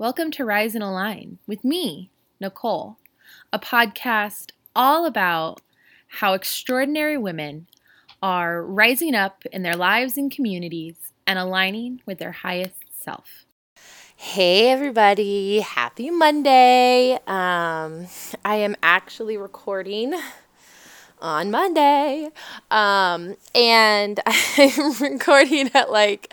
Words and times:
Welcome 0.00 0.30
to 0.30 0.46
Rise 0.46 0.74
and 0.74 0.82
Align 0.82 1.40
with 1.46 1.62
me, 1.62 2.08
Nicole, 2.40 2.96
a 3.52 3.58
podcast 3.58 4.52
all 4.74 5.04
about 5.04 5.60
how 6.08 6.32
extraordinary 6.32 7.18
women 7.18 7.66
are 8.22 8.64
rising 8.64 9.14
up 9.14 9.44
in 9.52 9.62
their 9.62 9.76
lives 9.76 10.16
and 10.16 10.32
communities 10.32 10.94
and 11.26 11.38
aligning 11.38 12.00
with 12.06 12.18
their 12.18 12.32
highest 12.32 12.82
self. 12.98 13.44
Hey 14.16 14.70
everybody, 14.70 15.60
happy 15.60 16.08
Monday. 16.08 17.18
Um, 17.26 18.06
I 18.42 18.54
am 18.54 18.76
actually 18.82 19.36
recording 19.36 20.14
on 21.20 21.50
Monday. 21.50 22.30
Um, 22.70 23.36
and 23.54 24.18
I'm 24.26 24.94
recording 24.94 25.70
at 25.74 25.92
like 25.92 26.32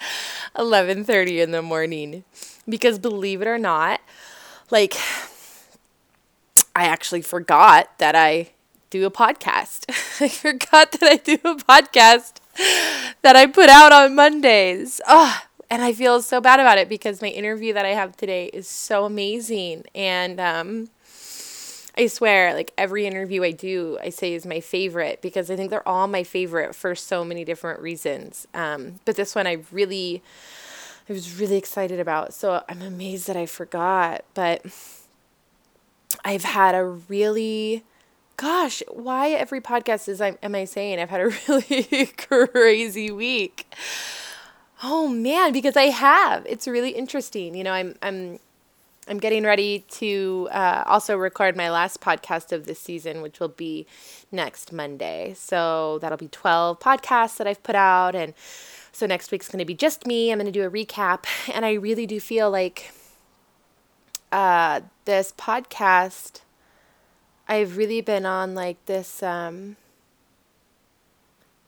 11:30 0.55 1.43
in 1.43 1.51
the 1.51 1.61
morning 1.61 2.23
because 2.67 2.99
believe 2.99 3.41
it 3.41 3.47
or 3.47 3.57
not, 3.57 4.01
like 4.71 4.95
I 6.75 6.85
actually 6.85 7.21
forgot 7.21 7.97
that 7.99 8.15
I 8.15 8.51
do 8.89 9.05
a 9.05 9.11
podcast. 9.11 9.85
I 10.21 10.29
forgot 10.29 10.91
that 10.93 11.03
I 11.03 11.15
do 11.17 11.33
a 11.43 11.55
podcast 11.55 12.35
that 13.21 13.35
I 13.35 13.45
put 13.45 13.69
out 13.69 13.91
on 13.91 14.15
Mondays. 14.15 15.01
Oh, 15.07 15.41
and 15.69 15.81
I 15.81 15.93
feel 15.93 16.21
so 16.21 16.39
bad 16.39 16.59
about 16.59 16.77
it 16.77 16.87
because 16.87 17.21
my 17.21 17.27
interview 17.27 17.73
that 17.73 17.85
I 17.85 17.89
have 17.89 18.15
today 18.15 18.45
is 18.47 18.67
so 18.67 19.05
amazing. 19.05 19.83
And 19.93 20.39
um, 20.39 20.89
I 21.97 22.07
swear, 22.07 22.53
like 22.53 22.71
every 22.77 23.05
interview 23.05 23.43
I 23.43 23.51
do, 23.51 23.97
I 24.01 24.09
say 24.09 24.33
is 24.33 24.45
my 24.45 24.59
favorite 24.59 25.21
because 25.21 25.51
I 25.51 25.55
think 25.55 25.71
they're 25.71 25.87
all 25.87 26.07
my 26.07 26.23
favorite 26.23 26.75
for 26.75 26.95
so 26.95 27.25
many 27.25 27.43
different 27.43 27.81
reasons. 27.81 28.47
Um, 28.53 28.99
but 29.03 29.15
this 29.15 29.35
one 29.35 29.47
I 29.47 29.57
really, 29.71 30.21
I 31.09 31.13
was 31.13 31.39
really 31.39 31.57
excited 31.57 31.99
about. 31.99 32.33
So 32.33 32.63
I'm 32.67 32.81
amazed 32.81 33.27
that 33.27 33.37
I 33.37 33.45
forgot. 33.45 34.25
But 34.33 34.65
I've 36.25 36.43
had 36.43 36.75
a 36.75 36.83
really, 36.83 37.83
gosh, 38.35 38.83
why 38.91 39.29
every 39.29 39.61
podcast 39.61 40.09
is 40.09 40.19
I 40.21 40.37
am 40.43 40.55
I 40.55 40.65
saying 40.65 40.99
I've 40.99 41.09
had 41.09 41.21
a 41.21 41.29
really 41.47 42.07
crazy 42.17 43.11
week. 43.11 43.73
Oh 44.83 45.07
man, 45.07 45.53
because 45.53 45.75
I 45.75 45.85
have. 45.85 46.45
It's 46.45 46.67
really 46.67 46.91
interesting. 46.91 47.55
You 47.55 47.63
know, 47.63 47.71
I'm 47.71 47.95
I'm 48.01 48.39
I'm 49.09 49.17
getting 49.19 49.43
ready 49.43 49.85
to 49.89 50.49
uh, 50.51 50.83
also 50.85 51.15
record 51.15 51.55
my 51.55 51.71
last 51.71 52.01
podcast 52.01 52.51
of 52.51 52.65
this 52.65 52.79
season, 52.79 53.21
which 53.21 53.39
will 53.39 53.47
be 53.47 53.87
next 54.31 54.73
Monday. 54.73 55.33
So 55.37 55.97
that'll 55.99 56.17
be 56.17 56.27
12 56.27 56.79
podcasts 56.79 57.37
that 57.37 57.47
I've 57.47 57.63
put 57.63 57.75
out. 57.75 58.15
And 58.15 58.33
so 58.97 59.05
next 59.05 59.31
week's 59.31 59.47
going 59.47 59.59
to 59.59 59.65
be 59.65 59.75
just 59.75 60.07
me. 60.07 60.31
I'm 60.31 60.39
going 60.39 60.51
to 60.51 60.51
do 60.51 60.65
a 60.65 60.71
recap. 60.71 61.25
And 61.53 61.63
I 61.63 61.73
really 61.73 62.07
do 62.07 62.19
feel 62.19 62.49
like 62.49 62.91
uh, 64.31 64.81
this 65.05 65.35
podcast, 65.37 66.41
I've 67.47 67.77
really 67.77 68.01
been 68.01 68.25
on 68.25 68.55
like 68.55 68.83
this, 68.87 69.21
um, 69.21 69.75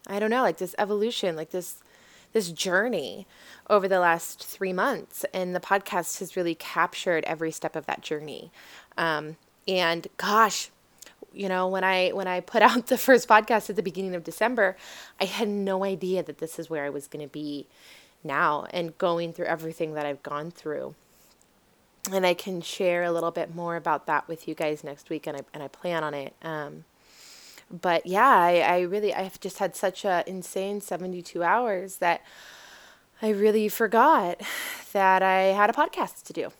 I 0.08 0.17
don't 0.17 0.31
know, 0.31 0.41
like 0.41 0.58
this 0.58 0.73
evolution, 0.80 1.36
like 1.36 1.52
this 1.52 1.75
this 2.33 2.52
journey 2.52 3.27
over 3.69 3.88
the 3.88 3.99
last 3.99 4.43
three 4.43 4.73
months. 4.73 5.23
And 5.31 5.55
the 5.55 5.59
podcast 5.59 6.17
has 6.19 6.36
really 6.36 6.55
captured 6.55 7.23
every 7.25 7.52
step 7.52 7.75
of 7.75 7.86
that 7.86 8.02
journey. 8.02 8.52
Um, 8.97 9.38
and 9.67 10.08
gosh, 10.17 10.71
you 11.33 11.49
know 11.49 11.67
when 11.67 11.83
i 11.83 12.09
when 12.09 12.27
i 12.27 12.39
put 12.39 12.61
out 12.69 12.88
the 12.88 12.97
first 12.97 13.27
podcast 13.27 13.69
at 13.69 13.75
the 13.75 13.83
beginning 13.83 14.16
of 14.16 14.23
december 14.23 14.75
i 15.19 15.25
had 15.25 15.47
no 15.47 15.83
idea 15.83 16.23
that 16.23 16.38
this 16.39 16.59
is 16.59 16.69
where 16.69 16.86
i 16.86 16.89
was 16.89 17.08
going 17.08 17.25
to 17.25 17.31
be 17.31 17.67
now 18.23 18.66
and 18.71 18.97
going 18.97 19.31
through 19.31 19.45
everything 19.45 19.94
that 19.94 20.05
i've 20.05 20.21
gone 20.23 20.52
through 20.52 20.94
and 22.11 22.25
i 22.25 22.33
can 22.33 22.61
share 22.61 23.03
a 23.03 23.11
little 23.11 23.31
bit 23.31 23.55
more 23.55 23.75
about 23.75 24.05
that 24.05 24.27
with 24.27 24.47
you 24.47 24.55
guys 24.55 24.83
next 24.83 25.09
week 25.09 25.27
and 25.27 25.38
i, 25.38 25.41
and 25.53 25.63
I 25.63 25.67
plan 25.67 26.03
on 26.03 26.13
it 26.13 26.33
um, 26.41 26.83
but 27.71 28.05
yeah, 28.05 28.27
I, 28.27 28.59
I 28.59 28.80
really 28.81 29.14
I've 29.14 29.39
just 29.39 29.59
had 29.59 29.75
such 29.75 30.05
a 30.05 30.23
insane 30.27 30.81
72 30.81 31.43
hours 31.43 31.98
that 31.98 32.21
I 33.21 33.30
really 33.30 33.70
forgot 33.70 34.42
that 34.93 35.21
I 35.21 35.54
had 35.54 35.70
a 35.70 35.73
podcast 35.73 36.23
to 36.23 36.33
do. 36.33 36.52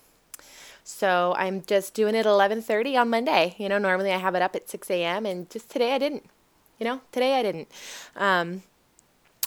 So 0.84 1.35
I'm 1.38 1.63
just 1.66 1.94
doing 1.94 2.16
it 2.16 2.25
11:30 2.25 3.00
on 3.00 3.09
Monday. 3.09 3.56
You 3.57 3.69
know, 3.69 3.78
normally 3.78 4.12
I 4.12 4.17
have 4.17 4.35
it 4.35 4.41
up 4.41 4.56
at 4.56 4.69
6 4.69 4.90
a.m. 4.90 5.25
and 5.25 5.50
just 5.50 5.69
today 5.69 5.94
I 5.94 5.97
didn't. 5.97 6.25
You 6.79 6.85
know, 6.85 7.01
today 7.12 7.40
I 7.40 7.44
didn't. 7.44 7.67
Um, 8.16 8.63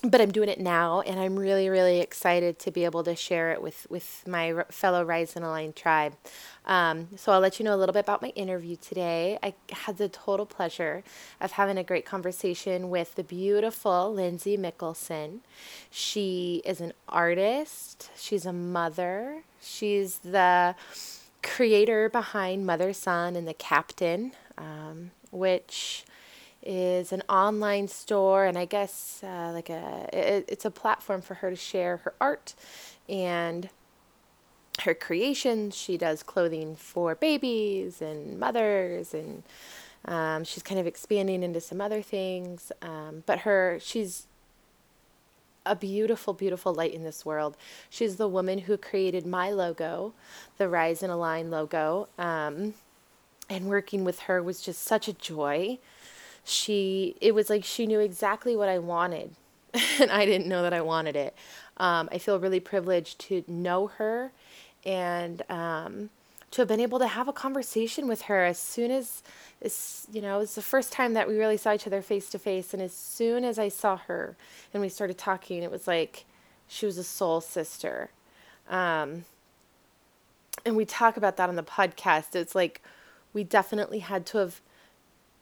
but 0.04 0.20
I'm 0.20 0.32
doing 0.32 0.48
it 0.48 0.58
now, 0.58 1.00
and 1.02 1.20
I'm 1.20 1.38
really, 1.38 1.68
really 1.68 2.00
excited 2.00 2.58
to 2.60 2.72
be 2.72 2.84
able 2.84 3.04
to 3.04 3.14
share 3.14 3.52
it 3.52 3.62
with 3.62 3.86
with 3.88 4.24
my 4.26 4.64
fellow 4.68 5.04
Rise 5.04 5.36
and 5.36 5.44
Align 5.44 5.72
tribe. 5.72 6.14
Um, 6.66 7.08
so 7.16 7.32
I'll 7.32 7.40
let 7.40 7.60
you 7.60 7.64
know 7.64 7.74
a 7.74 7.78
little 7.78 7.92
bit 7.92 8.00
about 8.00 8.20
my 8.20 8.30
interview 8.30 8.76
today. 8.76 9.38
I 9.42 9.54
had 9.70 9.98
the 9.98 10.08
total 10.08 10.44
pleasure 10.44 11.04
of 11.40 11.52
having 11.52 11.78
a 11.78 11.84
great 11.84 12.04
conversation 12.04 12.90
with 12.90 13.14
the 13.14 13.22
beautiful 13.22 14.12
Lindsay 14.12 14.58
Mickelson. 14.58 15.38
She 15.90 16.62
is 16.64 16.80
an 16.80 16.94
artist. 17.08 18.10
She's 18.16 18.44
a 18.44 18.52
mother. 18.52 19.42
She's 19.60 20.18
the 20.18 20.74
creator 21.42 22.08
behind 22.08 22.66
Mother 22.66 22.92
Son 22.92 23.36
and 23.36 23.46
the 23.46 23.54
Captain, 23.54 24.32
um, 24.56 25.10
which 25.30 26.04
is 26.64 27.12
an 27.12 27.20
online 27.28 27.88
store 27.88 28.44
and 28.44 28.56
i 28.56 28.64
guess 28.64 29.20
uh, 29.24 29.50
like 29.52 29.68
a 29.68 30.08
it, 30.12 30.44
it's 30.46 30.64
a 30.64 30.70
platform 30.70 31.20
for 31.20 31.34
her 31.34 31.50
to 31.50 31.56
share 31.56 31.96
her 31.96 32.14
art 32.20 32.54
and 33.08 33.68
her 34.80 34.94
creations. 34.94 35.76
She 35.76 35.96
does 35.96 36.22
clothing 36.22 36.76
for 36.76 37.14
babies 37.14 38.00
and 38.00 38.38
mothers 38.38 39.14
and 39.14 39.42
um, 40.04 40.42
she's 40.44 40.62
kind 40.62 40.80
of 40.80 40.86
expanding 40.86 41.42
into 41.42 41.60
some 41.60 41.80
other 41.80 42.02
things 42.02 42.72
um, 42.82 43.22
but 43.26 43.40
her 43.40 43.78
she's 43.80 44.26
a 45.64 45.76
beautiful 45.76 46.32
beautiful 46.32 46.74
light 46.74 46.92
in 46.92 47.04
this 47.04 47.24
world 47.24 47.56
she's 47.88 48.16
the 48.16 48.28
woman 48.28 48.60
who 48.60 48.76
created 48.76 49.26
my 49.26 49.50
logo 49.50 50.12
the 50.58 50.68
rise 50.68 51.02
and 51.02 51.12
align 51.12 51.50
logo 51.50 52.08
um, 52.18 52.74
and 53.48 53.66
working 53.66 54.04
with 54.04 54.20
her 54.20 54.42
was 54.42 54.60
just 54.60 54.82
such 54.82 55.08
a 55.08 55.12
joy 55.12 55.78
she 56.44 57.16
it 57.20 57.34
was 57.34 57.48
like 57.48 57.64
she 57.64 57.86
knew 57.86 58.00
exactly 58.00 58.56
what 58.56 58.68
I 58.68 58.78
wanted 58.78 59.36
and 60.00 60.10
I 60.10 60.26
didn't 60.26 60.48
know 60.48 60.62
that 60.62 60.72
I 60.72 60.80
wanted 60.80 61.16
it. 61.16 61.34
Um, 61.78 62.08
I 62.12 62.18
feel 62.18 62.38
really 62.38 62.60
privileged 62.60 63.18
to 63.20 63.44
know 63.46 63.86
her 63.86 64.32
and 64.84 65.42
um, 65.50 66.10
to 66.52 66.60
have 66.60 66.68
been 66.68 66.80
able 66.80 66.98
to 66.98 67.06
have 67.06 67.28
a 67.28 67.32
conversation 67.32 68.06
with 68.06 68.22
her 68.22 68.44
as 68.44 68.58
soon 68.58 68.90
as, 68.90 69.22
as 69.62 70.06
you 70.12 70.20
know, 70.20 70.36
it 70.36 70.40
was 70.40 70.54
the 70.54 70.62
first 70.62 70.92
time 70.92 71.14
that 71.14 71.26
we 71.26 71.38
really 71.38 71.56
saw 71.56 71.72
each 71.72 71.86
other 71.86 72.02
face 72.02 72.28
to 72.30 72.38
face. 72.38 72.72
And 72.72 72.82
as 72.82 72.92
soon 72.92 73.42
as 73.42 73.58
I 73.58 73.68
saw 73.68 73.96
her 73.96 74.36
and 74.72 74.82
we 74.82 74.90
started 74.90 75.16
talking, 75.16 75.62
it 75.62 75.70
was 75.70 75.86
like 75.86 76.26
she 76.68 76.84
was 76.84 76.98
a 76.98 77.04
soul 77.04 77.40
sister. 77.40 78.10
Um, 78.68 79.24
and 80.64 80.76
we 80.76 80.84
talk 80.84 81.16
about 81.16 81.38
that 81.38 81.48
on 81.48 81.56
the 81.56 81.62
podcast. 81.62 82.34
It's 82.34 82.54
like 82.54 82.82
we 83.32 83.44
definitely 83.44 84.00
had 84.00 84.26
to 84.26 84.38
have 84.38 84.60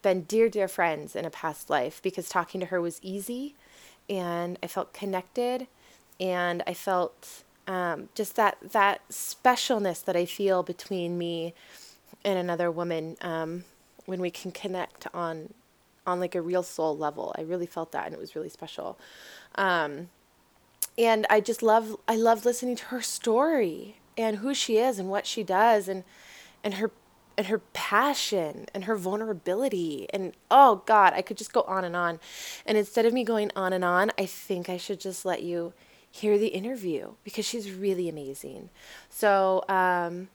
been 0.01 0.21
dear, 0.23 0.49
dear 0.49 0.69
friends 0.69 1.15
in 1.15 1.25
a 1.25 1.29
past 1.29 1.69
life 1.69 2.01
because 2.01 2.29
talking 2.29 2.61
to 2.61 2.67
her 2.67 2.79
was 2.79 2.99
easy 3.03 3.55
and 4.09 4.57
I 4.63 4.67
felt 4.67 4.93
connected 4.93 5.67
and 6.19 6.63
I 6.65 6.73
felt 6.73 7.43
um, 7.67 8.09
just 8.15 8.35
that, 8.35 8.57
that 8.71 9.01
specialness 9.09 10.03
that 10.05 10.15
I 10.15 10.25
feel 10.25 10.63
between 10.63 11.17
me 11.17 11.53
and 12.23 12.37
another 12.37 12.69
woman 12.69 13.17
um, 13.21 13.63
when 14.05 14.21
we 14.21 14.31
can 14.31 14.51
connect 14.51 15.07
on 15.13 15.53
on 16.07 16.19
like 16.19 16.33
a 16.33 16.41
real 16.41 16.63
soul 16.63 16.97
level. 16.97 17.33
I 17.37 17.41
really 17.41 17.67
felt 17.67 17.91
that 17.91 18.05
and 18.05 18.13
it 18.15 18.19
was 18.19 18.35
really 18.35 18.49
special. 18.49 18.97
Um, 19.53 20.09
and 20.97 21.25
I 21.29 21.39
just 21.39 21.61
love 21.61 21.95
I 22.07 22.15
love 22.15 22.45
listening 22.45 22.75
to 22.77 22.85
her 22.85 23.01
story 23.01 23.97
and 24.17 24.37
who 24.37 24.53
she 24.53 24.77
is 24.77 24.99
and 24.99 25.09
what 25.09 25.25
she 25.25 25.43
does 25.43 25.87
and 25.87 26.03
and 26.63 26.75
her 26.75 26.91
and 27.37 27.47
her 27.47 27.59
passion 27.73 28.65
and 28.73 28.85
her 28.85 28.95
vulnerability 28.95 30.05
and 30.13 30.33
oh 30.51 30.83
god 30.85 31.13
i 31.13 31.21
could 31.21 31.37
just 31.37 31.53
go 31.53 31.61
on 31.61 31.85
and 31.85 31.95
on 31.95 32.19
and 32.65 32.77
instead 32.77 33.05
of 33.05 33.13
me 33.13 33.23
going 33.23 33.49
on 33.55 33.71
and 33.71 33.85
on 33.85 34.11
i 34.17 34.25
think 34.25 34.69
i 34.69 34.75
should 34.75 34.99
just 34.99 35.23
let 35.23 35.41
you 35.41 35.71
hear 36.11 36.37
the 36.37 36.47
interview 36.47 37.13
because 37.23 37.45
she's 37.45 37.71
really 37.71 38.09
amazing 38.09 38.69
so 39.09 39.63
um, 39.69 40.29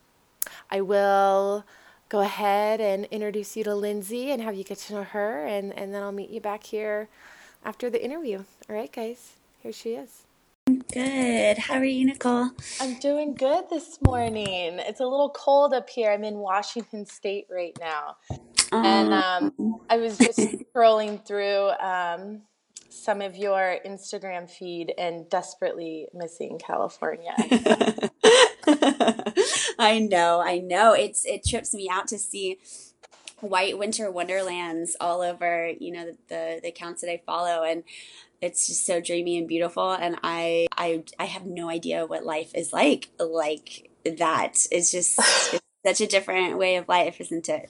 i 0.70 0.80
will 0.80 1.64
go 2.08 2.20
ahead 2.20 2.80
and 2.80 3.04
introduce 3.06 3.56
you 3.56 3.64
to 3.64 3.74
lindsay 3.74 4.30
and 4.30 4.42
have 4.42 4.54
you 4.54 4.64
get 4.64 4.78
to 4.78 4.94
know 4.94 5.04
her 5.04 5.44
and, 5.44 5.72
and 5.78 5.94
then 5.94 6.02
i'll 6.02 6.12
meet 6.12 6.30
you 6.30 6.40
back 6.40 6.64
here 6.64 7.08
after 7.64 7.90
the 7.90 8.02
interview 8.02 8.38
all 8.68 8.76
right 8.76 8.92
guys 8.92 9.32
here 9.62 9.72
she 9.72 9.90
is 9.90 10.26
Good. 10.92 11.58
How 11.58 11.74
are 11.74 11.84
you, 11.84 12.06
Nicole? 12.06 12.50
I'm 12.80 12.98
doing 12.98 13.34
good 13.34 13.70
this 13.70 13.98
morning. 14.02 14.80
It's 14.80 14.98
a 14.98 15.06
little 15.06 15.30
cold 15.30 15.72
up 15.72 15.88
here. 15.88 16.10
I'm 16.10 16.24
in 16.24 16.38
Washington 16.38 17.06
State 17.06 17.46
right 17.50 17.76
now. 17.80 18.16
And 18.72 19.12
um, 19.12 19.52
um 19.58 19.80
I 19.88 19.98
was 19.98 20.18
just 20.18 20.38
scrolling 20.74 21.24
through 21.24 21.70
um, 21.80 22.42
some 22.96 23.20
of 23.20 23.36
your 23.36 23.78
Instagram 23.84 24.50
feed 24.50 24.92
and 24.96 25.28
desperately 25.28 26.08
missing 26.14 26.58
California. 26.58 27.32
I 29.78 29.98
know, 30.10 30.40
I 30.40 30.58
know. 30.58 30.92
It's 30.92 31.24
it 31.24 31.44
trips 31.44 31.74
me 31.74 31.88
out 31.90 32.08
to 32.08 32.18
see 32.18 32.58
white 33.40 33.78
winter 33.78 34.10
wonderlands 34.10 34.96
all 35.00 35.20
over, 35.20 35.70
you 35.78 35.92
know, 35.92 36.06
the, 36.06 36.16
the, 36.28 36.60
the 36.62 36.68
accounts 36.68 37.02
that 37.02 37.10
I 37.10 37.20
follow 37.26 37.62
and 37.62 37.84
it's 38.40 38.66
just 38.66 38.84
so 38.84 39.00
dreamy 39.00 39.38
and 39.38 39.48
beautiful 39.48 39.92
and 39.92 40.18
I 40.22 40.66
I 40.76 41.04
I 41.18 41.24
have 41.24 41.46
no 41.46 41.70
idea 41.70 42.06
what 42.06 42.24
life 42.24 42.52
is 42.54 42.72
like 42.72 43.10
like 43.18 43.90
that. 44.04 44.66
It's 44.70 44.90
just 44.90 45.18
it's 45.52 45.60
such 45.84 46.00
a 46.00 46.06
different 46.06 46.58
way 46.58 46.76
of 46.76 46.88
life, 46.88 47.20
isn't 47.20 47.48
it? 47.48 47.68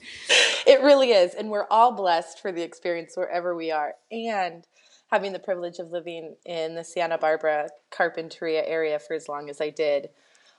It 0.67 0.83
really 0.83 1.11
is. 1.13 1.35
And 1.35 1.51
we're 1.51 1.67
all 1.71 1.93
blessed 1.93 2.41
for 2.41 2.51
the 2.51 2.63
experience 2.63 3.17
wherever 3.17 3.55
we 3.55 3.71
are. 3.71 3.95
And 4.11 4.67
having 5.11 5.33
the 5.33 5.39
privilege 5.39 5.79
of 5.79 5.91
living 5.91 6.37
in 6.45 6.75
the 6.75 6.85
Santa 6.85 7.19
Barbara 7.19 7.69
Carpinteria 7.91 8.63
area 8.67 8.99
for 8.99 9.15
as 9.15 9.29
long 9.29 9.49
as 9.49 9.61
I 9.61 9.71
did, 9.71 10.11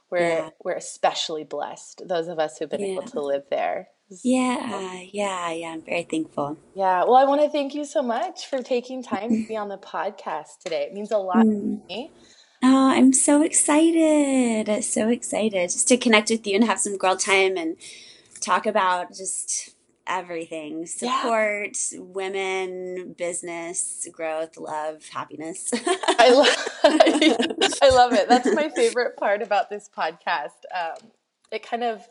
we're 0.09 0.19
yeah. 0.19 0.49
we're 0.63 0.75
especially 0.75 1.43
blessed. 1.43 2.03
Those 2.05 2.27
of 2.27 2.39
us 2.39 2.57
who've 2.57 2.69
been 2.69 2.81
yeah. 2.81 2.93
able 2.93 3.03
to 3.03 3.21
live 3.21 3.43
there. 3.49 3.89
Yeah, 4.23 5.01
yeah, 5.11 5.51
yeah. 5.51 5.67
I'm 5.67 5.81
very 5.81 6.03
thankful. 6.03 6.57
Yeah. 6.75 7.03
Well, 7.03 7.15
I 7.15 7.25
want 7.25 7.41
to 7.41 7.49
thank 7.49 7.75
you 7.75 7.83
so 7.83 8.01
much 8.01 8.47
for 8.47 8.61
taking 8.61 9.03
time 9.03 9.29
to 9.29 9.47
be 9.47 9.57
on 9.57 9.67
the 9.67 9.77
podcast 9.77 10.59
today. 10.63 10.83
It 10.83 10.93
means 10.93 11.11
a 11.11 11.17
lot 11.17 11.45
mm. 11.45 11.81
to 11.81 11.87
me. 11.87 12.11
Oh, 12.63 12.89
I'm 12.89 13.11
so 13.11 13.41
excited. 13.41 14.83
So 14.83 15.09
excited 15.09 15.69
just 15.69 15.89
to 15.89 15.97
connect 15.97 16.29
with 16.29 16.47
you 16.47 16.55
and 16.55 16.63
have 16.63 16.79
some 16.79 16.97
girl 16.97 17.17
time 17.17 17.57
and 17.57 17.75
talk 18.39 18.65
about 18.65 19.09
just 19.09 19.75
everything. 20.07 20.85
Support 20.85 21.77
yeah. 21.91 21.99
women 21.99 23.15
business 23.17 24.07
growth 24.11 24.57
love 24.57 25.07
happiness. 25.09 25.69
I, 25.73 26.29
love, 26.31 26.69
I 27.81 27.89
love 27.89 28.13
it. 28.13 28.29
That's 28.29 28.53
my 28.53 28.69
favorite 28.69 29.17
part 29.17 29.41
about 29.41 29.69
this 29.69 29.89
podcast. 29.95 30.63
Um, 30.75 31.11
it 31.51 31.67
kind 31.67 31.83
of 31.83 32.07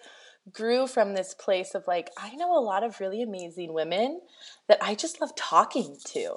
grew 0.52 0.86
from 0.86 1.14
this 1.14 1.34
place 1.34 1.74
of 1.74 1.84
like 1.88 2.08
i 2.16 2.34
know 2.36 2.56
a 2.56 2.62
lot 2.62 2.84
of 2.84 3.00
really 3.00 3.20
amazing 3.20 3.72
women 3.72 4.20
that 4.68 4.78
i 4.80 4.94
just 4.94 5.20
love 5.20 5.34
talking 5.34 5.96
to 6.04 6.36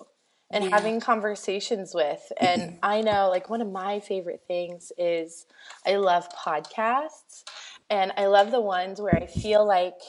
and 0.52 0.64
yeah. 0.64 0.70
having 0.72 1.00
conversations 1.00 1.94
with. 1.94 2.32
And 2.40 2.80
i 2.84 3.02
know 3.02 3.30
like 3.30 3.50
one 3.50 3.62
of 3.62 3.72
my 3.72 4.00
favorite 4.00 4.44
things 4.48 4.92
is 4.98 5.46
i 5.86 5.96
love 5.96 6.28
podcasts. 6.30 7.44
And 7.90 8.12
i 8.18 8.26
love 8.26 8.52
the 8.52 8.62
ones 8.62 9.00
where 9.00 9.16
i 9.16 9.28
feel 9.28 9.66
like 9.66 10.00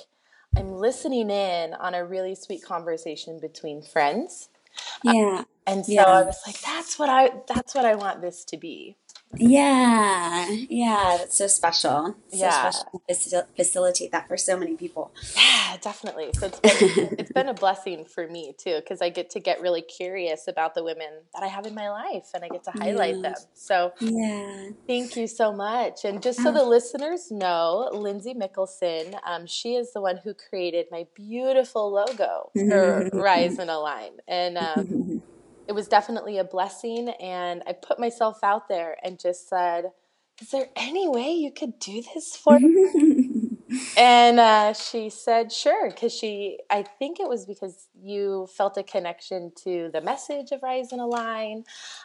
I'm 0.57 0.73
listening 0.73 1.31
in 1.31 1.75
on 1.75 1.95
a 1.95 2.05
really 2.05 2.35
sweet 2.35 2.63
conversation 2.65 3.39
between 3.41 3.83
friends. 3.83 4.49
Yeah. 5.03 5.45
and 5.67 5.85
so 5.85 5.93
yeah. 5.93 6.05
I 6.05 6.23
was 6.23 6.41
like, 6.47 6.61
that's 6.61 6.99
what 6.99 7.09
I 7.09 7.31
that's 7.47 7.75
what 7.75 7.85
I 7.85 7.95
want 7.95 8.21
this 8.21 8.45
to 8.47 8.57
be. 8.57 8.97
Yeah, 9.37 10.49
yeah, 10.51 11.17
that's 11.19 11.39
so 11.39 11.47
special. 11.47 12.17
So 12.31 12.37
yeah. 12.37 12.71
special 12.71 13.03
to 13.09 13.47
facilitate 13.57 14.11
that 14.11 14.27
for 14.27 14.37
so 14.37 14.57
many 14.57 14.77
people. 14.77 15.13
Yeah, 15.37 15.77
definitely. 15.81 16.31
So 16.35 16.47
it's 16.47 16.59
been, 16.59 17.17
it's 17.19 17.33
been 17.33 17.49
a 17.49 17.55
blessing 17.55 18.05
for 18.05 18.27
me 18.27 18.55
too, 18.59 18.77
because 18.77 19.01
I 19.01 19.09
get 19.09 19.31
to 19.31 19.41
get 19.41 19.61
really 19.61 19.83
curious 19.83 20.49
about 20.49 20.75
the 20.75 20.83
women 20.83 21.09
that 21.35 21.45
I 21.45 21.47
have 21.47 21.65
in 21.67 21.75
my 21.75 21.91
life, 21.91 22.31
and 22.35 22.43
I 22.45 22.49
get 22.49 22.65
to 22.65 22.73
highlight 22.73 23.17
yeah. 23.17 23.23
them. 23.23 23.35
So 23.55 23.93
yeah, 24.01 24.71
thank 24.89 25.17
you 25.17 25.29
so 25.29 25.53
much. 25.53 26.05
And 26.05 26.21
just 26.21 26.43
so 26.43 26.49
oh. 26.49 26.53
the 26.53 26.65
listeners 26.65 27.31
know, 27.31 27.89
Lindsay 27.93 28.35
Mickelson, 28.35 29.17
um, 29.25 29.47
she 29.47 29.77
is 29.77 29.93
the 29.93 30.01
one 30.01 30.17
who 30.17 30.35
created 30.35 30.87
my 30.91 31.07
beautiful 31.15 31.93
logo 31.93 32.51
for 32.55 33.09
Rise 33.13 33.59
and 33.59 33.71
Align, 33.71 34.13
and. 34.27 34.59
Um, 34.59 35.20
it 35.71 35.73
was 35.73 35.87
definitely 35.87 36.37
a 36.39 36.43
blessing. 36.43 37.11
And 37.21 37.63
I 37.65 37.75
put 37.75 38.01
myself 38.01 38.41
out 38.43 38.69
there 38.69 38.97
and 39.05 39.21
just 39.21 39.49
said, 39.49 39.93
Is 40.43 40.51
there 40.51 40.67
any 40.75 41.09
way 41.09 41.31
you 41.31 41.53
could 41.53 41.79
do 41.79 42.03
this 42.13 42.35
for 42.37 42.59
me? 42.59 43.57
and 43.97 44.41
uh, 44.41 44.73
she 44.73 45.11
said, 45.11 45.53
Sure, 45.53 45.89
because 45.89 46.13
she, 46.13 46.59
I 46.71 46.83
think 46.83 47.21
it 47.21 47.29
was 47.29 47.47
because 47.47 47.87
you 47.95 48.49
felt 48.57 48.79
a 48.79 48.83
connection 48.83 49.53
to 49.63 49.91
the 49.93 50.01
message 50.01 50.51
of 50.51 50.61
Rise 50.61 50.91
and 50.91 51.01
Align. 51.01 51.63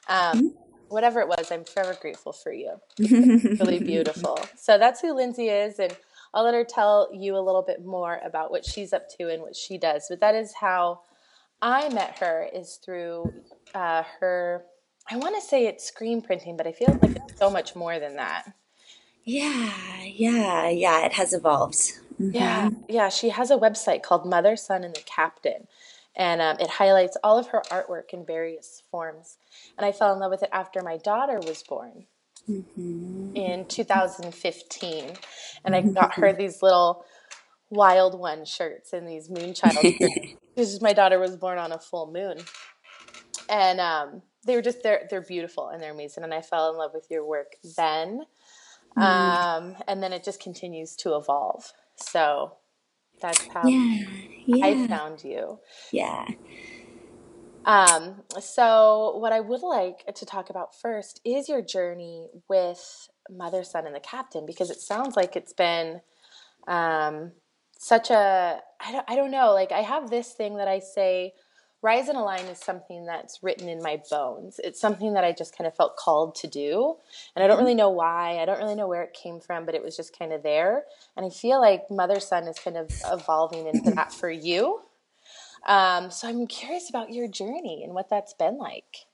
Um, 0.07 0.37
mm-hmm. 0.37 0.47
Whatever 0.89 1.19
it 1.21 1.27
was, 1.27 1.51
I'm 1.51 1.63
forever 1.63 1.97
grateful 1.99 2.33
for 2.33 2.53
you. 2.53 2.73
really 2.99 3.79
beautiful. 3.79 4.37
So 4.55 4.77
that's 4.77 5.01
who 5.01 5.15
Lindsay 5.15 5.49
is. 5.49 5.79
And 5.79 5.97
I'll 6.35 6.43
let 6.43 6.53
her 6.53 6.63
tell 6.63 7.09
you 7.11 7.35
a 7.35 7.41
little 7.41 7.63
bit 7.63 7.83
more 7.83 8.21
about 8.23 8.51
what 8.51 8.63
she's 8.63 8.93
up 8.93 9.09
to 9.17 9.31
and 9.31 9.41
what 9.41 9.55
she 9.55 9.79
does. 9.79 10.05
But 10.07 10.19
that 10.19 10.35
is 10.35 10.53
how 10.53 11.01
I 11.61 11.89
met 11.89 12.19
her 12.19 12.47
is 12.53 12.79
through 12.83 13.33
uh, 13.73 14.03
her. 14.19 14.65
I 15.09 15.17
want 15.17 15.35
to 15.35 15.41
say 15.41 15.67
it's 15.67 15.85
screen 15.85 16.21
printing, 16.21 16.57
but 16.57 16.67
I 16.67 16.71
feel 16.71 16.97
like 17.01 17.15
it's 17.15 17.39
so 17.39 17.49
much 17.49 17.75
more 17.75 17.99
than 17.99 18.15
that. 18.15 18.53
Yeah, 19.23 19.71
yeah, 20.03 20.69
yeah. 20.69 21.05
It 21.05 21.13
has 21.13 21.33
evolved. 21.33 21.93
Mm-hmm. 22.19 22.31
Yeah, 22.35 22.69
yeah. 22.87 23.09
She 23.09 23.29
has 23.29 23.51
a 23.51 23.57
website 23.57 24.03
called 24.03 24.25
Mother, 24.25 24.55
Son, 24.55 24.83
and 24.83 24.95
the 24.95 25.01
Captain, 25.05 25.67
and 26.15 26.41
um, 26.41 26.57
it 26.59 26.69
highlights 26.69 27.17
all 27.23 27.37
of 27.37 27.47
her 27.47 27.61
artwork 27.71 28.13
in 28.13 28.25
various 28.25 28.83
forms. 28.91 29.37
And 29.77 29.85
I 29.85 29.91
fell 29.91 30.13
in 30.13 30.19
love 30.19 30.31
with 30.31 30.43
it 30.43 30.49
after 30.51 30.81
my 30.81 30.97
daughter 30.97 31.39
was 31.39 31.63
born 31.63 32.05
mm-hmm. 32.49 33.35
in 33.35 33.65
2015, 33.65 35.13
and 35.63 35.75
I 35.75 35.81
got 35.81 36.15
her 36.15 36.33
these 36.33 36.61
little 36.61 37.05
wild 37.69 38.17
one 38.17 38.45
shirts 38.45 38.93
and 38.93 39.07
these 39.07 39.27
moonchild 39.27 39.81
shirts 39.97 40.35
because 40.55 40.81
my 40.81 40.93
daughter 40.93 41.19
was 41.19 41.35
born 41.35 41.57
on 41.57 41.71
a 41.71 41.79
full 41.79 42.11
moon 42.11 42.37
and 43.49 43.79
um, 43.79 44.21
they 44.45 44.55
were 44.55 44.61
just 44.61 44.81
they're 44.83 45.07
they're 45.09 45.21
beautiful 45.21 45.69
and 45.69 45.81
they're 45.81 45.93
amazing 45.93 46.23
and 46.23 46.33
i 46.33 46.41
fell 46.41 46.71
in 46.71 46.77
love 46.77 46.91
with 46.93 47.07
your 47.09 47.25
work 47.25 47.53
then 47.77 48.21
mm. 48.97 49.01
um, 49.01 49.75
and 49.87 50.01
then 50.01 50.13
it 50.13 50.23
just 50.23 50.39
continues 50.39 50.95
to 50.95 51.15
evolve 51.15 51.71
so 51.95 52.53
that's 53.21 53.45
how 53.47 53.67
yeah, 53.67 54.03
yeah. 54.45 54.65
i 54.65 54.87
found 54.87 55.23
you 55.23 55.59
yeah 55.91 56.25
um, 57.65 58.21
so 58.39 59.17
what 59.17 59.33
i 59.33 59.39
would 59.39 59.61
like 59.61 60.05
to 60.15 60.25
talk 60.25 60.49
about 60.49 60.79
first 60.79 61.19
is 61.25 61.49
your 61.49 61.61
journey 61.61 62.27
with 62.47 63.09
mother 63.29 63.63
son 63.63 63.87
and 63.87 63.95
the 63.95 63.99
captain 63.99 64.45
because 64.45 64.69
it 64.69 64.79
sounds 64.79 65.15
like 65.15 65.35
it's 65.35 65.53
been 65.53 65.99
um, 66.67 67.31
such 67.77 68.09
a 68.09 68.59
I 68.79 68.91
don't, 68.91 69.05
I 69.07 69.15
don't 69.15 69.31
know 69.31 69.53
like 69.53 69.71
i 69.71 69.81
have 69.81 70.09
this 70.09 70.31
thing 70.33 70.57
that 70.57 70.67
i 70.67 70.79
say 70.79 71.33
rise 71.81 72.09
and 72.09 72.17
align 72.17 72.45
is 72.45 72.57
something 72.57 73.05
that's 73.05 73.43
written 73.43 73.69
in 73.69 73.79
my 73.79 74.01
bones. 74.09 74.59
It's 74.63 74.81
something 74.81 75.13
that 75.13 75.23
i 75.23 75.31
just 75.31 75.55
kind 75.55 75.67
of 75.67 75.75
felt 75.75 75.97
called 75.97 76.35
to 76.35 76.47
do 76.47 76.95
and 77.35 77.43
i 77.43 77.47
don't 77.47 77.59
really 77.59 77.75
know 77.75 77.89
why 77.89 78.39
i 78.39 78.45
don't 78.45 78.59
really 78.59 78.75
know 78.75 78.87
where 78.87 79.03
it 79.03 79.13
came 79.13 79.39
from 79.39 79.65
but 79.65 79.75
it 79.75 79.83
was 79.83 79.95
just 79.95 80.17
kind 80.17 80.33
of 80.33 80.41
there 80.41 80.83
and 81.15 81.25
i 81.25 81.29
feel 81.29 81.61
like 81.61 81.83
mother 81.91 82.19
son 82.19 82.47
is 82.47 82.57
kind 82.57 82.77
of 82.77 82.91
evolving 83.11 83.67
into 83.67 83.91
that 83.91 84.11
for 84.13 84.29
you. 84.29 84.81
Um, 85.67 86.11
so 86.11 86.27
i'm 86.27 86.47
curious 86.47 86.89
about 86.89 87.11
your 87.11 87.27
journey 87.27 87.83
and 87.83 87.93
what 87.93 88.09
that's 88.09 88.33
been 88.33 88.57
like 88.57 89.05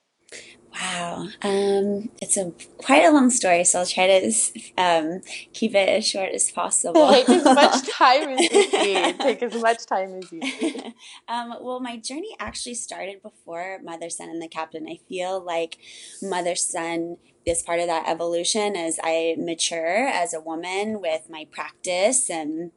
Wow, 0.80 1.28
um, 1.42 2.10
it's 2.22 2.38
a 2.38 2.51
quite 2.78 3.04
a 3.04 3.12
long 3.12 3.30
story, 3.30 3.63
so 3.66 3.80
I'll 3.80 3.86
try 3.86 4.08
to 4.08 4.32
um, 4.78 5.22
keep 5.54 5.75
it 5.75 5.90
as 5.90 6.08
short 6.08 6.32
as 6.32 6.50
possible. 6.50 7.10
Take 7.12 7.28
as 7.30 7.44
much 7.44 7.90
time 7.98 8.30
as 8.30 8.40
you 8.40 8.72
need. 8.72 9.20
Take 9.20 9.44
as 9.44 9.62
much 9.62 9.86
time 9.86 10.13
as 10.16 10.32
you 10.32 10.40
need. 10.40 10.94
um, 11.28 11.56
well, 11.60 11.82
my 11.82 11.98
journey 11.98 12.36
actually 12.40 12.75
started 12.75 13.22
before 13.22 13.80
Mother 13.84 14.10
Son 14.10 14.30
and 14.30 14.42
the 14.42 14.48
Captain. 14.48 14.88
I 14.88 15.00
feel 15.10 15.44
like 15.44 15.78
Mother 16.22 16.56
Son 16.56 17.18
is 17.46 17.62
part 17.62 17.82
of 17.82 17.88
that 17.88 18.08
evolution 18.08 18.78
as 18.78 18.98
I 19.04 19.36
mature 19.38 20.08
as 20.08 20.34
a 20.34 20.40
woman 20.40 21.01
with 21.01 21.30
my 21.30 21.48
practice 21.51 22.30
and 22.30 22.72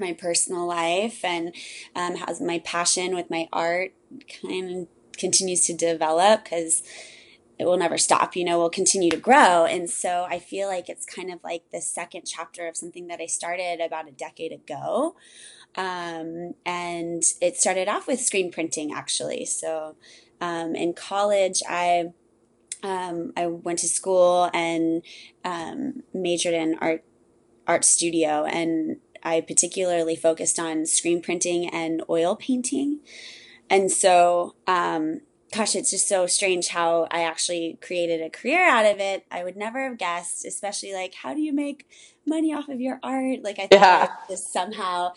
my 0.00 0.14
personal 0.14 0.66
life, 0.66 1.22
and 1.24 1.54
um, 1.94 2.16
has 2.16 2.40
my 2.40 2.58
passion 2.60 3.14
with 3.14 3.28
my 3.28 3.48
art 3.52 3.92
kind 4.42 4.70
of 4.76 4.88
continues 5.18 5.66
to 5.66 5.74
develop 5.74 6.44
because 6.44 6.82
it 7.58 7.64
will 7.64 7.76
never 7.76 7.98
stop, 7.98 8.34
you 8.34 8.44
know, 8.44 8.58
we'll 8.58 8.70
continue 8.70 9.10
to 9.10 9.16
grow. 9.16 9.64
And 9.64 9.88
so 9.88 10.26
I 10.28 10.38
feel 10.38 10.68
like 10.68 10.88
it's 10.88 11.06
kind 11.06 11.32
of 11.32 11.42
like 11.44 11.62
the 11.72 11.80
second 11.80 12.22
chapter 12.26 12.66
of 12.66 12.76
something 12.76 13.06
that 13.08 13.20
I 13.20 13.26
started 13.26 13.80
about 13.80 14.08
a 14.08 14.12
decade 14.12 14.52
ago. 14.52 15.14
Um, 15.76 16.54
and 16.66 17.22
it 17.40 17.56
started 17.56 17.88
off 17.88 18.06
with 18.06 18.20
screen 18.20 18.50
printing 18.50 18.92
actually. 18.92 19.44
So 19.44 19.96
um, 20.40 20.74
in 20.74 20.94
college, 20.94 21.62
I 21.68 22.12
um, 22.82 23.32
I 23.34 23.46
went 23.46 23.78
to 23.78 23.88
school 23.88 24.50
and 24.52 25.02
um, 25.42 26.02
majored 26.12 26.52
in 26.52 26.76
art 26.80 27.02
art 27.66 27.84
studio, 27.84 28.44
and 28.44 28.98
I 29.22 29.40
particularly 29.40 30.16
focused 30.16 30.58
on 30.58 30.84
screen 30.84 31.22
printing 31.22 31.68
and 31.70 32.02
oil 32.10 32.36
painting. 32.36 33.00
And 33.70 33.90
so 33.90 34.54
um, 34.66 35.22
gosh, 35.54 35.76
it's 35.76 35.90
just 35.90 36.08
so 36.08 36.26
strange 36.26 36.68
how 36.68 37.06
I 37.10 37.22
actually 37.22 37.78
created 37.80 38.20
a 38.20 38.30
career 38.30 38.68
out 38.68 38.86
of 38.86 38.98
it. 38.98 39.24
I 39.30 39.44
would 39.44 39.56
never 39.56 39.88
have 39.88 39.98
guessed, 39.98 40.44
especially 40.44 40.92
like, 40.92 41.14
how 41.14 41.32
do 41.34 41.40
you 41.40 41.52
make 41.52 41.88
money 42.26 42.52
off 42.52 42.68
of 42.68 42.80
your 42.80 42.98
art? 43.02 43.42
Like, 43.42 43.58
I 43.58 43.68
thought 43.68 43.72
yeah. 43.72 44.08
just 44.28 44.52
somehow 44.52 45.12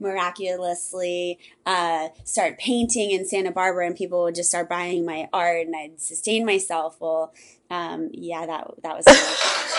miraculously 0.00 1.38
uh, 1.64 2.08
start 2.24 2.58
painting 2.58 3.10
in 3.10 3.26
Santa 3.26 3.50
Barbara, 3.50 3.86
and 3.86 3.96
people 3.96 4.22
would 4.24 4.34
just 4.34 4.48
start 4.48 4.68
buying 4.68 5.04
my 5.04 5.28
art, 5.32 5.66
and 5.66 5.74
I'd 5.76 6.00
sustain 6.00 6.44
myself. 6.44 6.96
Well, 7.00 7.32
um, 7.70 8.10
yeah, 8.12 8.46
that 8.46 8.70
that 8.82 8.96
was 8.96 9.04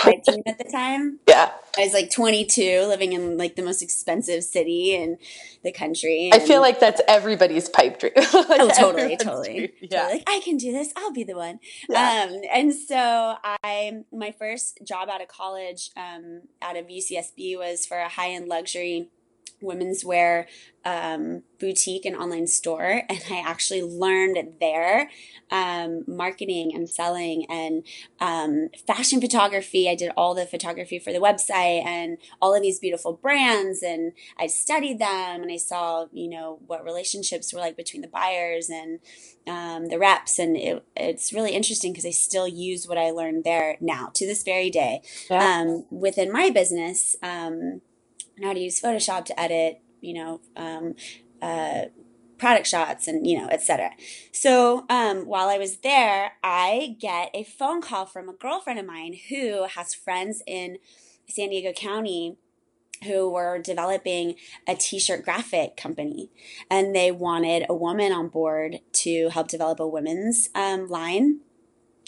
my 0.06 0.22
dream 0.26 0.44
at 0.46 0.58
the 0.58 0.66
time. 0.66 1.20
Yeah, 1.28 1.52
I 1.78 1.82
was 1.82 1.94
like 1.94 2.12
22, 2.12 2.86
living 2.88 3.14
in 3.14 3.38
like 3.38 3.56
the 3.56 3.62
most 3.62 3.82
expensive 3.82 4.44
city 4.44 4.94
in 4.94 5.18
the 5.64 5.72
country. 5.72 6.30
I 6.34 6.40
feel 6.40 6.62
like 6.62 6.80
that's 6.80 7.02
everybody's 7.08 7.70
pipe 7.70 8.00
dream. 8.00 8.14
like 8.16 8.26
oh, 8.34 8.72
totally, 8.78 9.18
totally. 9.18 9.54
Dream. 9.58 9.70
Yeah, 9.82 10.02
totally. 10.02 10.14
like 10.20 10.30
I 10.30 10.42
can 10.44 10.58
do 10.58 10.72
this. 10.72 10.92
I'll 10.98 11.14
be 11.14 11.24
the 11.24 11.36
one. 11.36 11.60
Yeah. 11.90 12.28
Um, 12.30 12.42
and 12.52 12.74
so 12.74 13.36
I, 13.44 14.04
my 14.12 14.32
first 14.32 14.80
job 14.84 15.10
out 15.10 15.22
of 15.22 15.28
college, 15.28 15.92
um, 15.96 16.42
out 16.62 16.76
of 16.76 16.88
UCSB, 16.88 17.58
was 17.58 17.86
for 17.86 17.98
a 17.98 18.10
high 18.10 18.32
end 18.32 18.48
luxury 18.48 19.10
women's 19.62 20.06
wear 20.06 20.48
um, 20.86 21.44
boutique 21.60 22.06
and 22.06 22.16
online 22.16 22.48
store 22.48 23.04
and 23.10 23.22
i 23.30 23.40
actually 23.46 23.82
learned 23.82 24.38
there 24.60 25.10
um, 25.50 26.04
marketing 26.08 26.72
and 26.74 26.90
selling 26.90 27.46
and 27.50 27.84
um, 28.20 28.70
fashion 28.86 29.20
photography 29.20 29.90
i 29.90 29.96
did 29.96 30.12
all 30.16 30.34
the 30.34 30.46
photography 30.46 31.00
for 31.00 31.12
the 31.12 31.20
website 31.20 31.84
and 31.86 32.18
all 32.42 32.56
of 32.56 32.62
these 32.62 32.80
beautiful 32.80 33.14
brands 33.14 33.82
and 33.84 34.14
i 34.38 34.48
studied 34.48 35.00
them 35.00 35.42
and 35.42 35.52
i 35.52 35.58
saw 35.58 36.06
you 36.12 36.30
know 36.30 36.60
what 36.68 36.86
relationships 36.86 37.54
were 37.54 37.60
like 37.60 37.76
between 37.76 38.02
the 38.02 38.08
buyers 38.08 38.70
and 38.70 39.00
um, 39.48 39.88
the 39.88 39.98
reps 39.98 40.40
and 40.40 40.58
it, 40.58 40.86
it's 40.96 41.34
really 41.34 41.52
interesting 41.52 41.92
because 41.92 42.06
i 42.06 42.12
still 42.12 42.48
use 42.48 42.88
what 42.88 42.98
i 42.98 43.12
learned 43.12 43.44
there 43.44 43.78
now 43.82 44.10
to 44.14 44.26
this 44.26 44.44
very 44.44 44.70
day 44.70 45.02
yeah. 45.30 45.58
Um, 45.58 45.86
within 45.90 46.32
my 46.32 46.50
business 46.50 47.16
um, 47.24 47.82
how 48.44 48.54
to 48.54 48.60
use 48.60 48.82
Photoshop 48.82 49.26
to 49.26 49.40
edit, 49.40 49.82
you 50.02 50.14
know, 50.14 50.42
um, 50.56 50.96
uh, 51.42 51.86
product 52.38 52.68
shots 52.68 53.08
and, 53.08 53.26
you 53.26 53.38
know, 53.38 53.48
etc. 53.48 53.92
So 54.32 54.86
um, 54.90 55.26
while 55.26 55.50
I 55.50 55.58
was 55.58 55.78
there, 55.78 56.34
I 56.44 56.96
get 57.00 57.32
a 57.34 57.44
phone 57.44 57.82
call 57.82 58.06
from 58.06 58.30
a 58.30 58.34
girlfriend 58.34 58.80
of 58.80 58.86
mine 58.86 59.16
who 59.30 59.66
has 59.66 59.94
friends 59.94 60.44
in 60.46 60.78
San 61.28 61.50
Diego 61.50 61.74
County 61.74 62.38
who 63.04 63.30
were 63.30 63.60
developing 63.60 64.36
a 64.68 64.76
t-shirt 64.76 65.24
graphic 65.24 65.78
company 65.78 66.32
and 66.70 66.96
they 66.96 67.12
wanted 67.12 67.66
a 67.70 67.76
woman 67.76 68.12
on 68.12 68.28
board 68.28 68.80
to 68.92 69.30
help 69.30 69.48
develop 69.48 69.80
a 69.80 69.88
women's 69.88 70.50
um, 70.56 70.88
line 70.88 71.40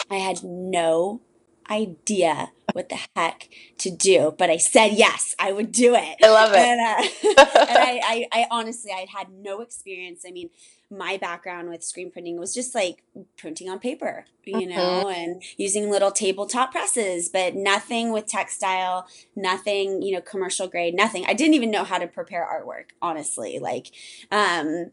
i 0.10 0.16
had 0.16 0.44
no 0.44 1.22
idea 1.70 2.52
what 2.74 2.90
the 2.90 3.00
heck 3.16 3.50
to 3.80 3.90
do, 3.90 4.34
but 4.38 4.50
I 4.50 4.58
said 4.58 4.94
yes, 4.94 5.36
I 5.40 5.52
would 5.52 5.72
do 5.72 5.96
it. 5.96 6.18
I 6.24 6.30
love 6.30 6.52
it. 6.54 6.60
And, 6.60 6.82
uh, 6.82 7.10
and 7.70 7.78
I, 7.78 8.02
I, 8.04 8.28
I, 8.32 8.48
honestly, 8.52 8.92
I 8.92 9.06
had 9.16 9.30
no 9.32 9.62
experience. 9.62 10.24
I 10.28 10.32
mean, 10.32 10.50
my 10.92 11.18
background 11.18 11.70
with 11.70 11.84
screen 11.84 12.12
printing 12.12 12.40
was 12.40 12.54
just 12.54 12.74
like 12.74 13.04
printing 13.38 13.70
on 13.70 13.80
paper, 13.80 14.26
you 14.46 14.58
mm-hmm. 14.58 14.70
know, 14.70 15.10
and 15.10 15.42
using 15.58 15.90
little 15.90 16.12
tabletop 16.12 16.72
presses, 16.72 17.30
but 17.30 17.56
nothing 17.56 18.12
with 18.12 18.26
textile, 18.26 19.08
nothing, 19.36 20.02
you 20.02 20.14
know, 20.14 20.22
commercial 20.22 20.68
grade, 20.68 20.96
nothing. 20.96 21.26
I 21.28 21.34
didn't 21.34 21.54
even 21.54 21.72
know 21.72 21.84
how 21.84 22.00
to 22.00 22.08
prepare 22.08 22.48
artwork, 22.48 22.92
honestly. 23.02 23.60
Like, 23.60 23.88
um, 24.32 24.92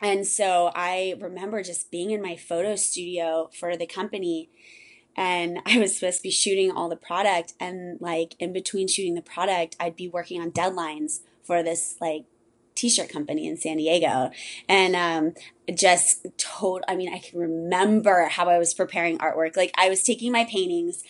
and 0.00 0.26
so 0.26 0.70
I 0.74 1.14
remember 1.20 1.62
just 1.62 1.90
being 1.90 2.10
in 2.10 2.22
my 2.22 2.36
photo 2.36 2.76
studio 2.76 3.50
for 3.58 3.76
the 3.76 3.86
company 3.86 4.50
and 5.16 5.58
I 5.66 5.78
was 5.78 5.96
supposed 5.96 6.18
to 6.18 6.22
be 6.22 6.30
shooting 6.30 6.70
all 6.70 6.88
the 6.88 6.96
product 6.96 7.54
and 7.60 8.00
like 8.00 8.34
in 8.38 8.52
between 8.52 8.88
shooting 8.88 9.14
the 9.14 9.22
product 9.22 9.76
I'd 9.78 9.96
be 9.96 10.08
working 10.08 10.40
on 10.40 10.50
deadlines 10.50 11.20
for 11.42 11.62
this 11.62 11.96
like 12.00 12.24
t-shirt 12.74 13.08
company 13.08 13.46
in 13.46 13.56
San 13.56 13.76
Diego. 13.76 14.30
And 14.68 14.96
um 14.96 15.34
just 15.74 16.26
told 16.38 16.82
I 16.88 16.96
mean 16.96 17.12
I 17.12 17.18
can 17.18 17.38
remember 17.38 18.26
how 18.26 18.48
I 18.48 18.58
was 18.58 18.74
preparing 18.74 19.18
artwork. 19.18 19.56
Like 19.56 19.72
I 19.76 19.88
was 19.88 20.02
taking 20.02 20.32
my 20.32 20.44
paintings 20.44 21.02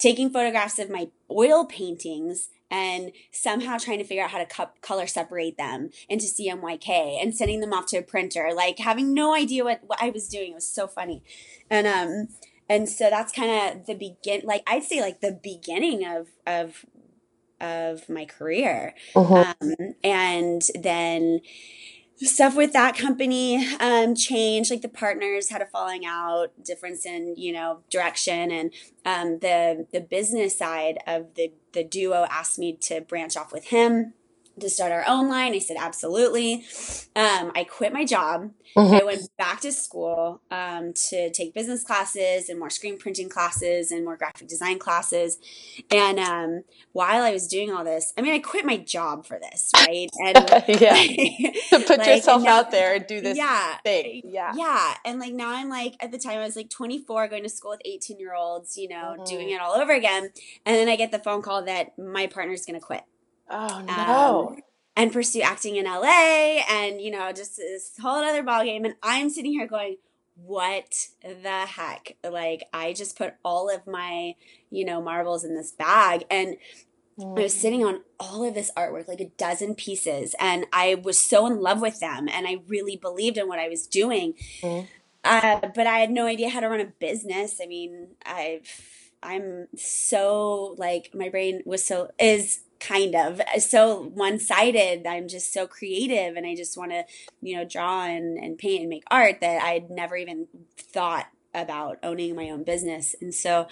taking 0.00 0.30
photographs 0.30 0.78
of 0.78 0.90
my 0.90 1.08
oil 1.30 1.64
paintings 1.64 2.48
and 2.70 3.12
somehow 3.30 3.76
trying 3.76 3.98
to 3.98 4.04
figure 4.04 4.24
out 4.24 4.30
how 4.30 4.38
to 4.38 4.46
co- 4.46 4.70
color 4.80 5.06
separate 5.06 5.58
them 5.58 5.90
into 6.08 6.26
CMYK 6.26 7.22
and 7.22 7.36
sending 7.36 7.60
them 7.60 7.72
off 7.72 7.86
to 7.86 7.98
a 7.98 8.02
printer. 8.02 8.50
Like 8.54 8.78
having 8.78 9.12
no 9.12 9.34
idea 9.34 9.62
what, 9.62 9.80
what 9.86 10.02
I 10.02 10.10
was 10.10 10.28
doing. 10.28 10.52
It 10.52 10.54
was 10.54 10.72
so 10.72 10.86
funny. 10.86 11.22
And 11.68 11.86
um 11.86 12.28
and 12.70 12.88
so 12.88 13.10
that's 13.10 13.32
kind 13.32 13.50
of 13.78 13.86
the 13.86 13.94
begin 13.94 14.40
like 14.44 14.62
i'd 14.66 14.84
say 14.84 15.02
like 15.02 15.20
the 15.20 15.38
beginning 15.42 16.06
of 16.06 16.28
of 16.46 16.86
of 17.60 18.08
my 18.08 18.24
career. 18.24 18.94
Uh-huh. 19.14 19.54
um, 19.60 19.74
and 20.02 20.62
then 20.80 21.40
stuff 22.16 22.54
with 22.54 22.72
that 22.74 22.96
company 22.96 23.66
um, 23.80 24.14
changed 24.14 24.70
like 24.70 24.82
the 24.82 24.88
partners 24.88 25.48
had 25.48 25.62
a 25.62 25.66
falling 25.66 26.04
out 26.04 26.48
difference 26.62 27.06
in 27.06 27.34
you 27.36 27.52
know 27.52 27.80
direction. 27.90 28.50
And 28.50 28.72
um, 29.04 29.38
the 29.40 29.86
the 29.92 30.00
business 30.00 30.58
side 30.58 30.98
of 31.06 31.34
the 31.34 31.52
the 31.72 31.84
duo 31.84 32.26
asked 32.30 32.58
me 32.58 32.76
to 32.82 33.00
branch 33.00 33.36
off 33.36 33.52
with 33.52 33.66
him 33.66 34.14
to 34.60 34.70
start 34.70 34.92
our 34.92 35.04
own 35.06 35.28
line? 35.28 35.54
I 35.54 35.58
said, 35.58 35.76
absolutely. 35.78 36.64
Um, 37.16 37.52
I 37.54 37.66
quit 37.68 37.92
my 37.92 38.04
job. 38.04 38.50
Mm-hmm. 38.76 38.94
I 38.94 39.04
went 39.04 39.36
back 39.36 39.60
to 39.62 39.72
school 39.72 40.40
um, 40.50 40.92
to 41.08 41.30
take 41.30 41.54
business 41.54 41.82
classes 41.82 42.48
and 42.48 42.58
more 42.58 42.70
screen 42.70 42.98
printing 42.98 43.28
classes 43.28 43.90
and 43.90 44.04
more 44.04 44.16
graphic 44.16 44.46
design 44.48 44.78
classes. 44.78 45.38
And 45.90 46.20
um, 46.20 46.62
while 46.92 47.22
I 47.22 47.32
was 47.32 47.48
doing 47.48 47.72
all 47.72 47.84
this, 47.84 48.12
I 48.16 48.22
mean, 48.22 48.32
I 48.32 48.38
quit 48.38 48.64
my 48.64 48.76
job 48.76 49.26
for 49.26 49.40
this, 49.40 49.70
right? 49.74 50.08
And 50.24 50.36
yeah, 50.80 50.94
to 50.94 51.80
put 51.86 51.98
like, 51.98 52.06
yourself 52.06 52.42
now, 52.42 52.60
out 52.60 52.70
there 52.70 52.94
and 52.94 53.06
do 53.06 53.20
this 53.20 53.36
yeah, 53.36 53.78
thing. 53.78 54.22
Yeah, 54.24 54.52
yeah. 54.54 54.94
And 55.04 55.18
like 55.18 55.32
now, 55.32 55.50
I'm 55.50 55.68
like 55.68 55.96
at 56.00 56.12
the 56.12 56.18
time 56.18 56.38
I 56.38 56.44
was 56.44 56.56
like 56.56 56.70
24, 56.70 57.28
going 57.28 57.42
to 57.42 57.48
school 57.48 57.72
with 57.72 57.82
18 57.84 58.20
year 58.20 58.34
olds, 58.34 58.76
you 58.76 58.88
know, 58.88 59.14
mm-hmm. 59.16 59.24
doing 59.24 59.50
it 59.50 59.60
all 59.60 59.72
over 59.72 59.92
again. 59.92 60.30
And 60.64 60.76
then 60.76 60.88
I 60.88 60.96
get 60.96 61.10
the 61.10 61.18
phone 61.18 61.42
call 61.42 61.64
that 61.64 61.98
my 61.98 62.28
partner's 62.28 62.64
going 62.64 62.78
to 62.78 62.84
quit. 62.84 63.02
Oh 63.50 63.82
no. 63.86 64.48
Um, 64.48 64.62
and 64.96 65.12
pursue 65.12 65.40
acting 65.40 65.76
in 65.76 65.86
LA 65.86 66.60
and 66.68 67.00
you 67.00 67.10
know 67.10 67.32
just 67.32 67.56
this 67.56 67.92
whole 68.00 68.22
other 68.22 68.42
ballgame 68.42 68.84
and 68.84 68.94
I'm 69.02 69.30
sitting 69.30 69.52
here 69.52 69.66
going 69.66 69.96
what 70.36 71.08
the 71.22 71.66
heck 71.66 72.16
like 72.28 72.64
I 72.72 72.92
just 72.92 73.16
put 73.16 73.34
all 73.44 73.74
of 73.74 73.86
my 73.86 74.34
you 74.70 74.84
know 74.84 75.02
marbles 75.02 75.44
in 75.44 75.54
this 75.54 75.72
bag 75.72 76.24
and 76.30 76.56
mm. 77.18 77.38
I 77.38 77.42
was 77.42 77.54
sitting 77.54 77.84
on 77.84 78.02
all 78.18 78.46
of 78.46 78.54
this 78.54 78.70
artwork 78.76 79.08
like 79.08 79.20
a 79.20 79.30
dozen 79.36 79.74
pieces 79.74 80.34
and 80.38 80.66
I 80.72 80.96
was 80.96 81.18
so 81.18 81.46
in 81.46 81.60
love 81.60 81.80
with 81.80 82.00
them 82.00 82.28
and 82.28 82.46
I 82.46 82.58
really 82.66 82.96
believed 82.96 83.38
in 83.38 83.48
what 83.48 83.58
I 83.58 83.68
was 83.68 83.86
doing 83.86 84.34
mm. 84.62 84.86
uh, 85.24 85.60
but 85.74 85.86
I 85.86 85.98
had 85.98 86.10
no 86.10 86.26
idea 86.26 86.50
how 86.50 86.60
to 86.60 86.68
run 86.68 86.80
a 86.80 86.92
business 86.98 87.60
I 87.62 87.66
mean 87.66 88.08
I've 88.24 89.10
I'm 89.22 89.68
so 89.76 90.74
like 90.78 91.10
my 91.14 91.28
brain 91.28 91.62
was 91.64 91.84
so 91.84 92.10
is 92.18 92.60
kind 92.80 93.14
of 93.14 93.40
uh, 93.40 93.60
so 93.60 94.04
one-sided 94.14 95.06
i'm 95.06 95.28
just 95.28 95.52
so 95.52 95.66
creative 95.66 96.34
and 96.34 96.46
i 96.46 96.54
just 96.54 96.78
want 96.78 96.90
to 96.90 97.04
you 97.42 97.54
know 97.54 97.62
draw 97.62 98.04
and, 98.04 98.38
and 98.38 98.56
paint 98.56 98.80
and 98.80 98.88
make 98.88 99.04
art 99.10 99.36
that 99.42 99.62
i'd 99.62 99.90
never 99.90 100.16
even 100.16 100.46
thought 100.78 101.26
about 101.54 101.98
owning 102.02 102.34
my 102.34 102.50
own 102.50 102.64
business. 102.64 103.14
And 103.20 103.34
so 103.34 103.66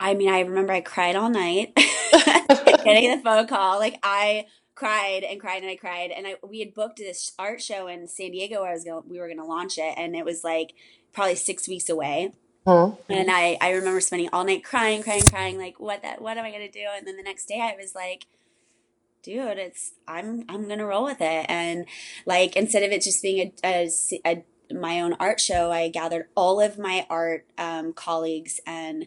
i 0.00 0.12
mean 0.12 0.28
i 0.28 0.40
remember 0.40 0.72
i 0.72 0.80
cried 0.80 1.14
all 1.14 1.30
night 1.30 1.72
getting 2.84 3.16
the 3.16 3.20
phone 3.22 3.46
call. 3.46 3.78
Like 3.78 3.98
i 4.02 4.46
cried 4.74 5.22
and 5.22 5.40
cried 5.40 5.62
and 5.62 5.70
i 5.70 5.76
cried. 5.76 6.10
And 6.10 6.26
I, 6.26 6.36
we 6.46 6.60
had 6.60 6.74
booked 6.74 6.98
this 6.98 7.32
art 7.38 7.62
show 7.62 7.86
in 7.86 8.08
san 8.08 8.32
diego 8.32 8.60
where 8.60 8.70
i 8.70 8.74
was 8.74 8.84
going 8.84 9.04
we 9.08 9.18
were 9.18 9.28
going 9.28 9.38
to 9.38 9.44
launch 9.44 9.78
it. 9.78 9.94
And 9.96 10.16
it 10.16 10.24
was 10.24 10.44
like 10.44 10.74
probably 11.12 11.36
six 11.36 11.68
weeks 11.68 11.88
away 11.88 12.32
Mm-hmm. 12.66 13.12
And 13.12 13.30
I, 13.30 13.58
I 13.60 13.72
remember 13.72 14.00
spending 14.00 14.30
all 14.32 14.44
night 14.44 14.64
crying, 14.64 15.02
crying, 15.02 15.22
crying, 15.22 15.58
like, 15.58 15.78
what 15.78 16.02
that, 16.02 16.22
what 16.22 16.38
am 16.38 16.44
I 16.44 16.50
to 16.52 16.70
do? 16.70 16.86
And 16.96 17.06
then 17.06 17.16
the 17.16 17.22
next 17.22 17.46
day 17.46 17.60
I 17.60 17.76
was 17.80 17.94
like, 17.94 18.26
dude, 19.22 19.58
it's, 19.58 19.92
I'm, 20.08 20.44
I'm 20.48 20.68
to 20.68 20.84
roll 20.84 21.04
with 21.04 21.20
it. 21.20 21.46
And 21.48 21.86
like, 22.26 22.56
instead 22.56 22.82
of 22.82 22.90
it 22.90 23.02
just 23.02 23.22
being 23.22 23.52
a, 23.62 23.86
a, 23.86 23.90
a 24.24 24.44
my 24.72 25.00
own 25.00 25.14
art 25.14 25.40
show, 25.40 25.70
I 25.70 25.88
gathered 25.88 26.28
all 26.34 26.60
of 26.60 26.78
my 26.78 27.06
art 27.10 27.46
um, 27.58 27.92
colleagues 27.92 28.60
and 28.66 29.06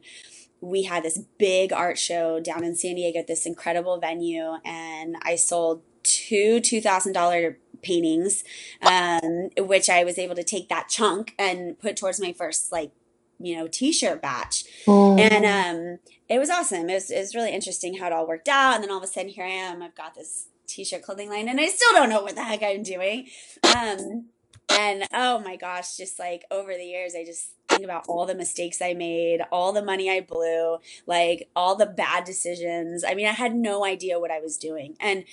we 0.62 0.84
had 0.84 1.04
this 1.04 1.20
big 1.38 1.74
art 1.74 1.98
show 1.98 2.40
down 2.40 2.64
in 2.64 2.76
San 2.76 2.96
Diego 2.96 3.20
at 3.20 3.28
this 3.28 3.46
incredible 3.46 4.00
venue. 4.00 4.58
And 4.66 5.16
I 5.24 5.36
sold 5.36 5.82
two 6.04 6.60
$2,000 6.62 7.56
paintings, 7.82 8.44
um, 8.82 9.50
which 9.58 9.90
I 9.90 10.04
was 10.04 10.18
able 10.18 10.36
to 10.36 10.44
take 10.44 10.70
that 10.70 10.90
chunk 10.90 11.34
and 11.38 11.80
put 11.80 11.98
towards 11.98 12.20
my 12.20 12.34
first 12.34 12.72
like 12.72 12.92
you 13.40 13.56
know 13.56 13.68
t-shirt 13.68 14.22
batch. 14.22 14.66
Mm. 14.86 15.20
and 15.20 15.46
um 15.46 16.00
it 16.30 16.40
was 16.40 16.50
awesome. 16.50 16.90
It 16.90 16.94
was, 16.94 17.10
it 17.10 17.20
was 17.20 17.36
really 17.36 17.54
interesting 17.54 17.98
how 17.98 18.08
it 18.08 18.14
all 18.14 18.28
worked 18.28 18.50
out. 18.50 18.76
And 18.76 18.84
then 18.84 18.92
all 18.92 18.98
of 18.98 19.04
a 19.04 19.08
sudden 19.08 19.30
here 19.30 19.46
i 19.46 19.50
am. 19.50 19.82
I've 19.82 19.96
got 19.96 20.14
this 20.14 20.48
t-shirt 20.68 21.02
clothing 21.02 21.30
line 21.30 21.48
and 21.48 21.62
i 21.62 21.68
still 21.68 21.94
don't 21.94 22.10
know 22.10 22.22
what 22.22 22.36
the 22.36 22.44
heck 22.44 22.62
i'm 22.62 22.84
doing. 22.84 23.28
Um 23.76 24.26
and 24.70 25.08
oh 25.14 25.40
my 25.40 25.56
gosh 25.56 25.96
just 25.96 26.20
like 26.20 26.44
over 26.52 26.74
the 26.74 26.84
years 26.84 27.16
i 27.16 27.24
just 27.24 27.52
think 27.70 27.84
about 27.84 28.04
all 28.10 28.26
the 28.26 28.36
mistakes 28.36 28.82
i 28.82 28.94
made 28.94 29.40
all 29.50 29.72
the 29.72 29.82
money 29.82 30.10
i 30.10 30.20
blew 30.20 30.78
like 31.06 31.50
all 31.56 31.76
the 31.76 31.86
bad 31.86 32.26
decisions. 32.26 33.04
I 33.04 33.14
mean 33.14 33.28
i 33.28 33.32
had 33.32 33.56
no 33.56 33.86
idea 33.86 34.20
what 34.20 34.32
i 34.32 34.40
was 34.40 34.58
doing. 34.58 34.96
And 35.00 35.24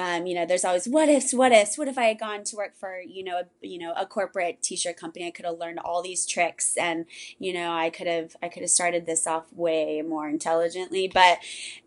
um, 0.00 0.26
you 0.26 0.34
know, 0.34 0.46
there's 0.46 0.64
always 0.64 0.88
what 0.88 1.10
ifs, 1.10 1.34
what 1.34 1.52
ifs. 1.52 1.76
What 1.76 1.86
if 1.86 1.98
I 1.98 2.04
had 2.04 2.18
gone 2.18 2.42
to 2.44 2.56
work 2.56 2.74
for, 2.74 3.00
you 3.06 3.22
know, 3.22 3.40
a, 3.40 3.66
you 3.66 3.78
know, 3.78 3.92
a 3.94 4.06
corporate 4.06 4.62
t-shirt 4.62 4.96
company? 4.96 5.26
I 5.26 5.30
could 5.30 5.44
have 5.44 5.58
learned 5.58 5.78
all 5.78 6.00
these 6.00 6.24
tricks, 6.24 6.74
and 6.78 7.04
you 7.38 7.52
know, 7.52 7.70
I 7.70 7.90
could 7.90 8.06
have, 8.06 8.34
I 8.42 8.48
could 8.48 8.62
have 8.62 8.70
started 8.70 9.04
this 9.04 9.26
off 9.26 9.52
way 9.52 10.00
more 10.00 10.26
intelligently. 10.26 11.06
But 11.06 11.40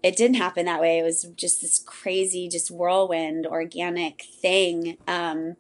it 0.04 0.16
didn't 0.16 0.36
happen 0.36 0.68
that 0.68 0.80
way. 0.80 1.00
It 1.00 1.04
was 1.04 1.24
just 1.36 1.62
this 1.62 1.80
crazy, 1.80 2.48
just 2.48 2.70
whirlwind, 2.70 3.48
organic 3.48 4.22
thing. 4.22 4.98
Um, 5.08 5.56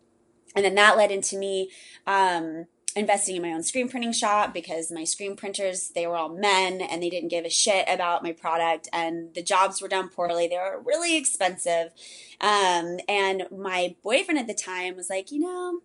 and 0.56 0.64
then 0.64 0.76
that 0.76 0.96
led 0.96 1.10
into 1.10 1.38
me. 1.38 1.72
Um, 2.06 2.68
investing 2.96 3.36
in 3.36 3.42
my 3.42 3.52
own 3.52 3.64
screen 3.64 3.90
printing 3.90 4.12
shop 4.12 4.54
because 4.54 4.92
my 4.92 5.04
screen 5.04 5.36
printers 5.36 5.90
they 5.90 6.08
were 6.08 6.16
all 6.16 6.30
men 6.30 6.82
and 6.82 7.02
they 7.02 7.10
didn't 7.10 7.30
give 7.30 7.46
a 7.46 7.50
shit 7.50 7.86
about 7.88 8.24
my 8.24 8.32
product 8.32 8.88
and 8.94 9.34
the 9.34 9.44
jobs 9.44 9.82
were 9.82 9.88
done 9.88 10.10
poorly. 10.10 10.48
They 10.48 10.58
were 10.58 10.82
really 10.84 11.18
expensive. 11.18 11.92
Um, 12.40 13.00
and 13.08 13.44
my 13.52 13.96
boyfriend 14.04 14.40
at 14.40 14.48
the 14.48 14.54
time 14.54 14.96
was 14.96 15.10
like 15.10 15.32
you 15.32 15.40
know 15.40 15.80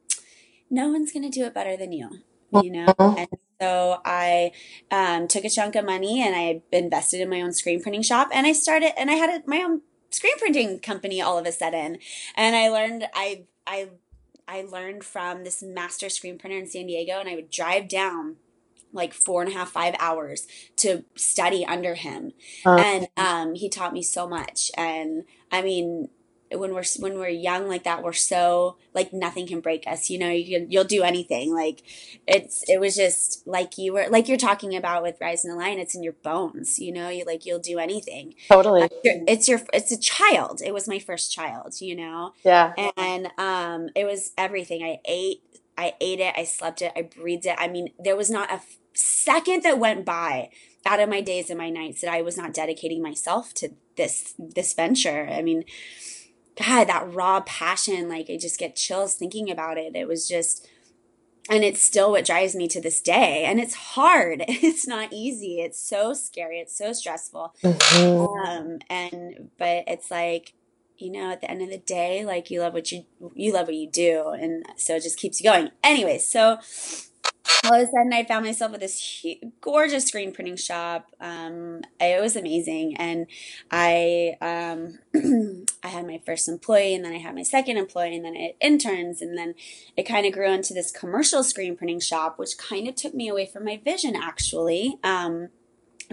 no 0.71 0.89
one's 0.91 1.13
gonna 1.13 1.31
do 1.31 1.45
it 1.45 1.55
better 1.55 1.77
than 1.77 1.93
you 1.93 2.21
you 2.63 2.71
know? 2.71 2.95
And 2.99 3.29
so 3.61 4.01
i 4.05 4.53
um, 4.91 5.27
took 5.27 5.45
a 5.45 5.51
chunk 5.51 5.75
of 5.75 5.85
money 5.85 6.23
and 6.23 6.37
i 6.37 6.63
invested 6.71 7.21
in 7.21 7.29
my 7.29 7.41
own 7.41 7.53
screen 7.53 7.83
printing 7.83 8.03
shop 8.03 8.29
and 8.33 8.47
i 8.47 8.53
started 8.53 8.93
and 8.97 9.11
i 9.11 9.15
had 9.15 9.29
a, 9.29 9.49
my 9.49 9.59
own 9.59 9.83
screen 10.11 10.39
printing 10.39 10.79
company 10.81 11.21
all 11.21 11.39
of 11.39 11.47
a 11.47 11.53
sudden. 11.53 11.99
And 12.37 12.57
i 12.57 12.69
learned 12.69 13.09
i 13.15 13.45
i 13.67 13.89
I 14.49 14.63
learned 14.63 15.05
from 15.05 15.45
this 15.45 15.63
master 15.63 16.09
screen 16.09 16.39
printer 16.39 16.59
in 16.59 16.67
San 16.67 16.87
Diego, 16.87 17.21
and 17.21 17.29
I 17.29 17.35
would 17.35 17.51
drive 17.51 17.89
down 17.89 18.37
like 18.93 19.13
four 19.13 19.43
and 19.43 19.53
a 19.53 19.55
half, 19.55 19.71
five 19.71 19.95
hours 20.01 20.47
to 20.79 21.05
study 21.15 21.65
under 21.67 21.95
him. 21.95 22.33
Uh, 22.65 22.77
and 22.77 23.09
um, 23.19 23.55
he 23.55 23.69
taught 23.69 23.93
me 23.93 24.03
so 24.03 24.27
much. 24.27 24.71
And 24.77 25.25
I 25.53 25.61
mean, 25.61 26.09
when 26.53 26.75
we're 26.75 26.85
when 26.99 27.19
we're 27.19 27.29
young 27.29 27.69
like 27.69 27.85
that 27.85 28.03
we're 28.03 28.13
so 28.13 28.77
like 28.95 29.13
nothing 29.13 29.47
can 29.47 29.61
break 29.61 29.87
us 29.87 30.09
you 30.09 30.19
know 30.19 30.31
you 30.31 30.59
can, 30.59 30.71
you'll 30.71 30.85
do 30.85 31.03
anything 31.03 31.53
like 31.55 31.83
it's 32.27 32.65
it 32.69 32.81
was 32.81 32.97
just 32.97 33.47
like 33.47 33.77
you 33.77 33.93
were 33.93 34.07
like 34.09 34.29
you're 34.29 34.39
talking 34.39 34.75
about 34.75 35.03
with 35.03 35.17
rise 35.21 35.45
and 35.45 35.53
align 35.53 35.79
it's 35.79 35.95
in 35.95 36.03
your 36.03 36.15
bones 36.23 36.79
you 36.79 36.93
know 36.93 37.09
you 37.09 37.25
like 37.25 37.45
you'll 37.45 37.59
do 37.59 37.79
anything. 37.79 38.35
Totally. 38.49 38.83
Uh, 38.83 38.89
it's 39.03 39.49
your 39.49 39.61
it's 39.73 39.93
a 39.93 39.99
child 39.99 40.61
it 40.65 40.73
was 40.73 40.89
my 40.89 40.99
first 40.99 41.33
child 41.33 41.81
you 41.81 41.95
know? 41.95 42.33
Yeah. 42.45 42.73
And 42.97 43.29
um 43.39 43.91
it 43.95 44.05
was 44.05 44.33
everything 44.39 44.83
i 44.83 45.01
ate 45.05 45.43
i 45.77 45.95
ate 46.01 46.21
it 46.21 46.35
i 46.37 46.45
slept 46.45 46.83
it 46.83 46.93
i 46.97 47.03
breathed 47.03 47.47
it 47.47 47.57
i 47.59 47.69
mean 47.69 47.91
there 47.99 48.17
was 48.17 48.31
not 48.31 48.51
a 48.51 48.55
f- 48.55 48.79
second 48.95 49.63
that 49.63 49.79
went 49.79 50.05
by 50.05 50.51
out 50.87 51.01
of 51.01 51.09
my 51.09 51.21
days 51.21 51.51
and 51.51 51.59
my 51.59 51.71
nights 51.71 52.01
that 52.01 52.13
i 52.13 52.21
was 52.23 52.37
not 52.37 52.53
dedicating 52.53 53.03
myself 53.03 53.55
to 53.55 53.71
this 53.97 54.35
this 54.39 54.75
venture 54.75 55.29
i 55.31 55.43
mean 55.43 55.65
God, 56.59 56.85
that 56.89 57.15
raw 57.15 57.41
passion, 57.41 58.09
like 58.09 58.29
I 58.29 58.37
just 58.37 58.59
get 58.59 58.77
chills 58.77 59.15
thinking 59.15 59.51
about 59.51 59.79
it. 59.79 59.95
It 59.95 60.09
was 60.09 60.29
just, 60.29 60.67
and 61.49 61.63
it's 61.65 61.83
still 61.83 62.11
what 62.11 62.25
drives 62.25 62.55
me 62.55 62.69
to 62.69 62.81
this 62.81 63.01
day. 63.01 63.45
And 63.45 63.61
it's 63.61 63.75
hard. 63.75 64.45
It's 64.49 64.87
not 64.87 65.13
easy. 65.13 65.61
It's 65.61 65.79
so 65.79 66.15
scary. 66.15 66.59
It's 66.59 66.77
so 66.77 66.93
stressful. 66.93 67.55
Mm-hmm. 67.63 68.49
Um, 68.49 68.79
and, 68.91 69.51
but 69.59 69.85
it's 69.87 70.11
like, 70.11 70.55
you 70.97 71.13
know, 71.13 71.31
at 71.31 71.41
the 71.41 71.51
end 71.51 71.63
of 71.63 71.71
the 71.71 71.79
day, 71.79 72.25
like 72.25 72.51
you 72.51 72.61
love 72.61 72.75
what 72.75 72.91
you, 72.91 73.05
you 73.35 73.53
love 73.53 73.69
what 73.69 73.77
you 73.77 73.89
do. 73.89 74.31
And 74.31 74.67
so 74.77 74.97
it 74.97 75.05
just 75.05 75.19
keeps 75.19 75.41
you 75.41 75.49
going. 75.49 75.71
Anyway, 75.85 76.19
so 76.19 76.59
all 77.65 77.75
of 77.75 77.83
a 77.83 77.91
sudden 77.91 78.13
I 78.13 78.25
found 78.25 78.45
myself 78.45 78.73
with 78.73 78.81
this 78.81 78.99
huge, 79.23 79.41
gorgeous 79.61 80.07
screen 80.07 80.33
printing 80.33 80.57
shop. 80.57 81.11
Um, 81.21 81.83
it 82.01 82.21
was 82.21 82.37
amazing. 82.37 82.97
And 82.97 83.27
I, 83.71 84.37
um, 84.41 84.99
I 85.83 85.89
had 85.89 86.07
my 86.07 86.21
first 86.25 86.49
employee 86.49 86.95
and 86.95 87.05
then 87.05 87.13
I 87.13 87.19
had 87.19 87.35
my 87.35 87.43
second 87.43 87.77
employee 87.77 88.17
and 88.17 88.25
then 88.25 88.37
I 88.37 88.41
had 88.41 88.55
interns. 88.61 89.21
And 89.21 89.37
then 89.37 89.55
it 89.97 90.05
kind 90.05 90.27
of 90.27 90.33
grew 90.33 90.51
into 90.51 90.75
this 90.75 90.91
commercial 90.91 91.43
screen 91.43 91.77
printing 91.77 92.01
shop, 92.01 92.39
which 92.39 92.59
kind 92.59 92.89
of 92.89 92.95
took 92.95 93.15
me 93.15 93.29
away 93.29 93.47
from 93.47 93.65
my 93.65 93.81
vision 93.83 94.17
actually. 94.17 94.99
Um, 95.03 95.49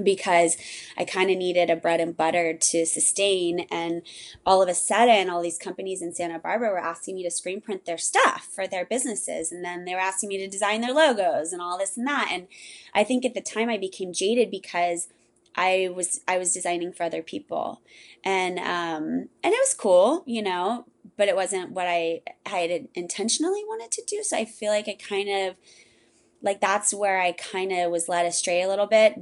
because 0.02 0.58
I 0.98 1.06
kind 1.06 1.30
of 1.30 1.38
needed 1.38 1.70
a 1.70 1.75
bread 1.75 2.00
and 2.00 2.16
butter 2.16 2.54
to 2.54 2.86
sustain. 2.86 3.62
And 3.72 4.02
all 4.46 4.62
of 4.62 4.70
a 4.70 4.74
sudden, 4.74 5.30
all 5.30 5.42
these 5.42 5.58
companies 5.58 6.02
in 6.02 6.14
Santa 6.14 6.40
Barbara 6.40 6.70
were 6.70 6.80
asking 6.80 7.16
me 7.16 7.24
to 7.24 7.32
screen 7.32 7.62
print 7.62 7.86
their 7.86 7.98
stuff 7.98 8.48
for 8.53 8.68
their 8.68 8.86
businesses. 8.86 9.51
And 9.51 9.64
then 9.64 9.86
they 9.86 9.94
were 9.94 10.00
asking 10.00 10.29
me 10.29 10.38
to 10.40 10.48
design 10.48 10.81
their 10.81 10.94
logos 10.94 11.53
and 11.53 11.62
all 11.62 11.77
this 11.77 11.98
and 11.98 12.08
that. 12.08 12.29
And 12.31 12.48
I 12.94 13.03
think 13.03 13.25
at 13.25 13.34
the 13.34 13.42
time 13.42 13.70
I 13.70 13.77
became 13.77 14.14
jaded 14.14 14.51
because 14.51 15.08
I 15.58 15.90
was 15.96 16.20
I 16.27 16.38
was 16.38 16.53
designing 16.53 16.92
for 16.92 17.03
other 17.03 17.24
people, 17.24 17.81
and 18.25 18.60
um, 18.60 19.29
and 19.42 19.53
it 19.53 19.60
was 19.60 19.74
cool, 19.74 20.24
you 20.25 20.42
know, 20.42 20.86
but 21.16 21.29
it 21.29 21.36
wasn't 21.36 21.72
what 21.72 21.88
I 21.88 22.24
had 22.46 22.90
intentionally 22.94 23.64
wanted 23.64 23.92
to 23.92 24.03
do. 24.05 24.22
So 24.22 24.36
I 24.36 24.44
feel 24.44 24.72
like 24.72 24.90
I 24.90 24.96
kind 24.96 25.29
of 25.29 25.55
like 26.42 26.60
that's 26.60 26.94
where 26.94 27.22
I 27.22 27.31
kind 27.31 27.72
of 27.72 27.90
was 27.90 28.10
led 28.10 28.25
astray 28.25 28.62
a 28.62 28.68
little 28.68 28.86
bit 28.86 29.22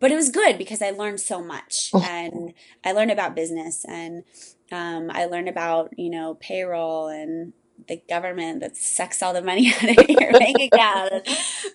but 0.00 0.10
it 0.10 0.16
was 0.16 0.30
good 0.30 0.58
because 0.58 0.82
I 0.82 0.90
learned 0.90 1.20
so 1.20 1.42
much 1.42 1.90
oh. 1.94 2.02
and 2.02 2.54
I 2.84 2.92
learned 2.92 3.10
about 3.10 3.36
business 3.36 3.84
and 3.84 4.24
um, 4.72 5.10
I 5.10 5.26
learned 5.26 5.48
about, 5.48 5.90
you 5.98 6.10
know, 6.10 6.34
payroll 6.40 7.08
and 7.08 7.52
the 7.88 8.02
government 8.08 8.60
that 8.60 8.76
sucks 8.76 9.22
all 9.22 9.32
the 9.32 9.42
money 9.42 9.72
out 9.82 9.98
of 9.98 10.08
your 10.08 10.32
bank 10.32 10.56
account 10.72 11.12
and, 11.12 11.26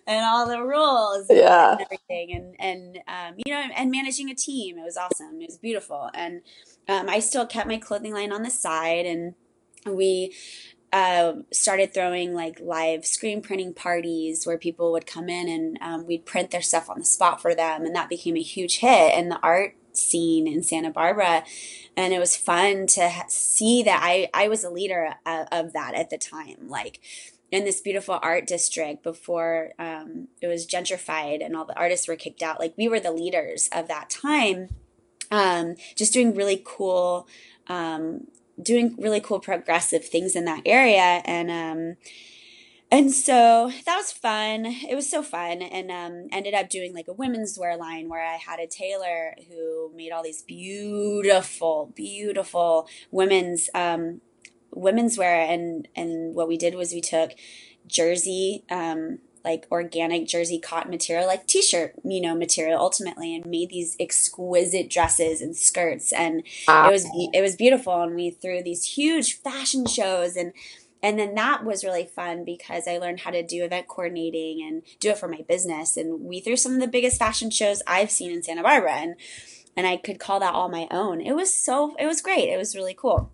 and, 0.08 0.26
all 0.26 0.48
the 0.48 0.62
rules 0.62 1.28
yeah. 1.30 1.74
and 1.74 1.82
everything 1.82 2.36
and, 2.36 2.56
and 2.60 2.98
um, 3.08 3.36
you 3.38 3.54
know, 3.54 3.64
and 3.76 3.92
managing 3.92 4.30
a 4.30 4.36
team. 4.36 4.78
It 4.78 4.84
was 4.84 4.98
awesome. 4.98 5.42
It 5.42 5.48
was 5.48 5.58
beautiful. 5.58 6.10
And 6.14 6.42
um, 6.88 7.10
I 7.10 7.20
still 7.20 7.46
kept 7.46 7.68
my 7.68 7.78
clothing 7.78 8.14
line 8.14 8.32
on 8.32 8.44
the 8.44 8.50
side 8.50 9.06
and 9.06 9.36
we 9.86 10.34
uh, 10.96 11.42
started 11.52 11.94
throwing 11.94 12.34
like 12.34 12.58
live 12.62 13.06
screen 13.06 13.42
printing 13.42 13.74
parties 13.74 14.48
where 14.48 14.58
people 14.58 14.94
would 14.94 15.06
come 15.06 15.28
in 15.28 15.50
and 15.50 15.78
um, 15.82 16.08
we'd 16.08 16.26
print 16.26 16.52
their 16.52 16.62
stuff 16.62 16.90
on 16.90 17.00
the 17.00 17.06
spot 17.06 17.42
for 17.42 17.54
them, 17.54 17.86
and 17.86 17.94
that 17.94 18.08
became 18.08 18.38
a 18.38 18.42
huge 18.42 18.78
hit 18.78 19.14
in 19.14 19.28
the 19.28 19.40
art 19.44 19.76
scene 19.92 20.48
in 20.48 20.64
Santa 20.64 20.90
Barbara. 20.90 21.44
And 21.98 22.14
it 22.14 22.20
was 22.20 22.38
fun 22.38 22.88
to 22.88 23.12
see 23.28 23.84
that 23.84 24.00
I 24.02 24.30
I 24.34 24.48
was 24.48 24.64
a 24.64 24.70
leader 24.70 25.16
of, 25.26 25.48
of 25.52 25.74
that 25.74 25.96
at 25.96 26.10
the 26.10 26.18
time, 26.18 26.70
like 26.70 27.02
in 27.52 27.66
this 27.66 27.82
beautiful 27.82 28.18
art 28.22 28.48
district 28.48 29.04
before 29.04 29.74
um, 29.78 30.30
it 30.42 30.48
was 30.48 30.66
gentrified 30.66 31.46
and 31.46 31.58
all 31.58 31.66
the 31.66 31.78
artists 31.78 32.08
were 32.08 32.16
kicked 32.16 32.42
out. 32.42 32.62
Like 32.62 32.74
we 32.78 32.88
were 32.88 33.02
the 33.02 33.12
leaders 33.12 33.68
of 33.74 33.90
that 33.90 34.10
time, 34.10 34.70
um, 35.30 35.76
just 35.98 36.14
doing 36.14 36.34
really 36.34 36.62
cool 36.64 37.28
um, 37.68 38.28
doing 38.62 38.96
really 38.98 39.20
cool 39.20 39.40
progressive 39.40 40.06
things 40.06 40.36
in 40.36 40.46
that 40.46 40.62
area. 40.66 41.22
And 41.26 41.52
um 41.52 41.98
and 42.92 43.12
so 43.12 43.72
that 43.86 43.96
was 43.98 44.12
fun. 44.12 44.66
It 44.66 44.96
was 44.96 45.10
so 45.10 45.22
fun. 45.22 45.62
And 45.62 45.92
um 45.92 46.28
ended 46.32 46.54
up 46.54 46.70
doing 46.70 46.94
like 46.94 47.08
a 47.08 47.14
women's 47.14 47.58
wear 47.58 47.78
line 47.78 48.10
where 48.10 48.26
i 48.26 48.36
had 48.36 48.60
a 48.60 48.68
tailor 48.68 49.36
who 49.50 49.92
made 49.96 50.12
all 50.12 50.24
these 50.24 50.44
beautiful 50.44 51.92
beautiful 51.96 52.88
women's 53.12 53.70
um 53.74 54.22
women's 54.72 55.18
wear. 55.18 55.42
And 55.42 55.88
and 55.96 56.36
what 56.36 56.48
we 56.48 56.58
did 56.58 56.76
was 56.76 56.94
we 56.94 57.02
took 57.02 57.32
jersey 57.88 58.64
um 58.72 59.20
like 59.46 59.68
organic 59.72 60.28
jersey 60.28 60.60
cotton 60.60 60.92
material, 60.92 61.28
like 61.28 61.48
t-shirt, 61.48 61.94
you 62.04 62.20
know, 62.20 62.36
material 62.36 62.80
ultimately, 62.80 63.36
and 63.36 63.46
made 63.46 63.70
these 63.70 63.96
exquisite 64.00 64.90
dresses 64.90 65.42
and 65.42 65.56
skirts, 65.56 66.12
and 66.12 66.44
it 66.68 66.92
was 66.92 67.06
it 67.34 67.42
was 67.42 67.56
beautiful. 67.56 68.02
And 68.02 68.16
we 68.16 68.32
threw 68.32 68.62
these 68.62 68.84
huge 68.84 69.36
fashion 69.36 69.86
shows, 69.86 70.36
and 70.36 70.52
and 71.04 71.20
then 71.20 71.36
that 71.36 71.64
was 71.64 71.84
really 71.84 72.06
fun 72.06 72.44
because 72.44 72.88
I 72.88 72.98
learned 72.98 73.20
how 73.20 73.32
to 73.32 73.44
do 73.44 73.64
event 73.64 73.88
coordinating 73.88 74.66
and 74.68 74.82
do 75.00 75.12
it 75.12 75.20
for 75.20 75.28
my 75.28 75.46
business. 75.48 75.98
And 75.98 76.22
we 76.22 76.40
threw 76.40 76.56
some 76.56 76.74
of 76.74 76.80
the 76.80 76.88
biggest 76.88 77.20
fashion 77.20 77.52
shows 77.52 77.84
I've 77.86 78.10
seen 78.10 78.32
in 78.32 78.42
Santa 78.42 78.64
Barbara, 78.64 78.94
and 78.94 79.16
and 79.78 79.86
I 79.86 79.98
could 79.98 80.20
call 80.20 80.40
that 80.40 80.54
all 80.54 80.68
my 80.68 80.88
own. 80.90 81.22
It 81.22 81.36
was 81.36 81.54
so 81.54 81.96
it 82.00 82.08
was 82.08 82.22
great. 82.22 82.50
It 82.50 82.58
was 82.58 82.76
really 82.76 82.96
cool. 82.96 83.32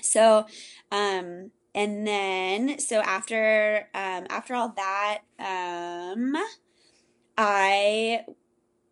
So 0.00 0.46
um 0.90 1.50
and 1.74 2.06
then 2.06 2.78
so 2.78 3.00
after 3.00 3.88
um 3.94 4.26
after 4.28 4.54
all 4.54 4.74
that 4.76 5.20
um 5.38 6.36
i 7.38 8.24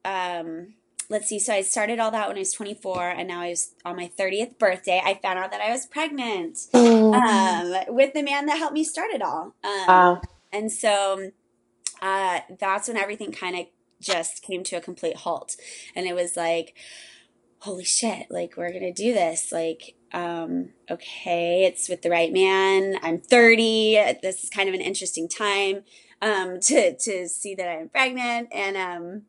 um 0.04 0.74
let's 1.10 1.28
see 1.28 1.38
so 1.38 1.52
i 1.52 1.60
started 1.60 1.98
all 1.98 2.10
that 2.10 2.28
when 2.28 2.36
i 2.36 2.40
was 2.40 2.52
24 2.52 3.10
and 3.10 3.28
now 3.28 3.40
i 3.40 3.48
was 3.50 3.74
on 3.84 3.96
my 3.96 4.10
30th 4.18 4.58
birthday 4.58 5.00
i 5.04 5.14
found 5.14 5.38
out 5.38 5.50
that 5.50 5.60
i 5.60 5.70
was 5.70 5.86
pregnant 5.86 6.54
mm. 6.72 7.14
um 7.14 7.94
with 7.94 8.12
the 8.14 8.22
man 8.22 8.46
that 8.46 8.58
helped 8.58 8.74
me 8.74 8.84
start 8.84 9.10
it 9.10 9.22
all 9.22 9.54
um 9.64 9.86
wow. 9.88 10.20
and 10.52 10.70
so 10.70 11.30
uh 12.00 12.40
that's 12.58 12.88
when 12.88 12.96
everything 12.96 13.32
kind 13.32 13.58
of 13.58 13.66
just 14.00 14.42
came 14.42 14.62
to 14.62 14.76
a 14.76 14.80
complete 14.80 15.16
halt 15.16 15.56
and 15.96 16.06
it 16.06 16.14
was 16.14 16.36
like 16.36 16.76
holy 17.60 17.84
shit 17.84 18.30
like 18.30 18.56
we're 18.56 18.72
gonna 18.72 18.92
do 18.92 19.12
this 19.12 19.50
like 19.50 19.96
um, 20.12 20.70
okay, 20.90 21.64
it's 21.64 21.88
with 21.88 22.02
the 22.02 22.10
right 22.10 22.32
man. 22.32 22.98
I'm 23.02 23.20
30. 23.20 24.18
This 24.22 24.44
is 24.44 24.50
kind 24.50 24.68
of 24.68 24.74
an 24.74 24.80
interesting 24.80 25.28
time 25.28 25.84
um, 26.22 26.60
to 26.62 26.96
to 26.96 27.28
see 27.28 27.54
that 27.54 27.68
I'm 27.68 27.88
pregnant, 27.88 28.48
and 28.52 28.76
um, 28.76 29.22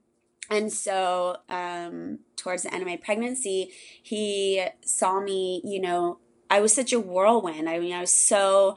and 0.49 0.71
so 0.71 1.37
um, 1.49 2.19
towards 2.35 2.63
the 2.63 2.73
end 2.73 2.81
of 2.81 2.87
my 2.87 2.97
pregnancy, 2.97 3.71
he 4.01 4.65
saw 4.81 5.19
me, 5.19 5.61
you 5.63 5.79
know, 5.79 6.19
I 6.49 6.59
was 6.59 6.73
such 6.73 6.93
a 6.93 6.99
whirlwind. 6.99 7.69
I 7.69 7.79
mean, 7.79 7.93
I 7.93 7.99
was 8.01 8.11
so 8.11 8.75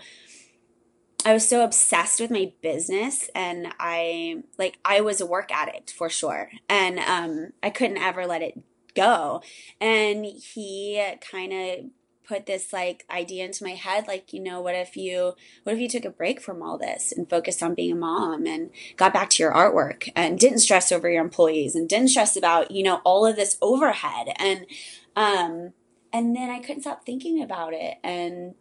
I 1.25 1.33
was 1.33 1.49
so 1.49 1.65
obsessed 1.65 2.21
with 2.21 2.31
my 2.31 2.53
business 2.63 3.31
and 3.35 3.73
I 3.79 4.43
like 4.59 4.79
I 4.85 5.01
was 5.01 5.21
a 5.21 5.27
work 5.27 5.51
addict 5.53 5.93
for 5.93 6.11
sure. 6.11 6.51
And 6.69 6.99
um 6.99 7.53
I 7.63 7.71
couldn't 7.71 7.99
ever 7.99 8.27
let 8.27 8.43
it 8.43 8.61
go. 8.95 9.43
And 9.81 10.25
he 10.25 11.05
kind 11.21 11.53
of 11.53 11.91
put 12.25 12.47
this 12.47 12.73
like 12.73 13.05
idea 13.11 13.45
into 13.45 13.65
my 13.65 13.73
head 13.73 14.07
like 14.07 14.33
you 14.33 14.41
know 14.41 14.61
what 14.61 14.75
if 14.75 14.97
you 14.97 15.35
what 15.65 15.75
if 15.75 15.81
you 15.81 15.89
took 15.89 16.05
a 16.05 16.11
break 16.11 16.41
from 16.41 16.63
all 16.63 16.79
this 16.79 17.13
and 17.13 17.29
focused 17.29 17.63
on 17.63 17.75
being 17.75 17.93
a 17.93 17.97
mom 17.97 18.47
and 18.47 18.71
got 18.97 19.13
back 19.13 19.29
to 19.29 19.43
your 19.43 19.53
artwork 19.53 20.09
and 20.15 20.39
didn't 20.39 20.61
stress 20.61 20.93
over 20.93 21.11
your 21.11 21.23
employees 21.23 21.75
and 21.75 21.89
didn't 21.89 22.09
stress 22.09 22.37
about 22.37 22.71
you 22.71 22.83
know 22.83 23.01
all 23.05 23.27
of 23.27 23.37
this 23.37 23.59
overhead 23.61 24.29
and 24.37 24.67
um 25.17 25.73
and 26.13 26.37
then 26.37 26.51
I 26.51 26.61
couldn't 26.61 26.83
stop 26.83 27.05
thinking 27.05 27.43
about 27.43 27.73
it 27.73 27.97
and 28.05 28.55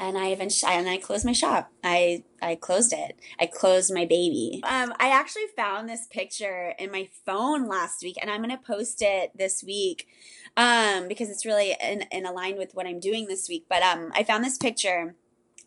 and 0.00 0.16
I 0.16 0.28
eventually 0.28 0.72
and 0.72 0.88
I 0.88 0.96
closed 0.96 1.26
my 1.26 1.32
shop. 1.32 1.70
I 1.84 2.24
I 2.42 2.56
closed 2.56 2.92
it. 2.92 3.20
I 3.38 3.46
closed 3.46 3.92
my 3.94 4.06
baby. 4.06 4.62
Um, 4.64 4.94
I 4.98 5.10
actually 5.10 5.46
found 5.54 5.88
this 5.88 6.06
picture 6.06 6.74
in 6.78 6.90
my 6.90 7.08
phone 7.26 7.68
last 7.68 8.02
week, 8.02 8.16
and 8.20 8.30
I'm 8.30 8.40
gonna 8.40 8.58
post 8.58 9.02
it 9.02 9.30
this 9.36 9.62
week 9.62 10.08
um, 10.56 11.06
because 11.06 11.28
it's 11.28 11.44
really 11.44 11.76
in, 11.80 12.06
in 12.10 12.24
aligned 12.24 12.58
with 12.58 12.74
what 12.74 12.86
I'm 12.86 12.98
doing 12.98 13.26
this 13.26 13.48
week. 13.48 13.66
But 13.68 13.82
um, 13.82 14.10
I 14.14 14.24
found 14.24 14.42
this 14.42 14.58
picture. 14.58 15.14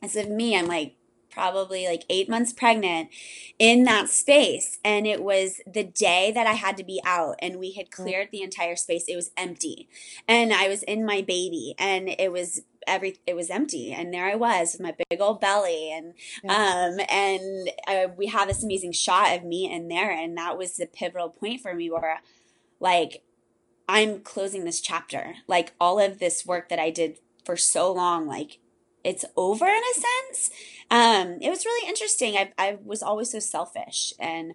It's 0.01 0.15
of 0.17 0.29
me. 0.29 0.57
I'm 0.57 0.67
like 0.67 0.95
probably 1.33 1.87
like 1.87 2.03
eight 2.09 2.29
months 2.29 2.53
pregnant 2.53 3.09
in 3.57 3.83
that 3.85 4.09
space. 4.09 4.79
And 4.85 5.07
it 5.07 5.23
was 5.23 5.61
the 5.65 5.83
day 5.83 6.31
that 6.33 6.45
I 6.45 6.53
had 6.53 6.77
to 6.77 6.83
be 6.83 7.01
out 7.05 7.35
and 7.39 7.57
we 7.57 7.73
had 7.73 7.91
cleared 7.91 8.29
the 8.31 8.41
entire 8.41 8.75
space. 8.75 9.05
It 9.07 9.15
was 9.15 9.31
empty. 9.35 9.89
And 10.27 10.53
I 10.53 10.67
was 10.67 10.83
in 10.83 11.05
my 11.05 11.21
baby 11.21 11.73
and 11.79 12.07
it 12.07 12.31
was 12.31 12.61
every 12.87 13.17
it 13.25 13.35
was 13.35 13.49
empty 13.49 13.91
and 13.91 14.13
there 14.13 14.25
I 14.25 14.35
was 14.35 14.73
with 14.73 14.81
my 14.81 14.95
big 15.09 15.21
old 15.21 15.41
belly 15.41 15.91
and 15.91 16.13
yeah. 16.43 16.51
um 16.51 16.99
and 17.09 17.69
uh, 17.87 18.13
we 18.17 18.27
have 18.27 18.47
this 18.47 18.63
amazing 18.63 18.91
shot 18.91 19.35
of 19.35 19.43
me 19.43 19.71
in 19.71 19.87
there 19.87 20.11
and 20.11 20.37
that 20.37 20.57
was 20.57 20.77
the 20.77 20.85
pivotal 20.85 21.29
point 21.29 21.61
for 21.61 21.73
me 21.73 21.89
where 21.89 22.21
like 22.79 23.23
I'm 23.87 24.21
closing 24.21 24.65
this 24.65 24.81
chapter 24.81 25.35
like 25.47 25.73
all 25.79 25.99
of 25.99 26.19
this 26.19 26.45
work 26.45 26.69
that 26.69 26.79
I 26.79 26.89
did 26.89 27.17
for 27.45 27.57
so 27.57 27.91
long 27.91 28.27
like 28.27 28.59
it's 29.03 29.25
over 29.35 29.65
in 29.65 29.81
a 29.83 29.99
sense. 29.99 30.49
Um, 30.89 31.37
it 31.41 31.49
was 31.49 31.65
really 31.65 31.89
interesting. 31.89 32.37
I, 32.37 32.53
I 32.57 32.77
was 32.83 33.03
always 33.03 33.31
so 33.31 33.39
selfish 33.39 34.13
and 34.19 34.53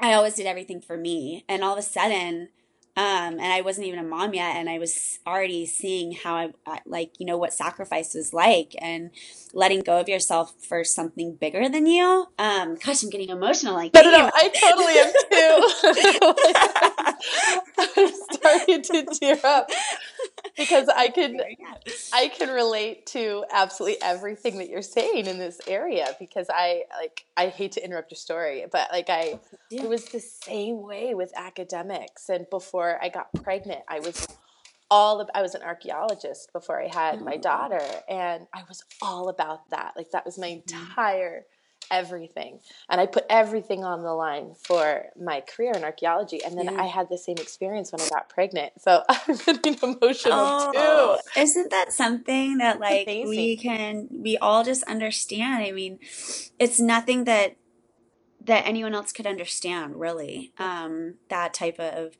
I 0.00 0.14
always 0.14 0.34
did 0.34 0.46
everything 0.46 0.80
for 0.80 0.96
me. 0.96 1.44
And 1.48 1.62
all 1.62 1.74
of 1.74 1.78
a 1.78 1.82
sudden, 1.82 2.48
um, 2.94 3.40
and 3.40 3.40
I 3.40 3.62
wasn't 3.62 3.86
even 3.86 3.98
a 3.98 4.02
mom 4.02 4.34
yet, 4.34 4.56
and 4.56 4.68
I 4.68 4.78
was 4.78 5.18
already 5.26 5.64
seeing 5.64 6.12
how 6.12 6.52
I, 6.66 6.80
like, 6.84 7.18
you 7.18 7.24
know, 7.24 7.38
what 7.38 7.54
sacrifice 7.54 8.14
was 8.14 8.34
like, 8.34 8.74
and 8.80 9.10
letting 9.54 9.80
go 9.80 9.98
of 9.98 10.10
yourself 10.10 10.54
for 10.58 10.84
something 10.84 11.34
bigger 11.36 11.70
than 11.70 11.86
you. 11.86 12.26
Um, 12.38 12.76
gosh, 12.84 13.02
I'm 13.02 13.08
getting 13.08 13.30
emotional. 13.30 13.74
Like, 13.74 13.94
no, 13.94 14.02
no, 14.02 14.10
no, 14.10 14.30
I 14.34 14.48
totally 14.50 14.98
am 14.98 15.12
too. 15.32 15.62
I'm 18.02 18.12
starting 18.30 18.82
to 18.82 19.18
tear 19.18 19.40
up 19.42 19.70
because 20.56 20.88
I 20.88 21.08
can, 21.14 21.40
I 22.12 22.28
can 22.28 22.50
relate 22.50 23.06
to 23.06 23.44
absolutely 23.52 24.00
everything 24.02 24.58
that 24.58 24.68
you're 24.68 24.82
saying 24.82 25.26
in 25.26 25.38
this 25.38 25.60
area 25.66 26.16
because 26.18 26.48
I 26.50 26.84
like, 26.98 27.24
I 27.36 27.48
hate 27.48 27.72
to 27.72 27.84
interrupt 27.84 28.10
your 28.10 28.16
story, 28.16 28.64
but 28.70 28.88
like, 28.92 29.10
I, 29.10 29.38
yeah. 29.70 29.82
it 29.82 29.88
was 29.88 30.06
the 30.06 30.20
same 30.20 30.82
way 30.82 31.14
with 31.14 31.32
academics, 31.36 32.28
and 32.28 32.48
before 32.50 32.98
I 33.02 33.08
got 33.08 33.32
pregnant, 33.32 33.80
I 33.88 34.00
was 34.00 34.26
all 34.90 35.20
of, 35.20 35.30
I 35.34 35.40
was 35.40 35.54
an 35.54 35.62
archaeologist 35.62 36.52
before 36.52 36.80
I 36.80 36.88
had 36.88 37.22
my 37.22 37.32
mm-hmm. 37.32 37.40
daughter, 37.40 37.82
and 38.08 38.46
I 38.52 38.62
was 38.68 38.84
all 39.00 39.28
about 39.28 39.70
that. 39.70 39.94
Like 39.96 40.10
that 40.10 40.26
was 40.26 40.38
my 40.38 40.62
mm-hmm. 40.66 40.92
Everything. 41.92 42.58
And 42.88 43.00
I 43.00 43.06
put 43.06 43.24
everything 43.30 43.84
on 43.84 44.02
the 44.02 44.12
line 44.12 44.54
for 44.64 45.04
my 45.20 45.42
career 45.42 45.72
in 45.76 45.84
archaeology. 45.84 46.42
And 46.42 46.58
then 46.58 46.64
yeah. 46.64 46.82
I 46.82 46.86
had 46.86 47.08
the 47.08 47.18
same 47.18 47.36
experience 47.36 47.92
when 47.92 48.00
I 48.00 48.08
got 48.08 48.28
pregnant. 48.28 48.72
So 48.80 49.04
I'm 49.08 49.36
getting 49.36 49.78
emotional 49.82 50.32
oh, 50.32 51.18
too. 51.34 51.40
Isn't 51.40 51.70
that 51.70 51.92
something 51.92 52.58
that 52.58 52.80
like 52.80 53.06
we 53.06 53.56
can 53.56 54.08
we 54.10 54.38
all 54.38 54.64
just 54.64 54.82
understand? 54.84 55.62
I 55.62 55.72
mean, 55.72 55.98
it's 56.58 56.80
nothing 56.80 57.24
that 57.24 57.56
that 58.44 58.66
anyone 58.66 58.94
else 58.94 59.12
could 59.12 59.26
understand 59.26 60.00
really. 60.00 60.52
Um 60.58 61.14
that 61.28 61.54
type 61.54 61.78
of 61.78 62.16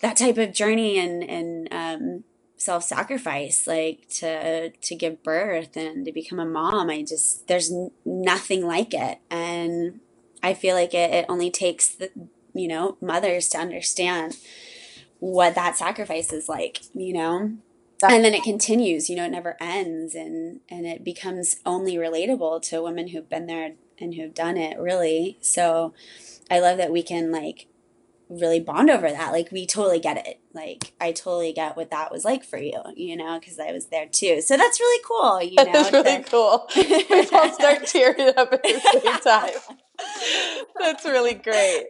that 0.00 0.16
type 0.16 0.38
of 0.38 0.52
journey 0.52 0.98
and 0.98 1.22
and 1.22 1.68
um, 1.72 2.24
self 2.56 2.84
sacrifice, 2.84 3.66
like 3.66 4.08
to 4.08 4.70
to 4.70 4.94
give 4.94 5.22
birth 5.22 5.76
and 5.76 6.04
to 6.04 6.12
become 6.12 6.38
a 6.38 6.46
mom. 6.46 6.90
I 6.90 7.02
just 7.02 7.46
there's 7.48 7.72
nothing 8.04 8.66
like 8.66 8.94
it, 8.94 9.18
and 9.30 10.00
I 10.42 10.54
feel 10.54 10.74
like 10.74 10.94
it, 10.94 11.10
it 11.12 11.26
only 11.28 11.50
takes 11.50 11.88
the 11.88 12.10
you 12.54 12.68
know 12.68 12.96
mothers 13.00 13.48
to 13.50 13.58
understand 13.58 14.36
what 15.18 15.54
that 15.54 15.76
sacrifice 15.76 16.32
is 16.32 16.48
like. 16.48 16.82
You 16.94 17.12
know. 17.14 17.52
and 18.06 18.22
then 18.22 18.34
it 18.34 18.42
continues 18.42 19.08
you 19.08 19.16
know 19.16 19.24
it 19.24 19.30
never 19.30 19.56
ends 19.58 20.14
and 20.14 20.60
and 20.68 20.84
it 20.86 21.02
becomes 21.02 21.56
only 21.64 21.96
relatable 21.96 22.60
to 22.60 22.82
women 22.82 23.08
who've 23.08 23.28
been 23.30 23.46
there 23.46 23.72
and 23.98 24.14
who've 24.14 24.34
done 24.34 24.58
it 24.58 24.78
really 24.78 25.38
so 25.40 25.94
i 26.50 26.60
love 26.60 26.76
that 26.76 26.92
we 26.92 27.02
can 27.02 27.32
like 27.32 27.66
really 28.28 28.60
bond 28.60 28.90
over 28.90 29.10
that. 29.10 29.32
Like 29.32 29.50
we 29.52 29.66
totally 29.66 30.00
get 30.00 30.26
it. 30.26 30.40
Like 30.52 30.92
I 31.00 31.12
totally 31.12 31.52
get 31.52 31.76
what 31.76 31.90
that 31.90 32.10
was 32.10 32.24
like 32.24 32.44
for 32.44 32.58
you, 32.58 32.82
you 32.94 33.16
know, 33.16 33.38
because 33.38 33.58
I 33.58 33.72
was 33.72 33.86
there 33.86 34.06
too. 34.06 34.40
So 34.40 34.56
that's 34.56 34.80
really 34.80 35.02
cool. 35.06 35.42
You 35.42 35.56
know, 35.56 35.72
that's 35.72 35.92
really 35.92 36.22
cool. 36.24 36.66
we 36.76 37.28
all 37.32 37.52
start 37.52 37.86
tearing 37.86 38.32
up 38.36 38.52
at 38.52 38.62
the 38.62 39.00
same 39.02 39.20
time. 39.20 39.76
that's 40.78 41.04
really 41.04 41.34
great. 41.34 41.86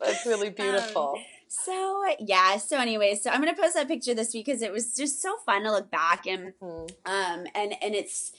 That's 0.00 0.26
really 0.26 0.48
um, 0.48 0.54
beautiful. 0.54 1.14
Um, 1.16 1.24
so 1.48 2.04
yeah. 2.18 2.56
So 2.56 2.78
anyway, 2.78 3.14
so 3.14 3.30
I'm 3.30 3.40
gonna 3.40 3.54
post 3.54 3.74
that 3.74 3.88
picture 3.88 4.14
this 4.14 4.34
week 4.34 4.46
because 4.46 4.62
it 4.62 4.72
was 4.72 4.96
just 4.96 5.20
so 5.20 5.36
fun 5.44 5.62
to 5.64 5.70
look 5.70 5.90
back 5.90 6.26
and 6.26 6.54
mm-hmm. 6.60 6.86
um 7.04 7.46
and 7.54 7.74
and 7.82 7.94
it's 7.94 8.32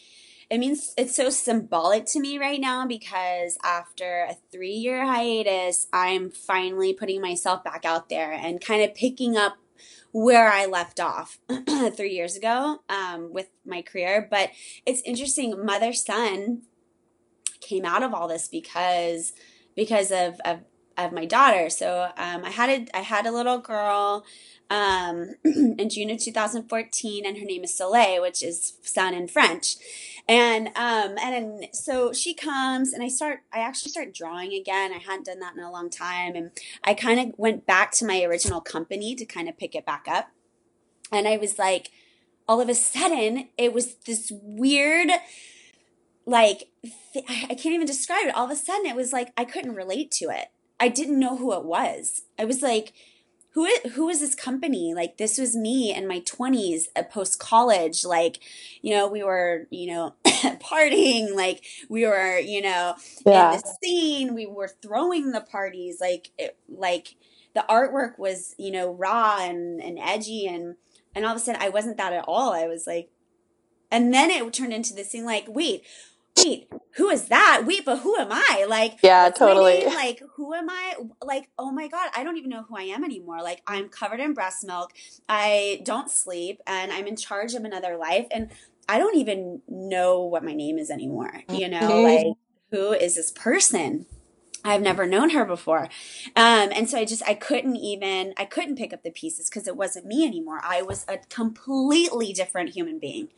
it 0.49 0.59
means 0.59 0.93
it's 0.97 1.15
so 1.15 1.29
symbolic 1.29 2.05
to 2.07 2.19
me 2.19 2.37
right 2.37 2.59
now 2.59 2.85
because 2.85 3.57
after 3.63 4.27
a 4.29 4.35
three 4.51 4.73
year 4.73 5.05
hiatus, 5.05 5.87
I'm 5.93 6.29
finally 6.29 6.93
putting 6.93 7.21
myself 7.21 7.63
back 7.63 7.85
out 7.85 8.09
there 8.09 8.31
and 8.31 8.61
kind 8.61 8.83
of 8.83 8.95
picking 8.95 9.37
up 9.37 9.57
where 10.11 10.49
I 10.49 10.65
left 10.65 10.99
off 10.99 11.39
three 11.95 12.11
years 12.11 12.37
ago 12.37 12.83
um, 12.87 13.33
with 13.33 13.49
my 13.65 13.81
career. 13.81 14.27
But 14.29 14.51
it's 14.85 15.01
interesting, 15.01 15.65
mother 15.65 15.93
son 15.93 16.63
came 17.61 17.85
out 17.85 18.03
of 18.03 18.13
all 18.13 18.27
this 18.27 18.47
because 18.47 19.33
because 19.75 20.11
of, 20.11 20.39
of 20.45 20.59
of 20.97 21.11
my 21.11 21.25
daughter. 21.25 21.69
So 21.69 22.11
um, 22.17 22.45
I 22.45 22.49
had 22.49 22.69
a 22.69 22.97
I 22.97 23.01
had 23.01 23.25
a 23.25 23.31
little 23.31 23.57
girl 23.57 24.25
um, 24.73 25.35
in 25.43 25.87
June 25.89 26.09
of 26.09 26.19
2014, 26.19 27.25
and 27.25 27.37
her 27.37 27.45
name 27.45 27.63
is 27.63 27.77
Soleil, 27.77 28.21
which 28.23 28.41
is 28.41 28.73
sun 28.81 29.13
in 29.13 29.27
French. 29.27 29.75
And 30.27 30.67
um, 30.69 31.15
and 31.21 31.67
so 31.73 32.11
she 32.11 32.33
comes, 32.33 32.91
and 32.91 33.03
I 33.03 33.07
start. 33.07 33.41
I 33.53 33.59
actually 33.59 33.91
start 33.91 34.13
drawing 34.13 34.53
again. 34.53 34.91
I 34.91 34.97
hadn't 34.97 35.25
done 35.25 35.39
that 35.39 35.55
in 35.55 35.61
a 35.61 35.71
long 35.71 35.89
time, 35.89 36.35
and 36.35 36.51
I 36.83 36.93
kind 36.93 37.19
of 37.19 37.37
went 37.37 37.65
back 37.65 37.91
to 37.93 38.05
my 38.05 38.23
original 38.23 38.61
company 38.61 39.15
to 39.15 39.25
kind 39.25 39.47
of 39.47 39.57
pick 39.57 39.75
it 39.75 39.85
back 39.85 40.05
up. 40.07 40.31
And 41.11 41.27
I 41.27 41.37
was 41.37 41.59
like, 41.59 41.91
all 42.47 42.59
of 42.59 42.69
a 42.69 42.73
sudden, 42.73 43.49
it 43.57 43.73
was 43.73 43.95
this 44.05 44.31
weird 44.31 45.09
like 46.25 46.69
I 47.15 47.49
can't 47.49 47.75
even 47.75 47.85
describe 47.85 48.27
it. 48.27 48.35
All 48.35 48.45
of 48.45 48.51
a 48.51 48.55
sudden, 48.55 48.85
it 48.85 48.95
was 48.95 49.13
like 49.13 49.33
I 49.37 49.45
couldn't 49.45 49.75
relate 49.75 50.09
to 50.11 50.29
it. 50.29 50.47
I 50.79 50.87
didn't 50.87 51.19
know 51.19 51.37
who 51.37 51.53
it 51.53 51.65
was. 51.65 52.23
I 52.39 52.45
was 52.45 52.61
like, 52.61 52.93
who 53.53 53.65
is, 53.65 53.93
who 53.93 54.09
is 54.09 54.19
this 54.19 54.33
company? 54.33 54.93
Like 54.95 55.17
this 55.17 55.37
was 55.37 55.55
me 55.55 55.93
in 55.93 56.07
my 56.07 56.21
20s, 56.21 56.85
uh, 56.95 57.03
post 57.03 57.39
college. 57.39 58.03
Like, 58.03 58.39
you 58.81 58.91
know, 58.91 59.07
we 59.07 59.23
were, 59.23 59.67
you 59.69 59.87
know, 59.87 60.15
partying. 60.25 61.35
Like 61.35 61.63
we 61.87 62.05
were, 62.05 62.39
you 62.39 62.61
know, 62.61 62.95
yeah. 63.25 63.53
in 63.53 63.59
the 63.59 63.73
scene. 63.81 64.33
We 64.33 64.47
were 64.47 64.71
throwing 64.81 65.31
the 65.31 65.41
parties. 65.41 66.01
Like, 66.01 66.31
it, 66.37 66.57
like 66.67 67.15
the 67.53 67.63
artwork 67.69 68.17
was, 68.17 68.55
you 68.57 68.71
know, 68.71 68.91
raw 68.91 69.37
and, 69.39 69.79
and 69.79 69.99
edgy. 69.99 70.47
And, 70.47 70.75
and 71.13 71.23
all 71.23 71.31
of 71.31 71.37
a 71.37 71.39
sudden 71.39 71.61
I 71.61 71.69
wasn't 71.69 71.97
that 71.97 72.13
at 72.13 72.25
all. 72.27 72.53
I 72.53 72.65
was 72.65 72.87
like, 72.87 73.11
and 73.91 74.11
then 74.11 74.31
it 74.31 74.51
turned 74.51 74.73
into 74.73 74.95
this 74.95 75.11
thing 75.11 75.25
like, 75.25 75.45
wait, 75.47 75.83
wait, 76.37 76.67
who 76.95 77.09
is 77.09 77.25
that? 77.25 77.63
Wait, 77.65 77.85
but 77.85 77.99
who 77.99 78.15
am 78.17 78.29
I? 78.31 78.65
Like, 78.67 78.99
yeah, 79.01 79.29
totally. 79.29 79.85
Like, 79.85 80.21
who 80.35 80.53
am 80.53 80.69
I? 80.69 80.95
Like, 81.21 81.49
oh 81.57 81.71
my 81.71 81.87
God, 81.87 82.09
I 82.15 82.23
don't 82.23 82.37
even 82.37 82.49
know 82.49 82.63
who 82.63 82.77
I 82.77 82.83
am 82.83 83.03
anymore. 83.03 83.41
Like, 83.41 83.61
I'm 83.67 83.89
covered 83.89 84.19
in 84.19 84.33
breast 84.33 84.65
milk. 84.65 84.93
I 85.27 85.81
don't 85.83 86.09
sleep 86.09 86.61
and 86.67 86.91
I'm 86.91 87.07
in 87.07 87.15
charge 87.15 87.53
of 87.55 87.63
another 87.63 87.97
life. 87.97 88.27
And 88.31 88.49
I 88.87 88.97
don't 88.97 89.17
even 89.17 89.61
know 89.67 90.23
what 90.23 90.43
my 90.43 90.53
name 90.53 90.77
is 90.77 90.89
anymore. 90.89 91.43
You 91.49 91.69
know, 91.69 91.79
mm-hmm. 91.79 92.27
like, 92.27 92.37
who 92.71 92.93
is 92.93 93.15
this 93.15 93.31
person? 93.31 94.05
I've 94.63 94.81
never 94.81 95.05
known 95.05 95.31
her 95.31 95.45
before. 95.45 95.89
Um, 96.35 96.71
and 96.73 96.89
so 96.89 96.97
I 96.97 97.05
just, 97.05 97.23
I 97.23 97.33
couldn't 97.33 97.75
even, 97.75 98.33
I 98.37 98.45
couldn't 98.45 98.77
pick 98.77 98.93
up 98.93 99.03
the 99.03 99.11
pieces 99.11 99.49
because 99.49 99.67
it 99.67 99.75
wasn't 99.75 100.05
me 100.05 100.25
anymore. 100.25 100.61
I 100.63 100.81
was 100.81 101.05
a 101.07 101.17
completely 101.29 102.31
different 102.33 102.69
human 102.69 102.99
being. 102.99 103.29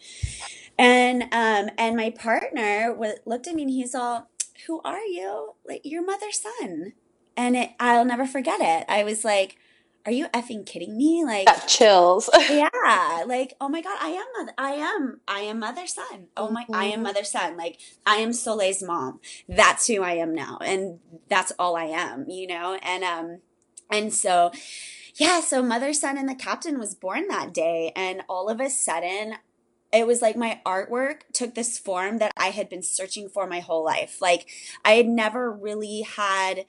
And, 0.77 1.23
um, 1.23 1.69
and 1.77 1.95
my 1.95 2.11
partner 2.11 2.89
w- 2.89 3.15
looked 3.25 3.47
at 3.47 3.55
me 3.55 3.63
and 3.63 3.71
he's 3.71 3.95
all, 3.95 4.29
who 4.67 4.81
are 4.83 5.03
you? 5.03 5.55
Like, 5.67 5.81
your 5.83 6.05
mother's 6.05 6.41
son. 6.41 6.93
And 7.37 7.55
it, 7.55 7.71
I'll 7.79 8.05
never 8.05 8.25
forget 8.25 8.61
it. 8.61 8.85
I 8.87 9.03
was 9.03 9.25
like, 9.25 9.57
are 10.05 10.11
you 10.11 10.27
effing 10.27 10.65
kidding 10.65 10.95
me? 10.95 11.23
Like 11.25 11.45
that 11.45 11.67
chills. 11.67 12.29
yeah, 12.49 13.23
like 13.25 13.55
oh 13.59 13.67
my 13.69 13.81
god, 13.81 13.97
I 13.99 14.09
am 14.09 14.25
mother, 14.37 14.53
I 14.57 14.71
am, 14.71 15.19
I 15.27 15.39
am 15.41 15.59
mother 15.59 15.87
son. 15.87 16.27
Oh 16.37 16.49
my, 16.49 16.63
mm-hmm. 16.63 16.75
I 16.75 16.85
am 16.85 16.93
mm-hmm. 16.93 17.03
mother 17.03 17.23
son. 17.23 17.57
Like 17.57 17.79
I 18.05 18.17
am 18.17 18.31
Soleil's 18.31 18.83
mom. 18.83 19.19
That's 19.49 19.87
who 19.87 20.03
I 20.03 20.13
am 20.13 20.35
now, 20.35 20.59
and 20.61 20.99
that's 21.27 21.51
all 21.57 21.75
I 21.75 21.85
am. 21.85 22.29
You 22.29 22.47
know, 22.47 22.77
and 22.83 23.03
um, 23.03 23.39
and 23.89 24.13
so 24.13 24.51
yeah, 25.15 25.41
so 25.41 25.63
mother 25.63 25.93
son 25.93 26.17
and 26.17 26.29
the 26.29 26.35
captain 26.35 26.77
was 26.77 26.93
born 26.93 27.27
that 27.29 27.53
day, 27.53 27.91
and 27.95 28.21
all 28.29 28.49
of 28.49 28.59
a 28.59 28.69
sudden. 28.69 29.35
It 29.93 30.07
was 30.07 30.21
like 30.21 30.35
my 30.35 30.59
artwork 30.65 31.21
took 31.31 31.55
this 31.55 31.79
form 31.79 32.17
that 32.17 32.33
I 32.35 32.47
had 32.47 32.67
been 32.67 32.81
searching 32.81 33.29
for 33.29 33.47
my 33.47 33.61
whole 33.61 33.85
life. 33.85 34.21
Like 34.21 34.49
I 34.83 34.93
had 34.93 35.07
never 35.07 35.49
really 35.49 36.01
had 36.01 36.65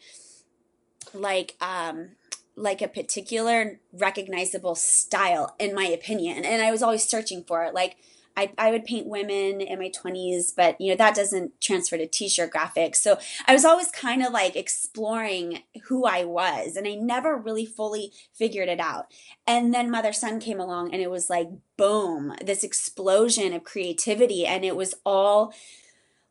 like 1.13 1.57
um 1.61 2.11
like 2.57 2.81
a 2.81 2.89
particular 2.89 3.81
recognizable 3.93 4.75
style 4.75 5.55
in 5.59 5.75
my 5.75 5.85
opinion 5.85 6.45
and 6.45 6.63
i 6.63 6.71
was 6.71 6.83
always 6.83 7.07
searching 7.07 7.45
for 7.45 7.65
it. 7.65 7.75
Like 7.75 7.97
I, 8.39 8.53
I 8.59 8.71
would 8.71 8.85
paint 8.85 9.07
women 9.07 9.63
in 9.63 9.79
my 9.79 9.91
20s 9.91 10.55
but 10.55 10.81
you 10.81 10.91
know 10.91 10.97
that 10.97 11.15
doesn't 11.15 11.61
transfer 11.61 11.97
to 11.97 12.07
t-shirt 12.07 12.53
graphics. 12.53 12.97
So 12.97 13.19
i 13.47 13.53
was 13.53 13.65
always 13.65 13.91
kind 13.91 14.23
of 14.23 14.33
like 14.33 14.57
exploring 14.57 15.63
who 15.85 16.05
i 16.05 16.25
was 16.25 16.77
and 16.77 16.87
i 16.87 16.95
never 16.95 17.37
really 17.37 17.67
fully 17.67 18.13
figured 18.35 18.69
it 18.69 18.81
out. 18.81 19.07
And 19.47 19.73
then 19.73 19.91
mother 19.91 20.13
son 20.13 20.41
came 20.41 20.61
along 20.61 20.93
and 20.93 21.03
it 21.03 21.11
was 21.11 21.31
like 21.31 21.49
boom 21.77 22.35
this 22.45 22.65
explosion 22.65 23.53
of 23.53 23.65
creativity 23.65 24.47
and 24.47 24.65
it 24.65 24.77
was 24.77 24.95
all 25.05 25.53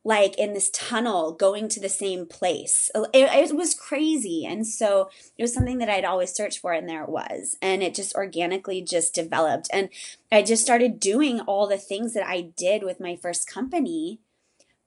like 0.06 0.38
in 0.38 0.54
this 0.54 0.70
tunnel 0.70 1.34
going 1.34 1.68
to 1.68 1.80
the 1.80 1.90
same 1.90 2.28
place. 2.28 2.92
It, 2.96 3.50
it, 3.52 3.56
was 3.56 3.74
crazy. 3.74 4.46
And 4.46 4.66
so 4.66 5.10
it 5.36 5.42
was 5.42 5.54
something 5.54 5.80
that 5.80 5.90
I'd 5.90 6.06
always 6.06 6.32
searched 6.32 6.60
for, 6.60 6.72
and 6.72 6.88
there 6.88 7.04
it 7.04 7.10
was. 7.10 7.58
And 7.60 7.82
it 7.82 7.96
just 7.96 8.14
organically 8.14 8.84
just 8.84 9.16
developed. 9.16 9.68
And 9.74 9.90
I 10.32 10.44
just 10.44 10.62
started 10.62 11.00
doing 11.00 11.42
all 11.42 11.68
the 11.68 11.78
things 11.78 12.14
that 12.14 12.26
I 12.26 12.42
did 12.56 12.84
with 12.84 13.00
my 13.00 13.16
first 13.16 13.52
company, 13.52 14.20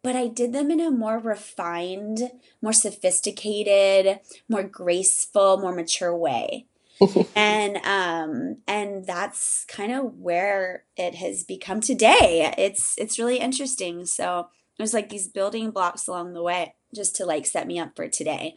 but 0.04 0.14
I 0.14 0.28
did 0.28 0.52
them 0.52 0.70
in 0.70 0.80
a 0.80 0.90
more 0.90 1.18
refined, 1.18 2.30
more 2.62 2.72
sophisticated, 2.72 4.20
more 4.48 4.62
graceful, 4.62 5.56
more 5.58 5.74
mature 5.74 6.16
way. 6.16 6.66
and 7.36 7.76
um 7.84 8.56
and 8.66 9.06
that's 9.06 9.64
kind 9.66 9.92
of 9.92 10.18
where 10.18 10.82
it 10.96 11.14
has 11.14 11.44
become 11.44 11.80
today 11.80 12.52
it's 12.58 12.98
it's 12.98 13.20
really 13.20 13.38
interesting 13.38 14.04
so 14.04 14.48
it 14.78 14.82
was 14.82 14.94
like 14.94 15.08
these 15.08 15.28
building 15.28 15.70
blocks 15.70 16.06
along 16.06 16.32
the 16.32 16.42
way 16.42 16.74
just 16.94 17.16
to 17.16 17.26
like 17.26 17.46
set 17.46 17.66
me 17.66 17.78
up 17.78 17.96
for 17.96 18.08
today. 18.08 18.54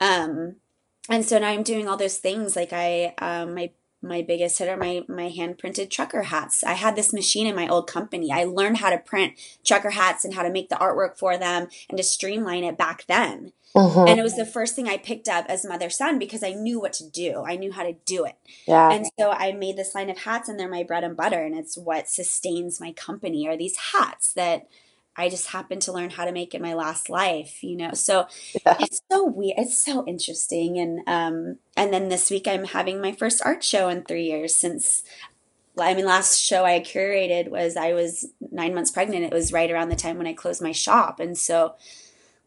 Um, 0.00 0.56
and 1.08 1.24
so 1.24 1.38
now 1.38 1.48
I'm 1.48 1.62
doing 1.62 1.88
all 1.88 1.96
those 1.96 2.18
things. 2.18 2.56
Like 2.56 2.72
I, 2.72 3.14
um, 3.18 3.54
my 3.54 3.70
my 4.02 4.22
biggest 4.22 4.58
hit 4.58 4.68
are 4.68 4.76
my 4.76 5.02
my 5.08 5.28
hand 5.28 5.58
printed 5.58 5.90
trucker 5.90 6.24
hats. 6.24 6.62
I 6.62 6.74
had 6.74 6.96
this 6.96 7.12
machine 7.12 7.46
in 7.46 7.56
my 7.56 7.66
old 7.66 7.86
company. 7.86 8.30
I 8.32 8.44
learned 8.44 8.78
how 8.78 8.90
to 8.90 8.98
print 8.98 9.34
trucker 9.64 9.90
hats 9.90 10.24
and 10.24 10.34
how 10.34 10.42
to 10.42 10.50
make 10.50 10.68
the 10.68 10.76
artwork 10.76 11.18
for 11.18 11.36
them 11.36 11.68
and 11.88 11.96
to 11.96 12.04
streamline 12.04 12.64
it 12.64 12.78
back 12.78 13.04
then. 13.06 13.52
Mm-hmm. 13.74 14.08
And 14.08 14.18
it 14.18 14.22
was 14.22 14.36
the 14.36 14.46
first 14.46 14.74
thing 14.74 14.88
I 14.88 14.96
picked 14.96 15.28
up 15.28 15.44
as 15.48 15.66
mother 15.66 15.90
son 15.90 16.18
because 16.18 16.42
I 16.42 16.52
knew 16.52 16.80
what 16.80 16.94
to 16.94 17.08
do. 17.08 17.44
I 17.46 17.56
knew 17.56 17.72
how 17.72 17.82
to 17.82 17.92
do 18.06 18.24
it. 18.24 18.36
Yeah. 18.66 18.90
And 18.90 19.06
so 19.18 19.30
I 19.30 19.52
made 19.52 19.76
this 19.76 19.94
line 19.94 20.08
of 20.08 20.18
hats 20.18 20.48
and 20.48 20.58
they're 20.58 20.68
my 20.68 20.82
bread 20.82 21.04
and 21.04 21.16
butter 21.16 21.42
and 21.42 21.54
it's 21.54 21.76
what 21.76 22.08
sustains 22.08 22.80
my 22.80 22.92
company 22.92 23.46
are 23.46 23.56
these 23.56 23.76
hats 23.92 24.32
that 24.32 24.66
I 25.16 25.28
just 25.28 25.48
happened 25.48 25.82
to 25.82 25.92
learn 25.92 26.10
how 26.10 26.24
to 26.24 26.32
make 26.32 26.54
it 26.54 26.60
my 26.60 26.74
last 26.74 27.08
life, 27.08 27.62
you 27.62 27.76
know. 27.76 27.92
So 27.94 28.26
yeah. 28.66 28.76
it's 28.80 29.00
so 29.10 29.24
weird. 29.24 29.58
It's 29.58 29.78
so 29.78 30.04
interesting. 30.06 30.78
And 30.78 31.00
um 31.06 31.58
and 31.76 31.92
then 31.92 32.08
this 32.08 32.30
week 32.30 32.46
I'm 32.46 32.64
having 32.64 33.00
my 33.00 33.12
first 33.12 33.42
art 33.44 33.64
show 33.64 33.88
in 33.88 34.04
3 34.04 34.22
years 34.22 34.54
since 34.54 35.02
I 35.78 35.94
mean 35.94 36.06
last 36.06 36.40
show 36.40 36.64
I 36.64 36.80
curated 36.80 37.48
was 37.48 37.76
I 37.76 37.92
was 37.92 38.26
9 38.50 38.74
months 38.74 38.90
pregnant. 38.90 39.24
It 39.24 39.32
was 39.32 39.52
right 39.52 39.70
around 39.70 39.88
the 39.88 39.96
time 39.96 40.18
when 40.18 40.26
I 40.26 40.32
closed 40.32 40.62
my 40.62 40.72
shop. 40.72 41.20
And 41.20 41.36
so 41.36 41.74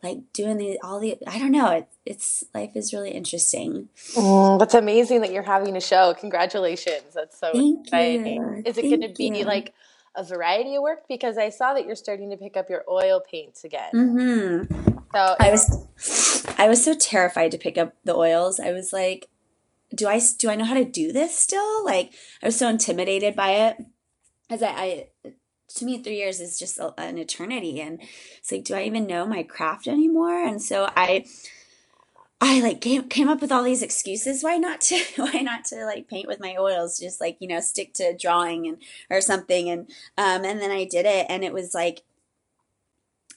like 0.02 0.20
doing 0.34 0.58
the 0.58 0.80
all 0.82 1.00
the 1.00 1.18
I 1.28 1.40
don't 1.40 1.52
know, 1.52 1.72
it, 1.72 1.88
it's 2.06 2.46
life 2.54 2.72
is 2.76 2.94
really 2.94 3.12
interesting. 3.12 3.90
Mm, 4.16 4.60
that's 4.60 4.74
amazing 4.74 5.22
that 5.22 5.32
you're 5.32 5.44
having 5.44 5.76
a 5.76 5.82
show. 5.82 6.14
Congratulations. 6.20 7.14
That's 7.14 7.38
so 7.40 7.52
Thank 7.52 7.88
exciting. 7.88 8.36
You. 8.36 8.64
Is 8.66 8.78
it 8.78 8.84
going 8.84 9.02
to 9.02 9.10
be 9.10 9.40
you. 9.40 9.46
like 9.46 9.74
a 10.20 10.24
variety 10.24 10.76
of 10.76 10.84
work 10.84 11.08
because 11.08 11.38
I 11.38 11.50
saw 11.50 11.74
that 11.74 11.86
you're 11.86 11.96
starting 11.96 12.30
to 12.30 12.38
pick 12.38 12.58
up 12.58 12.70
your 12.70 12.84
oil 12.90 13.22
paints 13.22 13.64
again. 13.64 13.90
Mm-hmm. 13.94 14.90
So 15.14 15.36
I 15.40 15.50
was 15.50 16.46
I 16.60 16.68
was 16.68 16.84
so 16.84 16.94
terrified 16.94 17.52
to 17.52 17.58
pick 17.58 17.78
up 17.78 17.96
the 18.04 18.16
oils. 18.16 18.60
I 18.60 18.72
was 18.72 18.92
like, 18.92 19.30
do 19.96 20.08
I 20.08 20.20
do 20.38 20.50
I 20.50 20.56
know 20.56 20.66
how 20.66 20.74
to 20.76 20.86
do 20.86 21.12
this 21.14 21.38
still? 21.38 21.86
Like 21.86 22.14
I 22.44 22.48
was 22.48 22.58
so 22.58 22.68
intimidated 22.68 23.36
by 23.36 23.52
it. 23.52 23.78
As 24.50 24.62
I, 24.62 24.68
I 24.70 25.08
to 25.76 25.86
me, 25.86 26.04
three 26.04 26.18
years 26.18 26.40
is 26.42 26.60
just 26.60 26.78
a, 26.80 26.94
an 27.00 27.18
eternity, 27.18 27.80
and 27.80 28.02
it's 28.40 28.52
like, 28.52 28.66
do 28.66 28.76
I 28.76 28.84
even 28.84 29.08
know 29.08 29.26
my 29.26 29.44
craft 29.44 29.88
anymore? 29.88 30.44
And 30.44 30.62
so 30.62 30.90
I 30.96 31.26
I 32.42 32.62
like 32.62 32.80
came 32.80 33.10
came 33.10 33.28
up 33.28 33.42
with 33.42 33.52
all 33.52 33.64
these 33.64 33.84
excuses. 33.84 34.44
Why 34.44 34.58
not 34.58 34.82
to 34.82 34.98
why 35.18 35.42
not 35.42 35.66
to 35.66 35.86
like 35.86 36.08
paint 36.08 36.28
with 36.28 36.40
my 36.40 36.56
oils? 36.58 37.00
Just 37.00 37.20
like 37.20 37.38
you 37.40 37.48
know 37.48 37.60
stick 37.60 37.94
to 37.96 38.16
drawing 38.16 38.68
and 38.68 38.78
or 39.10 39.22
something. 39.22 39.70
And 39.70 39.90
um 40.18 40.46
and 40.46 40.60
then 40.62 40.72
I 40.72 40.86
did 40.86 41.06
it 41.06 41.26
and 41.30 41.44
it 41.44 41.54
was 41.54 41.74
like 41.74 42.04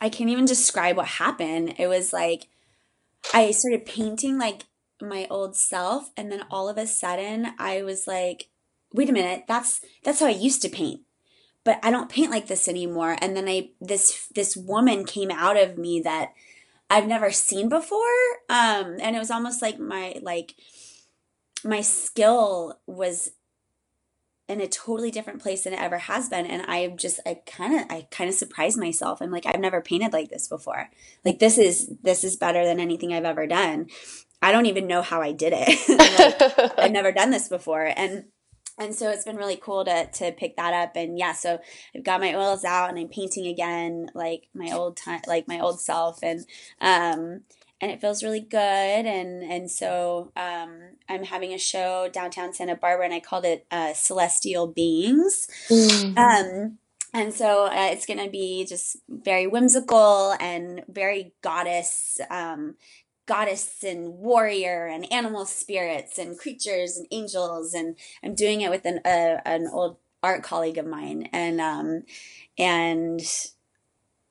I 0.01 0.09
can't 0.09 0.31
even 0.31 0.45
describe 0.45 0.97
what 0.97 1.07
happened. 1.07 1.75
It 1.79 1.89
was 1.89 2.13
like 2.13 2.49
I 3.35 3.51
started 3.51 3.87
painting 3.87 4.39
like 4.39 4.65
my 5.01 5.27
old 5.31 5.57
self 5.57 6.11
and 6.17 6.31
then 6.31 6.45
all 6.49 6.69
of 6.69 6.79
a 6.79 6.87
sudden 6.87 7.49
I 7.59 7.83
was 7.83 8.07
like 8.07 8.49
wait 8.93 9.11
a 9.11 9.13
minute 9.13 9.45
that's 9.49 9.81
that's 10.05 10.21
how 10.21 10.27
I 10.27 10.31
used 10.31 10.63
to 10.63 10.69
paint. 10.69 11.01
But 11.65 11.81
I 11.83 11.91
don't 11.91 12.11
paint 12.11 12.31
like 12.31 12.47
this 12.47 12.69
anymore. 12.69 13.17
And 13.21 13.37
then 13.37 13.49
I 13.49 13.71
this 13.81 14.29
this 14.33 14.57
woman 14.57 15.05
came 15.05 15.31
out 15.33 15.57
of 15.57 15.77
me 15.77 16.01
that 16.03 16.35
I've 16.93 17.07
never 17.07 17.33
seen 17.33 17.71
before. 17.71 17.99
Um, 18.51 18.99
and 19.01 19.17
it 19.17 19.19
was 19.19 19.31
almost 19.31 19.63
like 19.63 19.81
my 19.81 20.17
like 20.21 20.55
my 21.65 21.81
skill 21.81 22.79
was 22.87 23.31
in 24.47 24.61
a 24.61 24.69
totally 24.69 25.11
different 25.11 25.41
place 25.41 25.65
than 25.65 25.73
it 25.73 25.81
ever 25.81 25.97
has 25.97 26.29
been. 26.29 26.45
And 26.45 26.67
i 26.69 26.89
just 26.89 27.19
i 27.25 27.41
kind 27.47 27.81
of 27.81 27.87
i 27.89 28.07
kind 28.11 28.29
of 28.29 28.37
surprised 28.37 28.79
myself. 28.79 29.23
I'm 29.23 29.31
like 29.31 29.47
i've 29.47 29.59
never 29.59 29.81
painted 29.81 30.13
like 30.13 30.29
this 30.29 30.49
before. 30.49 30.91
Like 31.25 31.39
this 31.39 31.57
is 31.57 31.91
this 32.03 32.25
is 32.25 32.37
better 32.37 32.63
than 32.67 32.79
anything 32.79 33.15
i've 33.15 33.25
ever 33.25 33.47
done. 33.47 33.87
I 34.43 34.53
don't 34.53 34.67
even 34.67 34.87
know 34.87 35.01
how 35.01 35.23
i 35.23 35.33
did 35.33 35.55
it. 35.57 35.79
Like, 36.59 36.79
i've 36.79 36.93
never 36.93 37.11
done 37.11 37.31
this 37.31 37.49
before. 37.49 37.91
And 37.97 38.27
and 38.79 38.95
so 38.95 39.11
it's 39.11 39.25
been 39.25 39.37
really 39.37 39.57
cool 39.57 39.85
to 39.85 40.07
to 40.07 40.33
pick 40.33 40.57
that 40.57 40.73
up. 40.75 40.93
And 40.97 41.19
yeah 41.19 41.33
so 41.33 41.59
i've 41.95 42.05
got 42.05 42.21
my 42.21 42.35
oils 42.35 42.65
out 42.65 42.91
and 42.91 42.99
i'm 42.99 43.09
painting 43.09 43.47
again 43.47 44.11
like 44.15 44.49
my 44.55 44.71
old 44.73 44.97
time 44.97 45.21
like 45.27 45.49
my 45.49 45.61
old 45.61 45.81
self. 45.81 46.21
And 46.23 46.41
um 46.81 47.43
and 47.81 47.91
it 47.91 48.01
feels 48.01 48.23
really 48.23 48.41
good. 48.41 48.59
And 48.59 49.43
and 49.43 49.71
so 49.71 50.33
um 50.37 50.97
i'm 51.09 51.25
having 51.25 51.53
a 51.53 51.59
show 51.59 52.09
downtown 52.13 52.53
santa 52.53 52.77
barbara 52.77 53.05
and 53.07 53.15
i 53.15 53.21
called 53.21 53.45
it 53.45 53.67
uh, 53.71 53.93
celestial 53.95 54.67
beings. 54.67 55.49
Mm-hmm. 55.69 56.19
um 56.19 56.79
and 57.15 57.35
so 57.35 57.67
uh, 57.67 57.89
it's 57.91 58.07
going 58.07 58.25
to 58.25 58.31
be 58.31 58.65
just 58.65 58.97
very 59.09 59.47
whimsical 59.47 60.35
and 60.41 60.83
very 60.89 61.35
goddess 61.43 62.19
um, 62.31 62.77
goddess 63.27 63.83
and 63.85 64.19
warrior 64.19 64.87
and 64.87 65.11
animal 65.13 65.45
spirits 65.47 66.19
and 66.19 66.39
creatures 66.39 66.97
and 66.97 67.07
angels. 67.11 67.75
And 67.75 67.97
I'm 68.23 68.35
doing 68.35 68.61
it 68.61 68.71
with 68.71 68.85
an 68.85 69.01
uh, 69.05 69.41
an 69.45 69.69
old 69.73 69.99
art 70.23 70.43
colleague 70.43 70.79
of 70.79 70.87
mine. 70.87 71.29
And 71.33 71.61
um 71.61 72.03
and 72.59 73.21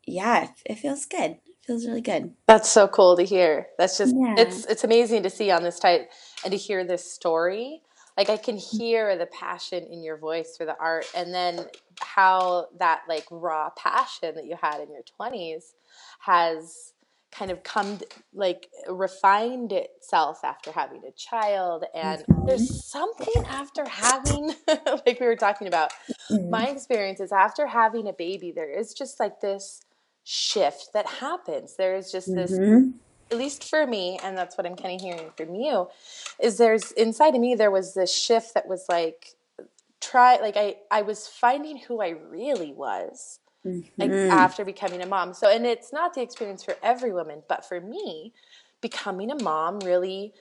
yeah 0.06 0.49
it, 0.65 0.75
feels 0.75 1.06
good. 1.06 1.32
It 1.32 1.65
feels 1.65 1.86
really 1.86 2.01
good. 2.01 2.34
That's 2.47 2.69
so 2.69 2.88
cool 2.88 3.15
to 3.17 3.23
hear. 3.23 3.67
That's 3.77 3.97
just 3.97 4.15
yeah. 4.15 4.36
it's 4.38 4.65
it's 4.65 4.84
amazing 4.84 5.23
to 5.23 5.30
see 5.30 5.51
on 5.51 5.63
this 5.63 5.80
type 5.80 6.10
and 6.43 6.51
to 6.51 6.58
hear 6.58 6.84
this 6.84 7.10
story. 7.10 7.82
Like 8.17 8.30
I 8.30 8.38
can 8.38 8.58
hear 8.58 9.17
the 9.17 9.25
passion 9.25 9.86
in 9.89 10.04
your 10.04 10.17
voice 10.17 10.58
for 10.58 10.65
the 10.65 10.77
art 10.77 11.06
and 11.15 11.34
then 11.34 11.65
how 11.99 12.67
that 12.77 13.04
like 13.08 13.25
raw 13.32 13.69
passion 13.77 14.36
that 14.36 14.45
you 14.45 14.58
had 14.62 14.82
in 14.82 14.89
your 14.91 15.04
20s 15.19 15.73
has 16.19 16.93
kind 17.31 17.51
of 17.51 17.63
come 17.63 17.99
like 18.33 18.67
refined 18.89 19.71
itself 19.71 20.43
after 20.43 20.71
having 20.71 21.01
a 21.07 21.11
child 21.11 21.85
and 21.95 22.21
mm-hmm. 22.21 22.45
there's 22.45 22.85
something 22.85 23.43
after 23.47 23.87
having 23.87 24.53
like 25.05 25.19
we 25.19 25.25
were 25.25 25.35
talking 25.35 25.67
about 25.67 25.91
mm-hmm. 26.29 26.49
my 26.49 26.67
experience 26.67 27.19
is 27.19 27.31
after 27.31 27.67
having 27.67 28.07
a 28.07 28.13
baby 28.13 28.51
there 28.51 28.69
is 28.69 28.93
just 28.93 29.19
like 29.19 29.39
this 29.39 29.85
shift 30.23 30.89
that 30.93 31.07
happens 31.07 31.75
there 31.77 31.95
is 31.95 32.11
just 32.11 32.33
this 32.33 32.51
mm-hmm. 32.51 32.89
at 33.31 33.37
least 33.37 33.63
for 33.63 33.87
me, 33.87 34.19
and 34.21 34.37
that's 34.37 34.57
what 34.57 34.67
I'm 34.67 34.75
kind 34.75 34.95
of 34.95 35.01
hearing 35.01 35.31
from 35.37 35.55
you, 35.55 35.87
is 36.39 36.57
there's 36.57 36.91
inside 36.91 37.33
of 37.33 37.39
me 37.39 37.55
there 37.55 37.71
was 37.71 37.93
this 37.93 38.13
shift 38.13 38.53
that 38.55 38.67
was 38.67 38.85
like 38.89 39.35
try 40.01 40.37
like 40.37 40.57
I 40.57 40.75
I 40.89 41.03
was 41.03 41.27
finding 41.27 41.77
who 41.77 42.01
I 42.01 42.09
really 42.09 42.73
was 42.73 43.39
mm-hmm. 43.65 43.82
like 43.97 44.12
after 44.12 44.65
becoming 44.65 45.02
a 45.02 45.06
mom. 45.06 45.34
So 45.34 45.50
and 45.50 45.65
it's 45.65 45.91
not 45.91 46.13
the 46.13 46.21
experience 46.21 46.63
for 46.63 46.76
every 46.82 47.12
woman, 47.12 47.43
but 47.47 47.65
for 47.65 47.80
me, 47.82 48.34
becoming 48.82 49.32
a 49.32 49.41
mom 49.41 49.80
really 49.80 50.34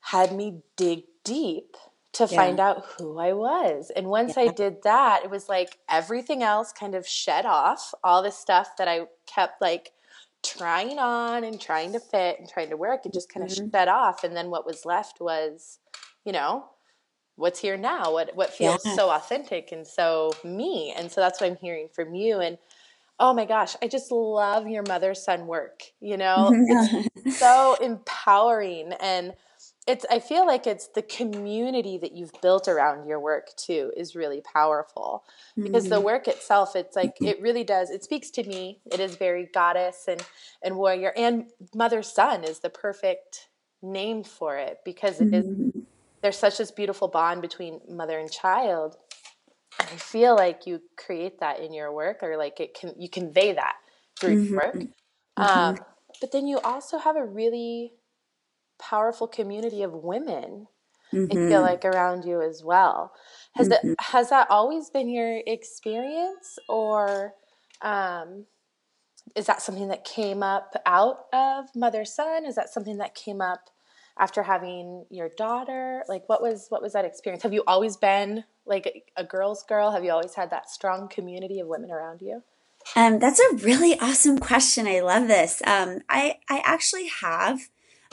had 0.00 0.32
me 0.32 0.62
dig 0.76 1.04
deep 1.24 1.76
to 2.12 2.24
yeah. 2.24 2.36
find 2.36 2.60
out 2.60 2.84
who 2.98 3.18
I 3.18 3.32
was. 3.34 3.90
And 3.94 4.06
once 4.06 4.34
yeah. 4.36 4.44
I 4.44 4.48
did 4.48 4.82
that, 4.84 5.22
it 5.24 5.30
was 5.30 5.48
like 5.48 5.78
everything 5.88 6.42
else 6.42 6.72
kind 6.72 6.94
of 6.94 7.06
shed 7.06 7.44
off, 7.44 7.92
all 8.02 8.22
the 8.22 8.30
stuff 8.30 8.76
that 8.78 8.88
I 8.88 9.06
kept 9.26 9.60
like 9.60 9.92
trying 10.42 10.98
on 10.98 11.44
and 11.44 11.60
trying 11.60 11.92
to 11.92 12.00
fit 12.00 12.38
and 12.38 12.48
trying 12.48 12.70
to 12.70 12.76
work, 12.76 13.04
it 13.04 13.12
just 13.12 13.32
kind 13.32 13.44
of 13.44 13.52
mm-hmm. 13.52 13.68
shed 13.70 13.88
off. 13.88 14.24
And 14.24 14.34
then 14.34 14.48
what 14.48 14.64
was 14.64 14.86
left 14.86 15.20
was, 15.20 15.78
you 16.24 16.32
know, 16.32 16.64
what's 17.36 17.60
here 17.60 17.76
now 17.76 18.12
what 18.12 18.34
what 18.34 18.52
feels 18.52 18.84
yeah. 18.84 18.96
so 18.96 19.10
authentic 19.10 19.70
and 19.70 19.86
so 19.86 20.32
me. 20.42 20.92
And 20.96 21.12
so 21.12 21.20
that's 21.20 21.40
what 21.40 21.50
i'm 21.50 21.56
hearing 21.56 21.88
from 21.94 22.14
you. 22.14 22.40
And 22.40 22.58
oh 23.18 23.32
my 23.32 23.44
gosh 23.44 23.76
i 23.82 23.88
just 23.88 24.10
love 24.10 24.66
your 24.66 24.82
mother 24.82 25.14
son 25.14 25.46
work 25.46 25.82
you 26.00 26.16
know? 26.16 26.50
It's 26.52 27.38
so 27.38 27.76
empowering. 27.80 28.92
And 29.00 29.34
it's 29.86 30.04
i 30.10 30.18
feel 30.18 30.46
like 30.46 30.66
it's 30.66 30.88
the 30.88 31.02
community 31.02 31.98
that 31.98 32.12
you've 32.12 32.32
built 32.42 32.66
around 32.66 33.06
your 33.06 33.20
work 33.20 33.54
too 33.56 33.92
is 33.96 34.16
really 34.16 34.40
powerful. 34.40 35.24
Because 35.56 35.84
mm-hmm. 35.84 35.94
the 35.94 36.00
work 36.00 36.28
itself 36.28 36.74
it's 36.74 36.96
like 36.96 37.16
it 37.20 37.40
really 37.42 37.64
does 37.64 37.90
it 37.90 38.02
speaks 38.02 38.30
to 38.30 38.44
me. 38.44 38.80
It 38.90 38.98
is 38.98 39.16
very 39.16 39.48
goddess 39.52 40.06
and 40.08 40.24
and 40.62 40.76
warrior. 40.76 41.12
And 41.16 41.50
mother 41.74 42.02
son 42.02 42.44
is 42.44 42.60
the 42.60 42.70
perfect 42.70 43.48
name 43.82 44.24
for 44.24 44.56
it 44.56 44.78
because 44.84 45.20
it 45.20 45.34
is 45.34 45.44
mm-hmm 45.44 45.75
there's 46.26 46.36
such 46.36 46.58
this 46.58 46.72
beautiful 46.72 47.06
bond 47.06 47.40
between 47.40 47.80
mother 47.88 48.18
and 48.18 48.28
child. 48.28 48.96
I 49.78 49.84
feel 49.84 50.34
like 50.34 50.66
you 50.66 50.80
create 50.96 51.38
that 51.38 51.60
in 51.60 51.72
your 51.72 51.92
work, 51.92 52.20
or 52.20 52.36
like 52.36 52.58
it 52.58 52.74
can 52.74 52.94
you 52.98 53.08
convey 53.08 53.52
that 53.52 53.74
through 54.18 54.34
mm-hmm. 54.34 54.54
your 54.54 54.56
work. 54.56 54.74
Mm-hmm. 54.74 55.42
Um, 55.42 55.78
but 56.20 56.32
then 56.32 56.48
you 56.48 56.58
also 56.58 56.98
have 56.98 57.14
a 57.14 57.24
really 57.24 57.92
powerful 58.80 59.28
community 59.28 59.84
of 59.84 59.92
women. 59.92 60.66
Mm-hmm. 61.14 61.30
I 61.30 61.34
feel 61.34 61.44
mm-hmm. 61.44 61.62
like 61.62 61.84
around 61.84 62.24
you 62.24 62.42
as 62.42 62.64
well. 62.64 63.12
Has 63.54 63.68
mm-hmm. 63.68 63.90
it 63.90 63.96
has 64.00 64.30
that 64.30 64.50
always 64.50 64.90
been 64.90 65.08
your 65.08 65.42
experience, 65.46 66.58
or 66.68 67.34
um, 67.82 68.46
is 69.36 69.46
that 69.46 69.62
something 69.62 69.86
that 69.90 70.04
came 70.04 70.42
up 70.42 70.74
out 70.86 71.26
of 71.32 71.66
mother 71.76 72.04
son? 72.04 72.44
Is 72.44 72.56
that 72.56 72.68
something 72.68 72.96
that 72.96 73.14
came 73.14 73.40
up 73.40 73.70
after 74.18 74.42
having 74.42 75.04
your 75.10 75.28
daughter 75.36 76.02
like 76.08 76.28
what 76.28 76.40
was 76.40 76.66
what 76.68 76.82
was 76.82 76.92
that 76.94 77.04
experience? 77.04 77.42
Have 77.42 77.52
you 77.52 77.62
always 77.66 77.96
been 77.96 78.44
like 78.64 79.10
a, 79.16 79.24
girl's 79.24 79.62
girl? 79.62 79.90
Have 79.90 80.04
you 80.04 80.10
always 80.10 80.34
had 80.34 80.50
that 80.50 80.70
strong 80.70 81.08
community 81.08 81.60
of 81.60 81.68
women 81.68 81.90
around 81.90 82.22
you? 82.22 82.42
Um, 82.94 83.18
that's 83.18 83.40
a 83.40 83.56
really 83.56 83.98
awesome 84.00 84.38
question. 84.38 84.86
I 84.86 85.00
love 85.00 85.28
this. 85.28 85.62
Um, 85.66 86.00
i 86.08 86.36
i 86.48 86.62
actually 86.64 87.08
have. 87.20 87.60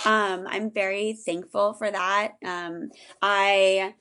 Um, 0.06 0.48
i'm 0.48 0.72
very 0.72 1.14
thankful 1.14 1.74
for 1.74 1.90
that. 1.90 2.34
Um, 2.46 2.90
i 3.22 3.96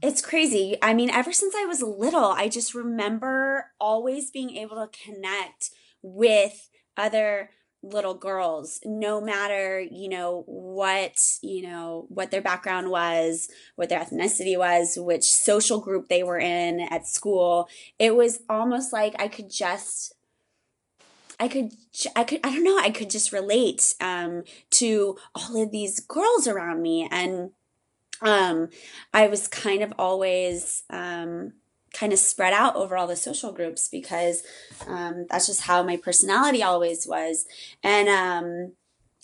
it's 0.00 0.22
crazy. 0.22 0.76
I 0.82 0.94
mean 0.94 1.10
ever 1.10 1.32
since 1.32 1.54
i 1.54 1.64
was 1.64 1.82
little 1.82 2.32
i 2.32 2.48
just 2.48 2.74
remember 2.74 3.66
always 3.80 4.30
being 4.30 4.56
able 4.56 4.76
to 4.76 4.90
connect 5.04 5.70
with 6.02 6.68
other 6.96 7.50
little 7.82 8.14
girls 8.14 8.78
no 8.84 9.20
matter 9.20 9.80
you 9.80 10.08
know 10.08 10.44
what 10.46 11.18
you 11.42 11.62
know 11.62 12.06
what 12.08 12.30
their 12.30 12.40
background 12.40 12.88
was 12.90 13.48
what 13.74 13.88
their 13.88 13.98
ethnicity 13.98 14.56
was 14.56 14.96
which 14.96 15.24
social 15.24 15.80
group 15.80 16.08
they 16.08 16.22
were 16.22 16.38
in 16.38 16.80
at 16.80 17.08
school 17.08 17.68
it 17.98 18.14
was 18.14 18.40
almost 18.48 18.92
like 18.92 19.14
i 19.18 19.26
could 19.26 19.50
just 19.50 20.14
I 21.40 21.48
could, 21.48 21.72
I 22.14 22.22
could, 22.22 22.38
I 22.44 22.52
don't 22.52 22.62
know, 22.62 22.78
I 22.78 22.90
could 22.90 23.10
just 23.10 23.32
relate 23.32 23.96
um, 24.00 24.44
to 24.72 25.16
all 25.34 25.60
of 25.60 25.72
these 25.72 25.98
girls 25.98 26.46
around 26.46 26.80
me, 26.80 27.08
and 27.10 27.50
um, 28.20 28.68
I 29.12 29.26
was 29.26 29.48
kind 29.48 29.82
of 29.82 29.92
always 29.98 30.84
um, 30.88 31.54
kind 31.92 32.12
of 32.12 32.18
spread 32.18 32.52
out 32.52 32.76
over 32.76 32.96
all 32.96 33.06
the 33.06 33.16
social 33.16 33.52
groups 33.52 33.88
because 33.88 34.42
um, 34.86 35.26
that's 35.28 35.46
just 35.46 35.62
how 35.62 35.82
my 35.82 35.96
personality 35.96 36.62
always 36.62 37.06
was. 37.06 37.46
And 37.82 38.08
um, 38.08 38.72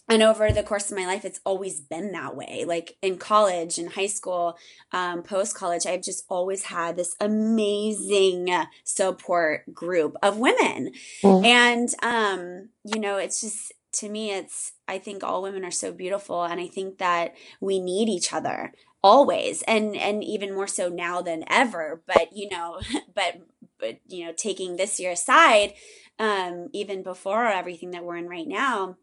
and 0.08 0.22
over 0.22 0.50
the 0.50 0.62
course 0.62 0.90
of 0.90 0.96
my 0.96 1.04
life, 1.04 1.24
it's 1.24 1.40
always 1.44 1.80
been 1.80 2.12
that 2.12 2.34
way. 2.34 2.64
Like 2.66 2.96
in 3.02 3.18
college, 3.18 3.78
in 3.78 3.88
high 3.88 4.06
school, 4.06 4.56
um, 4.90 5.22
post 5.22 5.54
college, 5.54 5.84
I've 5.84 6.02
just 6.02 6.24
always 6.30 6.64
had 6.64 6.96
this 6.96 7.14
amazing 7.20 8.48
support 8.84 9.72
group 9.74 10.16
of 10.22 10.38
women. 10.38 10.92
Mm. 11.22 11.44
And, 11.44 11.88
um, 12.02 12.68
you 12.84 12.98
know, 12.98 13.18
it's 13.18 13.42
just, 13.42 13.74
to 13.94 14.08
me, 14.08 14.32
it's, 14.32 14.72
I 14.86 14.98
think 14.98 15.22
all 15.22 15.42
women 15.42 15.64
are 15.64 15.70
so 15.70 15.92
beautiful. 15.92 16.42
And 16.42 16.58
I 16.58 16.68
think 16.68 16.96
that 16.98 17.34
we 17.60 17.78
need 17.78 18.08
each 18.08 18.32
other 18.32 18.72
always 19.02 19.62
and 19.62 19.96
and 19.96 20.24
even 20.24 20.54
more 20.54 20.66
so 20.66 20.88
now 20.88 21.22
than 21.22 21.44
ever 21.48 22.02
but 22.06 22.30
you 22.36 22.48
know 22.50 22.80
but 23.14 23.40
but 23.78 23.98
you 24.08 24.24
know 24.26 24.32
taking 24.36 24.76
this 24.76 24.98
year 24.98 25.12
aside 25.12 25.72
um 26.18 26.68
even 26.72 27.02
before 27.02 27.46
everything 27.46 27.92
that 27.92 28.04
we're 28.04 28.16
in 28.16 28.28
right 28.28 28.48
now 28.48 28.96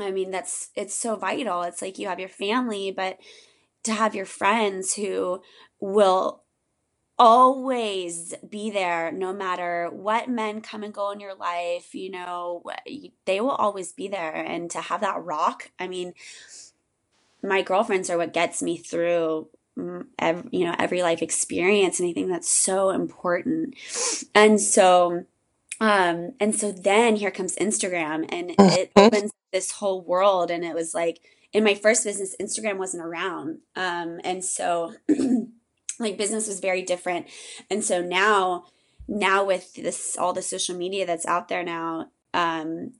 i 0.00 0.10
mean 0.10 0.30
that's 0.30 0.70
it's 0.76 0.94
so 0.94 1.16
vital. 1.16 1.62
It's 1.62 1.82
like 1.82 1.98
you 1.98 2.08
have 2.08 2.20
your 2.20 2.28
family 2.28 2.92
but 2.92 3.18
to 3.84 3.92
have 3.92 4.14
your 4.14 4.26
friends 4.26 4.94
who 4.94 5.42
will 5.80 6.42
always 7.18 8.34
be 8.48 8.70
there 8.70 9.10
no 9.12 9.32
matter 9.32 9.88
what 9.90 10.28
men 10.28 10.60
come 10.60 10.82
and 10.82 10.92
go 10.94 11.12
in 11.12 11.20
your 11.20 11.34
life 11.34 11.94
you 11.94 12.10
know 12.10 12.62
they 13.26 13.40
will 13.40 13.50
always 13.52 13.92
be 13.92 14.08
there. 14.08 14.34
And 14.34 14.70
to 14.72 14.80
have 14.80 15.00
that 15.02 15.22
rock 15.24 15.70
i 15.78 15.88
mean 15.88 16.14
my 17.42 17.62
girlfriends 17.62 18.10
are 18.10 18.18
what 18.18 18.32
gets 18.32 18.62
me 18.62 18.76
through 18.76 19.48
every, 20.18 20.48
you 20.52 20.64
know 20.64 20.74
every 20.78 21.02
life 21.02 21.22
experience 21.22 22.00
and 22.00 22.08
i 22.08 22.12
think 22.12 22.28
that's 22.28 22.50
so 22.50 22.90
important. 22.90 23.74
And 24.34 24.60
so 24.60 25.24
um 25.80 26.32
and 26.40 26.54
so 26.54 26.72
then 26.72 27.16
here 27.16 27.30
comes 27.30 27.56
instagram 27.56 28.26
and 28.30 28.52
it 28.52 28.56
mm-hmm. 28.94 28.98
opens 28.98 29.32
this 29.52 29.72
whole 29.72 30.02
world 30.02 30.50
and 30.50 30.64
it 30.64 30.74
was 30.74 30.94
like 30.94 31.20
in 31.52 31.62
my 31.64 31.74
first 31.74 32.04
business 32.04 32.34
instagram 32.40 32.78
wasn't 32.78 33.04
around. 33.04 33.58
Um 33.74 34.20
and 34.24 34.44
so 34.44 34.94
like 35.98 36.18
business 36.18 36.48
was 36.48 36.60
very 36.60 36.82
different. 36.82 37.26
And 37.70 37.84
so 37.84 38.00
now 38.00 38.64
now 39.08 39.44
with 39.44 39.74
this 39.74 40.16
all 40.18 40.32
the 40.32 40.42
social 40.42 40.76
media 40.76 41.06
that's 41.06 41.26
out 41.26 41.48
there 41.48 41.62
now 41.62 42.10
um 42.34 42.92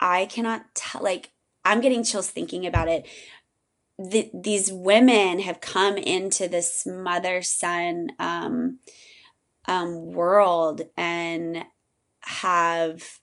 i 0.00 0.26
cannot 0.26 0.62
tell 0.74 1.02
like 1.02 1.30
i'm 1.64 1.80
getting 1.80 2.04
chills 2.04 2.28
thinking 2.28 2.66
about 2.66 2.88
it 2.88 3.06
the, 3.98 4.30
these 4.34 4.72
women 4.72 5.40
have 5.40 5.60
come 5.60 5.96
into 5.96 6.48
this 6.48 6.86
mother 6.86 7.42
son 7.42 8.10
um, 8.18 8.78
um, 9.66 10.12
world 10.12 10.82
and 10.96 11.64
have 12.22 13.20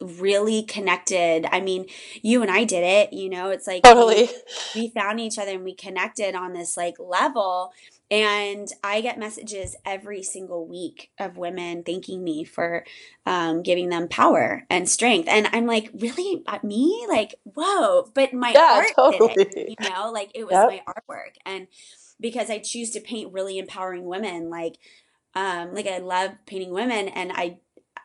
really 0.00 0.62
connected. 0.62 1.46
I 1.50 1.60
mean, 1.60 1.86
you 2.22 2.42
and 2.42 2.50
I 2.50 2.64
did 2.64 2.82
it, 2.82 3.12
you 3.12 3.30
know, 3.30 3.50
it's 3.50 3.66
like 3.66 3.82
totally. 3.82 4.28
we, 4.74 4.82
we 4.82 4.88
found 4.88 5.20
each 5.20 5.38
other 5.38 5.52
and 5.52 5.64
we 5.64 5.74
connected 5.74 6.34
on 6.34 6.52
this 6.52 6.76
like 6.76 6.96
level 6.98 7.72
and 8.10 8.68
I 8.84 9.00
get 9.00 9.18
messages 9.18 9.74
every 9.84 10.22
single 10.22 10.66
week 10.66 11.10
of 11.18 11.36
women 11.36 11.82
thanking 11.82 12.22
me 12.22 12.44
for 12.44 12.84
um, 13.24 13.62
giving 13.62 13.88
them 13.88 14.06
power 14.06 14.64
and 14.70 14.88
strength. 14.88 15.28
And 15.28 15.48
I'm 15.52 15.66
like, 15.66 15.90
really? 15.92 16.44
Me? 16.62 17.04
Like, 17.08 17.34
whoa. 17.42 18.08
But 18.14 18.32
my 18.32 18.52
yeah, 18.52 18.74
art 18.74 18.92
totally. 18.94 19.34
it, 19.38 19.76
you 19.80 19.90
know, 19.90 20.12
like 20.12 20.30
it 20.34 20.44
was 20.44 20.52
yep. 20.52 20.68
my 20.68 20.82
artwork. 20.86 21.34
And 21.44 21.66
because 22.20 22.48
I 22.48 22.58
choose 22.58 22.90
to 22.90 23.00
paint 23.00 23.32
really 23.32 23.58
empowering 23.58 24.04
women, 24.04 24.50
like, 24.50 24.76
um, 25.34 25.74
like 25.74 25.88
I 25.88 25.98
love 25.98 26.30
painting 26.46 26.70
women 26.70 27.08
and 27.08 27.32
I, 27.34 27.58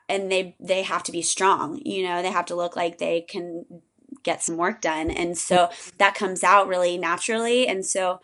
and 0.10 0.32
they, 0.32 0.56
they 0.60 0.82
have 0.82 1.04
to 1.04 1.12
be 1.12 1.22
strong, 1.22 1.80
you 1.86 2.04
know, 2.04 2.24
they 2.24 2.32
have 2.32 2.48
to 2.48 2.56
look 2.56 2.76
like 2.76 2.98
they 2.98 3.22
can 3.22 3.66
get 4.24 4.42
some 4.42 4.58
work 4.58 4.82
done. 4.82 5.12
And 5.12 5.38
so 5.38 5.70
that 6.00 6.16
comes 6.16 6.44
out 6.44 6.68
really 6.68 6.98
naturally. 6.98 7.68
And 7.68 7.86
so, 7.86 8.20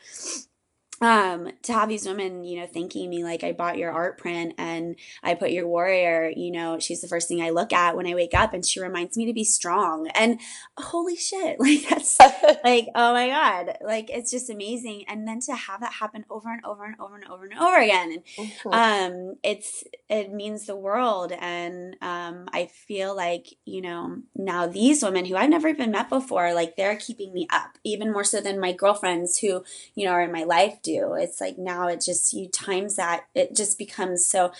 um 1.02 1.50
to 1.62 1.74
have 1.74 1.90
these 1.90 2.08
women 2.08 2.44
you 2.44 2.60
know 2.60 2.68
thanking 2.68 3.10
me 3.10 3.24
like 3.24 3.44
i 3.44 3.52
bought 3.52 3.78
your 3.78 3.92
art 3.92 4.18
print 4.18 4.54
and 4.58 4.96
i 5.24 5.34
put 5.34 5.52
your 5.52 5.68
warrior 5.68 6.32
you 6.36 6.52
know 6.52 6.80
she's 6.80 7.02
the 7.02 7.08
first 7.08 7.28
thing 7.28 7.42
i 7.42 7.50
look 7.50 7.72
at 7.72 7.96
when 7.96 8.08
i 8.08 8.14
wake 8.14 8.34
up 8.34 8.54
and 8.54 8.66
she 8.66 8.80
reminds 8.80 9.16
me 9.16 9.26
to 9.26 9.34
be 9.34 9.44
strong. 9.44 10.08
And 10.16 10.40
holy 10.78 11.16
shit 11.16 11.60
like 11.60 11.88
that's 11.90 12.20
like 12.64 12.88
oh 12.96 13.14
my 13.14 13.28
god 13.28 13.78
like 13.84 14.10
it's 14.10 14.32
just 14.32 14.50
amazing. 14.50 15.06
And 15.08 15.28
then 15.28 15.40
to 15.42 15.56
have 15.56 15.82
that 15.82 15.94
happen 15.94 16.26
over 16.30 16.52
and 16.52 16.64
over 16.66 16.86
and 16.86 16.96
over 17.00 17.16
and 17.16 17.26
over 17.26 17.46
and 17.46 17.60
over 17.60 17.78
again. 17.78 18.24
And 18.38 18.52
um 18.72 19.36
it's 19.44 19.84
it 20.10 20.32
means 20.32 20.66
the 20.66 20.76
world. 20.76 21.32
And 21.32 21.96
um 22.02 22.48
i 22.54 22.66
feel 22.66 23.16
like 23.16 23.48
you 23.66 23.82
know 23.82 24.18
now 24.36 24.68
these 24.68 25.04
women 25.04 25.26
who 25.26 25.36
i've 25.36 25.50
never 25.50 25.68
even 25.68 25.92
met 25.92 26.10
before 26.10 26.54
like 26.54 26.76
they're 26.76 26.96
keeping 26.96 27.34
me 27.34 27.48
up 27.50 27.78
even 27.84 28.12
more 28.12 28.24
so 28.24 28.42
than 28.42 28.60
my 28.60 28.72
girlfriends 28.72 29.38
who 29.40 29.64
you 29.96 30.06
know 30.06 30.12
are 30.12 30.22
in 30.22 30.32
my 30.32 30.44
life 30.44 30.82
do. 30.94 31.14
It's 31.24 31.40
like 31.42 31.58
now 31.58 31.88
it 31.94 32.02
just, 32.10 32.34
you 32.34 32.48
times 32.50 32.96
that, 32.96 33.26
it 33.34 33.56
just 33.56 33.78
becomes 33.78 34.26
so 34.26 34.52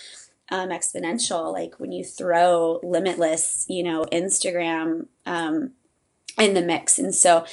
um, 0.50 0.68
exponential. 0.70 1.52
Like 1.52 1.74
when 1.80 1.92
you 1.92 2.04
throw 2.04 2.80
limitless, 2.82 3.66
you 3.68 3.82
know, 3.82 4.04
Instagram, 4.12 5.06
um, 5.24 5.72
in 6.38 6.54
the 6.54 6.62
mix. 6.62 6.98
And 6.98 7.14
so 7.14 7.44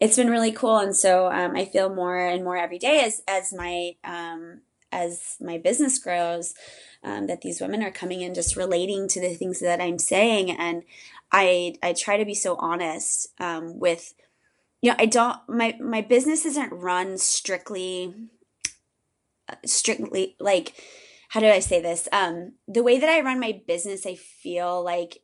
it's 0.00 0.16
been 0.16 0.30
really 0.30 0.52
cool. 0.52 0.78
And 0.78 0.96
so 0.96 1.30
um, 1.30 1.54
I 1.56 1.64
feel 1.64 1.88
more 1.94 2.18
and 2.18 2.42
more 2.42 2.56
every 2.56 2.78
day 2.78 3.00
as, 3.06 3.22
as 3.28 3.52
my, 3.52 3.94
um, 4.02 4.62
as 4.90 5.36
my 5.40 5.58
business 5.58 5.98
grows, 5.98 6.54
um, 7.04 7.26
that 7.28 7.42
these 7.42 7.60
women 7.60 7.82
are 7.82 7.92
coming 7.92 8.20
in 8.20 8.34
just 8.34 8.56
relating 8.56 9.08
to 9.08 9.20
the 9.20 9.34
things 9.34 9.60
that 9.60 9.80
I'm 9.80 9.98
saying. 9.98 10.50
And 10.50 10.82
I, 11.30 11.76
I 11.82 11.92
try 11.92 12.16
to 12.16 12.24
be 12.24 12.34
so 12.34 12.56
honest 12.56 13.28
um, 13.38 13.78
with 13.78 14.12
you 14.82 14.90
know, 14.90 14.96
I 14.98 15.06
don't 15.06 15.38
my 15.48 15.76
my 15.80 16.02
business 16.02 16.44
isn't 16.44 16.72
run 16.72 17.16
strictly 17.16 18.14
strictly 19.64 20.36
like 20.38 20.74
how 21.30 21.40
do 21.40 21.46
I 21.46 21.60
say 21.60 21.80
this? 21.80 22.08
Um 22.12 22.54
the 22.68 22.82
way 22.82 22.98
that 22.98 23.08
I 23.08 23.20
run 23.20 23.40
my 23.40 23.62
business 23.66 24.04
I 24.04 24.16
feel 24.16 24.84
like 24.84 25.22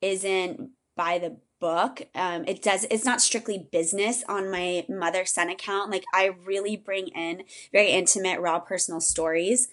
isn't 0.00 0.70
by 0.96 1.18
the 1.18 1.38
book. 1.60 2.02
Um 2.14 2.44
it 2.46 2.62
does 2.62 2.86
it's 2.90 3.04
not 3.04 3.22
strictly 3.22 3.68
business 3.72 4.22
on 4.28 4.50
my 4.50 4.84
mother 4.88 5.24
son 5.24 5.48
account. 5.48 5.90
Like 5.90 6.04
I 6.14 6.26
really 6.44 6.76
bring 6.76 7.08
in 7.08 7.44
very 7.72 7.90
intimate 7.90 8.40
raw 8.40 8.60
personal 8.60 9.00
stories. 9.00 9.68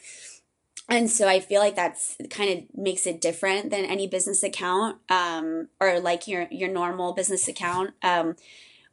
And 0.89 1.09
so 1.09 1.27
I 1.27 1.41
feel 1.41 1.59
like 1.59 1.75
that's 1.75 2.15
kind 2.29 2.49
of 2.57 2.77
makes 2.77 3.05
it 3.05 3.19
different 3.19 3.71
than 3.71 3.83
any 3.83 4.07
business 4.07 4.41
account 4.41 4.99
um 5.09 5.67
or 5.81 5.99
like 5.99 6.29
your 6.29 6.47
your 6.49 6.69
normal 6.69 7.13
business 7.13 7.49
account. 7.49 7.91
Um 8.01 8.35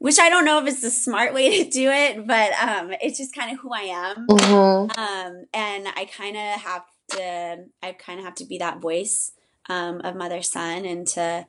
which 0.05 0.19
I 0.19 0.29
don't 0.29 0.45
know 0.45 0.61
if 0.61 0.67
it's 0.67 0.83
the 0.83 0.91
smart 0.91 1.33
way 1.33 1.65
to 1.65 1.71
do 1.71 1.91
it, 1.91 2.27
but 2.27 2.53
um, 2.63 2.93
it's 3.01 3.17
just 3.17 3.35
kind 3.35 3.51
of 3.51 3.61
who 3.61 3.73
I 3.73 3.85
am. 3.85 4.27
Mm-hmm. 4.27 5.01
Um, 5.01 5.47
and 5.55 5.89
I 5.97 6.05
kind 6.05 6.37
of 6.37 6.61
have 6.61 6.85
to, 7.13 7.65
I 7.83 7.93
kind 7.93 8.19
of 8.19 8.27
have 8.27 8.35
to 8.35 8.45
be 8.45 8.59
that 8.59 8.83
voice 8.83 9.33
um, 9.71 10.03
of 10.03 10.15
mother 10.15 10.43
son 10.43 10.85
and 10.85 11.07
to, 11.07 11.47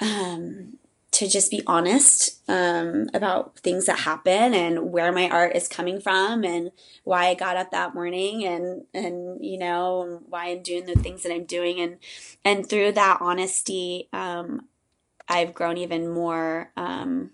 um, 0.00 0.78
to 1.12 1.28
just 1.28 1.52
be 1.52 1.62
honest 1.64 2.40
um, 2.48 3.08
about 3.14 3.60
things 3.60 3.86
that 3.86 4.00
happen 4.00 4.54
and 4.54 4.90
where 4.90 5.12
my 5.12 5.28
art 5.30 5.54
is 5.54 5.68
coming 5.68 6.00
from 6.00 6.42
and 6.42 6.72
why 7.04 7.26
I 7.26 7.34
got 7.34 7.56
up 7.56 7.70
that 7.70 7.94
morning 7.94 8.44
and 8.44 8.86
and 8.92 9.44
you 9.44 9.58
know 9.58 10.20
why 10.28 10.46
I'm 10.46 10.62
doing 10.62 10.86
the 10.86 10.96
things 10.96 11.22
that 11.22 11.32
I'm 11.32 11.44
doing 11.44 11.78
and 11.78 11.98
and 12.44 12.68
through 12.68 12.92
that 12.92 13.18
honesty 13.20 14.08
um, 14.12 14.62
I've 15.28 15.54
grown 15.54 15.76
even 15.76 16.08
more 16.08 16.72
um, 16.76 17.30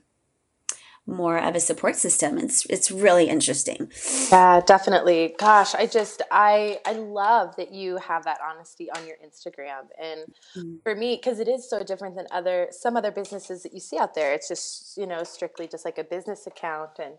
more 1.09 1.39
of 1.39 1.55
a 1.57 1.61
support 1.61 1.97
system. 1.97 2.39
It's 2.39 2.67
it's 2.67 2.91
really 2.91 3.29
interesting. 3.29 3.91
Yeah, 4.31 4.61
definitely. 4.61 5.35
Gosh, 5.39 5.75
I 5.75 5.87
just 5.87 6.23
I 6.31 6.81
I 6.85 6.93
love 6.93 7.57
that 7.57 7.73
you 7.73 7.97
have 7.97 8.25
that 8.25 8.39
honesty 8.47 8.91
on 8.91 9.07
your 9.07 9.17
Instagram. 9.25 9.89
And 10.01 10.21
mm-hmm. 10.57 10.77
for 10.83 10.95
me, 10.95 11.17
because 11.17 11.41
it 11.41 11.49
is 11.49 11.69
so 11.69 11.83
different 11.83 12.15
than 12.15 12.27
other 12.31 12.69
some 12.71 12.97
other 12.97 13.11
businesses 13.11 13.63
that 13.63 13.73
you 13.73 13.81
see 13.81 13.99
out 13.99 14.15
there. 14.15 14.33
It's 14.35 14.49
just, 14.49 14.97
you 14.99 15.07
know, 15.07 15.25
strictly 15.25 15.67
just 15.67 15.85
like 15.85 15.99
a 15.99 16.05
business 16.05 16.47
account. 16.47 16.99
And 16.99 17.15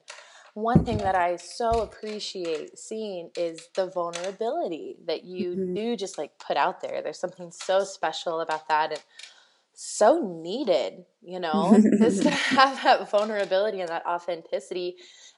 one 0.54 0.84
thing 0.86 0.98
that 0.98 1.16
I 1.16 1.36
so 1.36 1.70
appreciate 1.82 2.78
seeing 2.78 3.30
is 3.38 3.70
the 3.76 3.88
vulnerability 3.88 4.98
that 5.06 5.24
you 5.24 5.52
mm-hmm. 5.52 5.74
do 5.74 5.96
just 5.96 6.18
like 6.18 6.32
put 6.40 6.58
out 6.58 6.82
there. 6.82 7.02
There's 7.02 7.20
something 7.20 7.52
so 7.52 7.84
special 7.84 8.42
about 8.42 8.68
that. 8.68 8.92
And 8.92 9.02
so 9.82 10.42
needed, 10.44 11.06
you 11.22 11.40
know, 11.46 11.80
just 12.00 12.24
to 12.24 12.30
have 12.30 12.84
that 12.84 13.10
vulnerability 13.10 13.80
and 13.80 13.88
that 13.88 14.06
authenticity, 14.06 14.98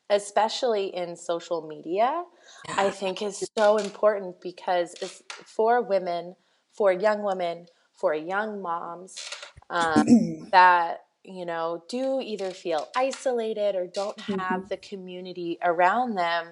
especially 0.10 0.88
in 0.88 1.16
social 1.16 1.68
media, 1.68 2.24
yeah. 2.68 2.76
I 2.76 2.90
think 2.90 3.22
is 3.22 3.48
so 3.56 3.78
important 3.78 4.42
because 4.42 4.96
it's 5.00 5.22
for 5.46 5.84
women, 5.84 6.36
for 6.74 6.92
young 6.92 7.24
women, 7.24 7.68
for 7.94 8.16
young 8.16 8.64
moms 8.64 9.16
um, 9.70 10.48
that 10.52 11.04
you 11.24 11.46
know 11.46 11.84
do 11.88 12.20
either 12.20 12.50
feel 12.50 12.88
isolated 12.98 13.76
or 13.76 13.86
don't 13.86 14.20
have 14.22 14.38
mm-hmm. 14.38 14.68
the 14.70 14.78
community 14.78 15.60
around 15.62 16.16
them 16.16 16.48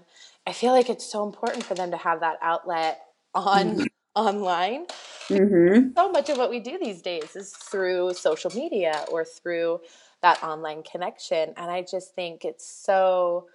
i 0.46 0.54
feel 0.54 0.72
like 0.72 0.92
it's 0.92 1.12
so 1.12 1.26
important 1.26 1.64
for 1.64 1.74
them 1.74 1.90
to 1.90 1.98
have 1.98 2.20
that 2.20 2.38
outlet 2.44 3.00
on 3.34 3.70
mm-hmm 3.70 3.84
online. 4.16 4.86
Mm-hmm. 5.28 5.90
So 5.96 6.12
much 6.12 6.30
of 6.30 6.38
what 6.38 6.50
we 6.50 6.60
do 6.60 6.78
these 6.80 7.02
days 7.02 7.36
is 7.36 7.52
through 7.52 8.14
social 8.14 8.52
media 8.56 9.06
or 9.12 9.24
through 9.24 9.82
that 10.22 10.44
online 10.44 10.84
connection. 10.84 11.54
And 11.56 11.72
I 11.72 11.84
just 11.84 12.16
think 12.16 12.44
it's 12.44 12.68
so 12.68 13.48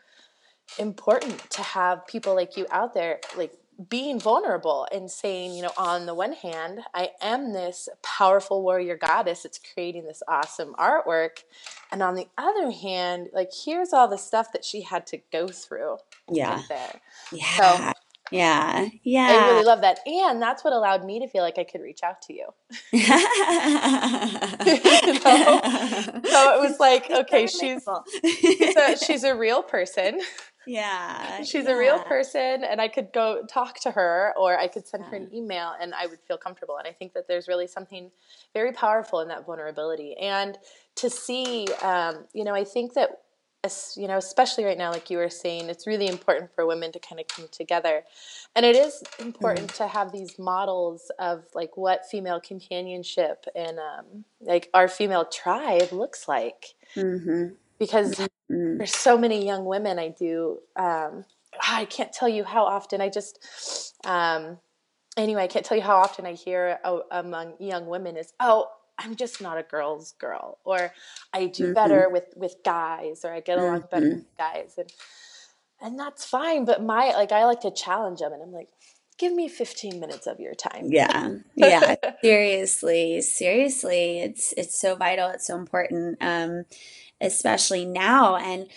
important 0.78 1.50
to 1.50 1.62
have 1.62 2.06
people 2.06 2.34
like 2.34 2.56
you 2.56 2.66
out 2.70 2.94
there, 2.94 3.20
like 3.36 3.52
being 3.88 4.20
vulnerable 4.20 4.86
and 4.92 5.10
saying, 5.10 5.52
you 5.52 5.62
know, 5.62 5.72
on 5.76 6.06
the 6.06 6.14
one 6.14 6.32
hand, 6.32 6.80
I 6.94 7.10
am 7.20 7.52
this 7.52 7.88
powerful 8.02 8.62
warrior 8.62 8.96
goddess 8.96 9.42
that's 9.42 9.58
creating 9.58 10.06
this 10.06 10.22
awesome 10.28 10.74
artwork. 10.78 11.42
And 11.90 12.00
on 12.02 12.14
the 12.14 12.28
other 12.38 12.70
hand, 12.70 13.30
like, 13.32 13.50
here's 13.64 13.92
all 13.92 14.06
the 14.06 14.16
stuff 14.16 14.52
that 14.52 14.64
she 14.64 14.82
had 14.82 15.06
to 15.08 15.18
go 15.32 15.48
through. 15.48 15.98
Yeah. 16.30 16.62
There. 16.68 17.00
Yeah. 17.32 17.56
So 17.56 17.92
yeah. 18.34 18.88
Yeah. 19.02 19.28
I 19.28 19.48
really 19.50 19.64
love 19.64 19.80
that. 19.82 20.00
And 20.06 20.40
that's 20.40 20.64
what 20.64 20.72
allowed 20.72 21.04
me 21.04 21.20
to 21.20 21.28
feel 21.28 21.42
like 21.42 21.58
I 21.58 21.64
could 21.64 21.80
reach 21.80 22.02
out 22.02 22.22
to 22.22 22.32
you. 22.32 22.48
you 22.92 23.00
know? 25.24 25.60
So 26.24 26.54
it 26.54 26.60
was 26.60 26.76
like, 26.80 27.10
okay, 27.10 27.46
she's 27.46 27.86
she's 28.40 28.76
a, 28.76 28.96
she's 29.04 29.24
a 29.24 29.34
real 29.34 29.62
person. 29.62 30.20
Yeah. 30.66 31.42
She's 31.42 31.64
yeah. 31.64 31.72
a 31.72 31.78
real 31.78 31.98
person 32.00 32.64
and 32.64 32.80
I 32.80 32.88
could 32.88 33.12
go 33.12 33.42
talk 33.48 33.80
to 33.80 33.90
her 33.90 34.32
or 34.36 34.58
I 34.58 34.68
could 34.68 34.86
send 34.86 35.04
her 35.04 35.16
an 35.16 35.28
email 35.34 35.74
and 35.80 35.94
I 35.94 36.06
would 36.06 36.20
feel 36.26 36.38
comfortable. 36.38 36.78
And 36.78 36.88
I 36.88 36.92
think 36.92 37.12
that 37.14 37.28
there's 37.28 37.48
really 37.48 37.66
something 37.66 38.10
very 38.52 38.72
powerful 38.72 39.20
in 39.20 39.28
that 39.28 39.46
vulnerability. 39.46 40.16
And 40.16 40.56
to 40.96 41.10
see, 41.10 41.66
um, 41.82 42.24
you 42.32 42.44
know, 42.44 42.54
I 42.54 42.64
think 42.64 42.94
that 42.94 43.10
you 43.96 44.08
know, 44.08 44.18
especially 44.18 44.64
right 44.64 44.76
now, 44.76 44.90
like 44.90 45.10
you 45.10 45.18
were 45.18 45.30
saying, 45.30 45.68
it's 45.68 45.86
really 45.86 46.06
important 46.06 46.54
for 46.54 46.66
women 46.66 46.92
to 46.92 46.98
kind 46.98 47.20
of 47.20 47.28
come 47.28 47.46
together. 47.50 48.04
And 48.54 48.64
it 48.66 48.76
is 48.76 49.02
important 49.18 49.68
mm-hmm. 49.68 49.84
to 49.84 49.88
have 49.88 50.12
these 50.12 50.38
models 50.38 51.10
of 51.18 51.44
like 51.54 51.76
what 51.76 52.06
female 52.10 52.40
companionship 52.40 53.46
and 53.54 53.78
um, 53.78 54.24
like 54.40 54.70
our 54.74 54.88
female 54.88 55.24
tribe 55.24 55.92
looks 55.92 56.28
like. 56.28 56.74
Mm-hmm. 56.94 57.54
Because 57.78 58.14
mm-hmm. 58.14 58.78
there's 58.78 58.94
so 58.94 59.18
many 59.18 59.44
young 59.44 59.64
women 59.64 59.98
I 59.98 60.08
do. 60.08 60.58
Um, 60.76 61.24
I 61.60 61.86
can't 61.86 62.12
tell 62.12 62.28
you 62.28 62.44
how 62.44 62.64
often 62.64 63.00
I 63.00 63.08
just, 63.08 63.94
um, 64.04 64.58
anyway, 65.16 65.44
I 65.44 65.46
can't 65.46 65.64
tell 65.64 65.76
you 65.76 65.82
how 65.82 65.96
often 65.96 66.26
I 66.26 66.32
hear 66.32 66.78
among 67.10 67.54
young 67.60 67.86
women 67.86 68.16
is, 68.16 68.32
oh, 68.40 68.68
I'm 68.98 69.16
just 69.16 69.40
not 69.40 69.58
a 69.58 69.62
girl's 69.62 70.12
girl, 70.12 70.58
or 70.64 70.92
I 71.32 71.46
do 71.46 71.64
mm-hmm. 71.64 71.72
better 71.72 72.08
with 72.08 72.32
with 72.36 72.56
guys, 72.64 73.24
or 73.24 73.32
I 73.32 73.40
get 73.40 73.58
along 73.58 73.82
mm-hmm. 73.82 73.90
better 73.90 74.08
with 74.08 74.36
guys, 74.38 74.74
and 74.78 74.92
and 75.80 75.98
that's 75.98 76.24
fine. 76.24 76.64
But 76.64 76.82
my 76.82 77.12
like, 77.14 77.32
I 77.32 77.44
like 77.44 77.60
to 77.62 77.70
challenge 77.70 78.20
them, 78.20 78.32
and 78.32 78.42
I'm 78.42 78.52
like, 78.52 78.68
give 79.18 79.32
me 79.32 79.48
15 79.48 79.98
minutes 79.98 80.26
of 80.26 80.40
your 80.40 80.54
time. 80.54 80.86
Yeah, 80.88 81.36
yeah, 81.56 81.96
seriously, 82.22 83.20
seriously, 83.20 84.20
it's 84.20 84.54
it's 84.56 84.80
so 84.80 84.94
vital, 84.94 85.28
it's 85.30 85.46
so 85.46 85.56
important, 85.56 86.18
um, 86.20 86.64
especially 87.20 87.84
now, 87.84 88.36
and 88.36 88.68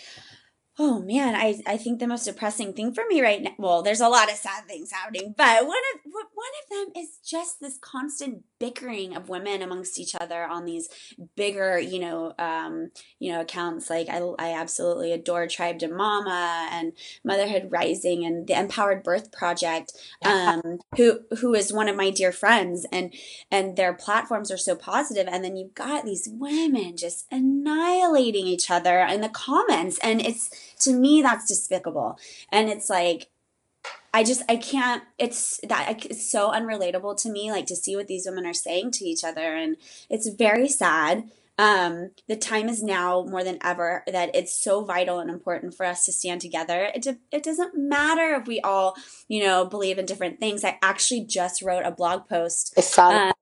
Oh 0.80 1.00
man, 1.00 1.34
I, 1.34 1.60
I 1.66 1.76
think 1.76 1.98
the 1.98 2.06
most 2.06 2.24
depressing 2.24 2.72
thing 2.72 2.94
for 2.94 3.02
me 3.08 3.20
right 3.20 3.42
now. 3.42 3.50
Well, 3.58 3.82
there's 3.82 4.00
a 4.00 4.08
lot 4.08 4.30
of 4.30 4.36
sad 4.36 4.64
things 4.68 4.92
happening, 4.92 5.34
but 5.36 5.66
one 5.66 5.76
of 5.76 6.12
one 6.38 6.46
of 6.62 6.94
them 6.94 7.02
is 7.02 7.18
just 7.24 7.60
this 7.60 7.78
constant 7.78 8.44
bickering 8.60 9.16
of 9.16 9.28
women 9.28 9.60
amongst 9.60 9.98
each 9.98 10.14
other 10.20 10.44
on 10.44 10.64
these 10.64 10.88
bigger, 11.34 11.80
you 11.80 11.98
know, 11.98 12.32
um, 12.38 12.92
you 13.18 13.32
know, 13.32 13.40
accounts. 13.40 13.90
Like 13.90 14.08
I, 14.08 14.18
I 14.38 14.52
absolutely 14.52 15.12
adore 15.12 15.48
Tribe 15.48 15.80
to 15.80 15.88
Mama 15.88 16.68
and 16.70 16.92
Motherhood 17.24 17.70
Rising 17.72 18.24
and 18.24 18.46
the 18.46 18.56
Empowered 18.58 19.02
Birth 19.02 19.32
Project, 19.32 19.92
um, 20.24 20.78
who 20.96 21.20
who 21.40 21.54
is 21.54 21.72
one 21.72 21.88
of 21.88 21.96
my 21.96 22.10
dear 22.10 22.30
friends, 22.30 22.86
and 22.92 23.12
and 23.50 23.76
their 23.76 23.92
platforms 23.92 24.52
are 24.52 24.56
so 24.56 24.76
positive. 24.76 25.26
And 25.26 25.44
then 25.44 25.56
you've 25.56 25.74
got 25.74 26.04
these 26.04 26.28
women 26.30 26.96
just 26.96 27.26
annihilating 27.32 28.46
each 28.46 28.70
other 28.70 29.00
in 29.00 29.22
the 29.22 29.28
comments, 29.28 29.98
and 30.04 30.20
it's 30.20 30.50
to 30.80 30.92
me 30.92 31.20
that's 31.20 31.48
despicable. 31.48 32.16
And 32.52 32.68
it's 32.68 32.88
like 32.88 33.28
I 34.12 34.24
just 34.24 34.42
I 34.48 34.56
can't. 34.56 35.04
It's 35.18 35.60
that 35.68 36.04
it's 36.06 36.30
so 36.30 36.50
unrelatable 36.50 37.20
to 37.22 37.30
me, 37.30 37.52
like 37.52 37.66
to 37.66 37.76
see 37.76 37.94
what 37.94 38.08
these 38.08 38.26
women 38.26 38.46
are 38.46 38.54
saying 38.54 38.92
to 38.92 39.04
each 39.04 39.22
other, 39.24 39.54
and 39.54 39.76
it's 40.08 40.28
very 40.28 40.68
sad. 40.68 41.30
Um, 41.58 42.10
the 42.28 42.36
time 42.36 42.68
is 42.68 42.84
now 42.84 43.24
more 43.28 43.42
than 43.42 43.58
ever 43.62 44.04
that 44.06 44.30
it's 44.34 44.62
so 44.62 44.84
vital 44.84 45.18
and 45.18 45.28
important 45.28 45.74
for 45.74 45.84
us 45.84 46.04
to 46.04 46.12
stand 46.12 46.40
together. 46.40 46.88
It, 46.94 47.04
it 47.32 47.42
doesn't 47.42 47.76
matter 47.76 48.34
if 48.34 48.46
we 48.46 48.60
all, 48.60 48.94
you 49.26 49.44
know, 49.44 49.64
believe 49.64 49.98
in 49.98 50.06
different 50.06 50.38
things. 50.38 50.62
I 50.62 50.78
actually 50.82 51.24
just 51.24 51.60
wrote 51.60 51.84
a 51.84 51.90
blog 51.90 52.28
post. 52.28 52.74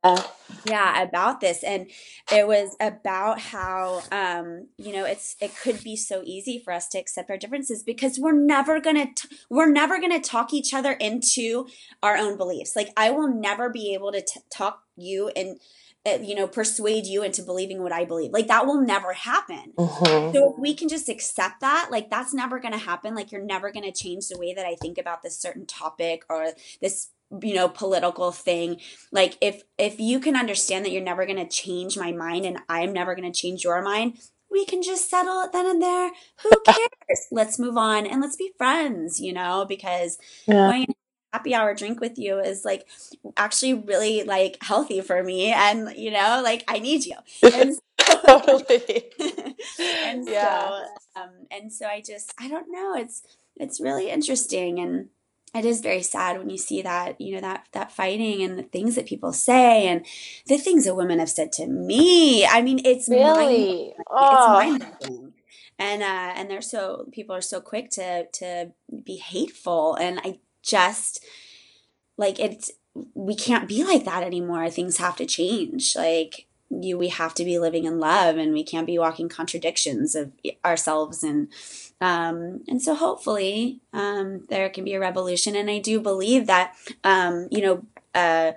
Um, 0.02 0.18
yeah, 0.64 1.02
about 1.02 1.40
this, 1.40 1.62
and 1.62 1.90
it 2.32 2.46
was 2.46 2.76
about 2.80 3.40
how, 3.40 4.02
um, 4.10 4.68
you 4.78 4.92
know, 4.92 5.04
it's 5.04 5.36
it 5.40 5.52
could 5.56 5.82
be 5.82 5.96
so 5.96 6.22
easy 6.24 6.58
for 6.58 6.72
us 6.72 6.88
to 6.88 6.98
accept 6.98 7.30
our 7.30 7.36
differences 7.36 7.82
because 7.82 8.18
we're 8.18 8.32
never 8.32 8.80
gonna 8.80 9.08
we're 9.50 9.70
never 9.70 10.00
gonna 10.00 10.20
talk 10.20 10.54
each 10.54 10.72
other 10.72 10.92
into 10.92 11.66
our 12.02 12.16
own 12.16 12.36
beliefs. 12.36 12.74
Like 12.74 12.90
I 12.96 13.10
will 13.10 13.28
never 13.28 13.68
be 13.68 13.92
able 13.92 14.12
to 14.12 14.20
t- 14.20 14.40
talk 14.50 14.84
you 14.96 15.30
and 15.36 15.58
you 16.06 16.34
know, 16.34 16.46
persuade 16.46 17.06
you 17.06 17.22
into 17.22 17.42
believing 17.42 17.82
what 17.82 17.92
I 17.92 18.04
believe. 18.04 18.32
Like 18.32 18.46
that 18.48 18.66
will 18.66 18.80
never 18.80 19.12
happen. 19.12 19.72
Mm-hmm. 19.76 20.32
So 20.32 20.52
if 20.52 20.58
we 20.58 20.74
can 20.74 20.88
just 20.88 21.08
accept 21.08 21.60
that, 21.60 21.88
like 21.90 22.10
that's 22.10 22.32
never 22.32 22.60
going 22.60 22.72
to 22.72 22.78
happen. 22.78 23.14
Like 23.14 23.32
you're 23.32 23.44
never 23.44 23.72
going 23.72 23.84
to 23.84 23.92
change 23.92 24.28
the 24.28 24.38
way 24.38 24.54
that 24.54 24.66
I 24.66 24.76
think 24.76 24.98
about 24.98 25.22
this 25.22 25.38
certain 25.38 25.66
topic 25.66 26.24
or 26.30 26.52
this 26.80 27.08
you 27.42 27.54
know 27.54 27.68
political 27.68 28.30
thing 28.30 28.78
like 29.10 29.36
if 29.40 29.62
if 29.78 29.98
you 29.98 30.20
can 30.20 30.36
understand 30.36 30.84
that 30.84 30.92
you're 30.92 31.02
never 31.02 31.26
going 31.26 31.44
to 31.44 31.48
change 31.48 31.98
my 31.98 32.12
mind 32.12 32.44
and 32.44 32.58
i'm 32.68 32.92
never 32.92 33.16
going 33.16 33.30
to 33.30 33.36
change 33.36 33.64
your 33.64 33.82
mind 33.82 34.16
we 34.48 34.64
can 34.64 34.80
just 34.80 35.10
settle 35.10 35.40
it 35.40 35.50
then 35.50 35.66
and 35.66 35.82
there 35.82 36.12
who 36.44 36.50
cares 36.64 37.26
let's 37.32 37.58
move 37.58 37.76
on 37.76 38.06
and 38.06 38.20
let's 38.20 38.36
be 38.36 38.52
friends 38.56 39.18
you 39.18 39.32
know 39.32 39.66
because 39.68 40.18
yeah. 40.46 40.70
going 40.70 40.86
happy 41.36 41.54
hour 41.54 41.74
drink 41.74 42.00
with 42.00 42.18
you 42.18 42.38
is 42.38 42.64
like 42.64 42.86
actually 43.36 43.74
really 43.74 44.22
like 44.22 44.56
healthy 44.62 45.02
for 45.02 45.22
me. 45.22 45.52
And 45.52 45.94
you 45.96 46.10
know 46.10 46.40
like 46.42 46.64
i 46.66 46.78
need 46.78 47.04
you. 47.04 47.16
And 47.42 47.74
so, 48.00 48.40
totally. 48.40 49.04
and 50.08 50.26
yeah. 50.26 50.68
so 50.68 51.20
um 51.20 51.30
and 51.50 51.70
so 51.72 51.86
i 51.86 52.00
just 52.00 52.32
i 52.40 52.48
don't 52.48 52.68
know. 52.70 52.94
It's 52.96 53.22
it's 53.56 53.80
really 53.80 54.08
interesting. 54.10 54.78
And 54.78 55.08
it 55.54 55.64
is 55.64 55.80
very 55.80 56.02
sad 56.02 56.38
when 56.38 56.50
you 56.50 56.58
see 56.58 56.80
that 56.82 57.20
you 57.20 57.34
know 57.34 57.40
that 57.42 57.66
that 57.72 57.92
fighting 57.92 58.42
and 58.42 58.58
the 58.58 58.62
things 58.62 58.94
that 58.94 59.06
people 59.06 59.32
say 59.32 59.86
and 59.88 60.06
the 60.46 60.58
things 60.58 60.84
that 60.84 60.94
women 60.94 61.18
have 61.18 61.30
said 61.30 61.52
to 61.52 61.66
me. 61.66 62.46
I 62.46 62.62
mean 62.62 62.80
it's 62.84 63.08
really? 63.08 63.92
Oh. 64.10 64.58
it's 64.58 64.80
mind-blowing 64.80 65.32
and 65.78 66.02
uh 66.02 66.32
and 66.36 66.50
they're 66.50 66.62
so 66.62 67.06
people 67.12 67.34
are 67.34 67.42
so 67.42 67.60
quick 67.60 67.90
to 67.90 68.26
to 68.40 68.72
be 69.04 69.16
hateful. 69.16 69.94
And 69.96 70.20
i 70.24 70.38
just 70.66 71.24
like 72.16 72.38
it's 72.40 72.72
we 73.14 73.34
can't 73.34 73.68
be 73.68 73.84
like 73.84 74.04
that 74.04 74.22
anymore. 74.22 74.68
Things 74.70 74.96
have 74.96 75.16
to 75.16 75.26
change. 75.26 75.94
Like 75.96 76.46
you 76.70 76.98
we 76.98 77.08
have 77.08 77.34
to 77.34 77.44
be 77.44 77.58
living 77.58 77.84
in 77.84 78.00
love 78.00 78.36
and 78.36 78.52
we 78.52 78.64
can't 78.64 78.86
be 78.86 78.98
walking 78.98 79.28
contradictions 79.28 80.14
of 80.14 80.32
ourselves 80.64 81.22
and 81.22 81.48
um 82.00 82.64
and 82.66 82.82
so 82.82 82.92
hopefully 82.94 83.80
um 83.92 84.44
there 84.48 84.68
can 84.68 84.84
be 84.84 84.94
a 84.94 85.00
revolution 85.00 85.54
and 85.54 85.70
I 85.70 85.78
do 85.78 86.00
believe 86.00 86.48
that 86.48 86.74
um 87.04 87.46
you 87.52 87.62
know 87.62 87.84
uh 88.16 88.52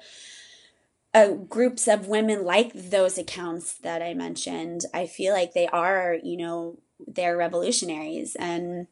uh, 1.13 1.31
groups 1.31 1.87
of 1.87 2.07
women 2.07 2.43
like 2.45 2.71
those 2.73 3.17
accounts 3.17 3.73
that 3.79 4.01
I 4.01 4.13
mentioned, 4.13 4.85
I 4.93 5.07
feel 5.07 5.33
like 5.33 5.53
they 5.53 5.65
are, 5.67 6.17
you 6.23 6.37
know, 6.37 6.77
they're 7.07 7.35
revolutionaries 7.35 8.35
and 8.35 8.87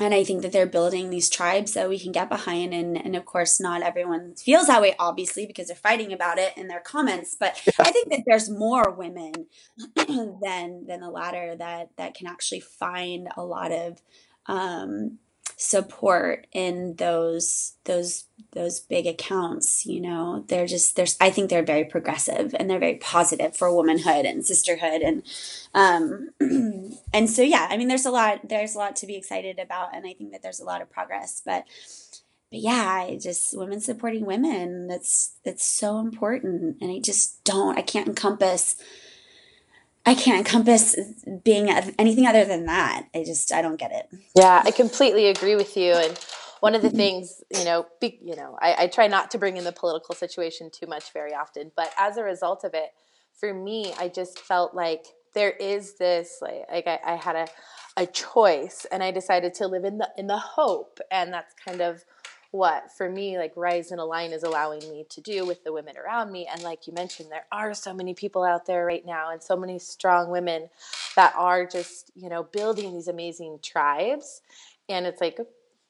and 0.00 0.14
I 0.14 0.22
think 0.22 0.42
that 0.42 0.52
they're 0.52 0.66
building 0.66 1.10
these 1.10 1.28
tribes 1.28 1.74
that 1.74 1.88
we 1.88 1.98
can 1.98 2.12
get 2.12 2.28
behind. 2.28 2.72
And, 2.72 3.04
and 3.04 3.16
of 3.16 3.24
course, 3.24 3.58
not 3.58 3.82
everyone 3.82 4.34
feels 4.36 4.68
that 4.68 4.80
way, 4.80 4.94
obviously, 4.98 5.44
because 5.44 5.68
they're 5.68 5.76
fighting 5.76 6.12
about 6.12 6.38
it 6.38 6.56
in 6.56 6.68
their 6.68 6.80
comments. 6.80 7.36
But 7.38 7.60
yeah. 7.66 7.72
I 7.80 7.90
think 7.90 8.10
that 8.10 8.22
there's 8.24 8.48
more 8.48 8.90
women 8.90 9.32
than 9.96 10.86
than 10.86 11.00
the 11.00 11.10
latter 11.10 11.56
that 11.56 11.90
that 11.96 12.14
can 12.14 12.28
actually 12.28 12.60
find 12.60 13.28
a 13.36 13.44
lot 13.44 13.72
of 13.72 14.00
um, 14.46 15.18
support 15.60 16.46
in 16.52 16.94
those 16.98 17.74
those 17.84 18.26
those 18.52 18.78
big 18.78 19.08
accounts 19.08 19.84
you 19.84 20.00
know? 20.00 20.44
They're 20.46 20.66
just 20.66 20.94
there's 20.94 21.16
i 21.20 21.30
think 21.30 21.50
they're 21.50 21.64
very 21.64 21.84
progressive 21.84 22.54
and 22.56 22.70
they're 22.70 22.78
very 22.78 22.94
positive 22.94 23.56
for 23.56 23.74
womanhood 23.74 24.24
and 24.24 24.46
sisterhood 24.46 25.02
and 25.02 25.24
um 25.74 26.30
and 27.12 27.28
so 27.28 27.42
yeah 27.42 27.66
i 27.70 27.76
mean 27.76 27.88
there's 27.88 28.06
a 28.06 28.10
lot 28.12 28.48
there's 28.48 28.76
a 28.76 28.78
lot 28.78 28.94
to 28.96 29.06
be 29.06 29.16
excited 29.16 29.58
about 29.58 29.94
and 29.94 30.06
i 30.06 30.12
think 30.12 30.30
that 30.30 30.44
there's 30.44 30.60
a 30.60 30.64
lot 30.64 30.80
of 30.80 30.88
progress 30.90 31.42
but 31.44 31.64
but 32.50 32.60
yeah 32.60 33.04
I 33.08 33.18
just 33.20 33.58
women 33.58 33.80
supporting 33.80 34.26
women 34.26 34.86
that's 34.86 35.34
that's 35.44 35.66
so 35.66 35.98
important 35.98 36.76
and 36.80 36.90
i 36.92 37.00
just 37.00 37.42
don't 37.42 37.76
i 37.76 37.82
can't 37.82 38.06
encompass 38.06 38.76
I 40.08 40.14
can't 40.14 40.38
encompass 40.38 40.96
being 41.44 41.68
anything 41.68 42.26
other 42.26 42.46
than 42.46 42.64
that. 42.64 43.06
I 43.14 43.24
just 43.24 43.52
I 43.52 43.60
don't 43.60 43.76
get 43.76 43.92
it. 43.92 44.08
Yeah, 44.34 44.62
I 44.64 44.70
completely 44.70 45.26
agree 45.26 45.54
with 45.54 45.76
you. 45.76 45.92
And 45.92 46.18
one 46.60 46.74
of 46.74 46.80
the 46.80 46.88
mm-hmm. 46.88 46.96
things, 46.96 47.42
you 47.50 47.64
know, 47.64 47.86
be, 48.00 48.18
you 48.22 48.34
know, 48.34 48.56
I, 48.58 48.74
I 48.78 48.86
try 48.86 49.06
not 49.06 49.30
to 49.32 49.38
bring 49.38 49.58
in 49.58 49.64
the 49.64 49.72
political 49.72 50.14
situation 50.14 50.70
too 50.72 50.86
much 50.86 51.12
very 51.12 51.34
often, 51.34 51.72
but 51.76 51.92
as 51.98 52.16
a 52.16 52.22
result 52.22 52.64
of 52.64 52.72
it, 52.72 52.88
for 53.38 53.52
me, 53.52 53.92
I 53.98 54.08
just 54.08 54.38
felt 54.38 54.74
like 54.74 55.04
there 55.34 55.50
is 55.50 55.98
this 55.98 56.38
like, 56.40 56.64
like 56.72 56.86
I, 56.86 56.98
I 57.04 57.16
had 57.16 57.36
a 57.36 57.46
a 57.98 58.06
choice, 58.06 58.86
and 58.92 59.02
I 59.02 59.10
decided 59.10 59.54
to 59.54 59.66
live 59.66 59.84
in 59.84 59.98
the 59.98 60.08
in 60.16 60.26
the 60.26 60.38
hope, 60.38 61.00
and 61.10 61.32
that's 61.32 61.52
kind 61.52 61.82
of 61.82 62.04
what 62.50 62.90
for 62.96 63.10
me 63.10 63.36
like 63.36 63.52
rise 63.56 63.90
and 63.90 64.00
align 64.00 64.32
is 64.32 64.42
allowing 64.42 64.80
me 64.90 65.04
to 65.10 65.20
do 65.20 65.44
with 65.44 65.62
the 65.64 65.72
women 65.72 65.96
around 65.98 66.32
me 66.32 66.48
and 66.50 66.62
like 66.62 66.86
you 66.86 66.94
mentioned 66.94 67.30
there 67.30 67.44
are 67.52 67.74
so 67.74 67.92
many 67.92 68.14
people 68.14 68.42
out 68.42 68.64
there 68.64 68.86
right 68.86 69.04
now 69.04 69.30
and 69.30 69.42
so 69.42 69.54
many 69.54 69.78
strong 69.78 70.30
women 70.30 70.68
that 71.14 71.34
are 71.36 71.66
just 71.66 72.10
you 72.14 72.28
know 72.28 72.42
building 72.42 72.94
these 72.94 73.08
amazing 73.08 73.58
tribes 73.62 74.40
and 74.88 75.06
it's 75.06 75.20
like 75.20 75.38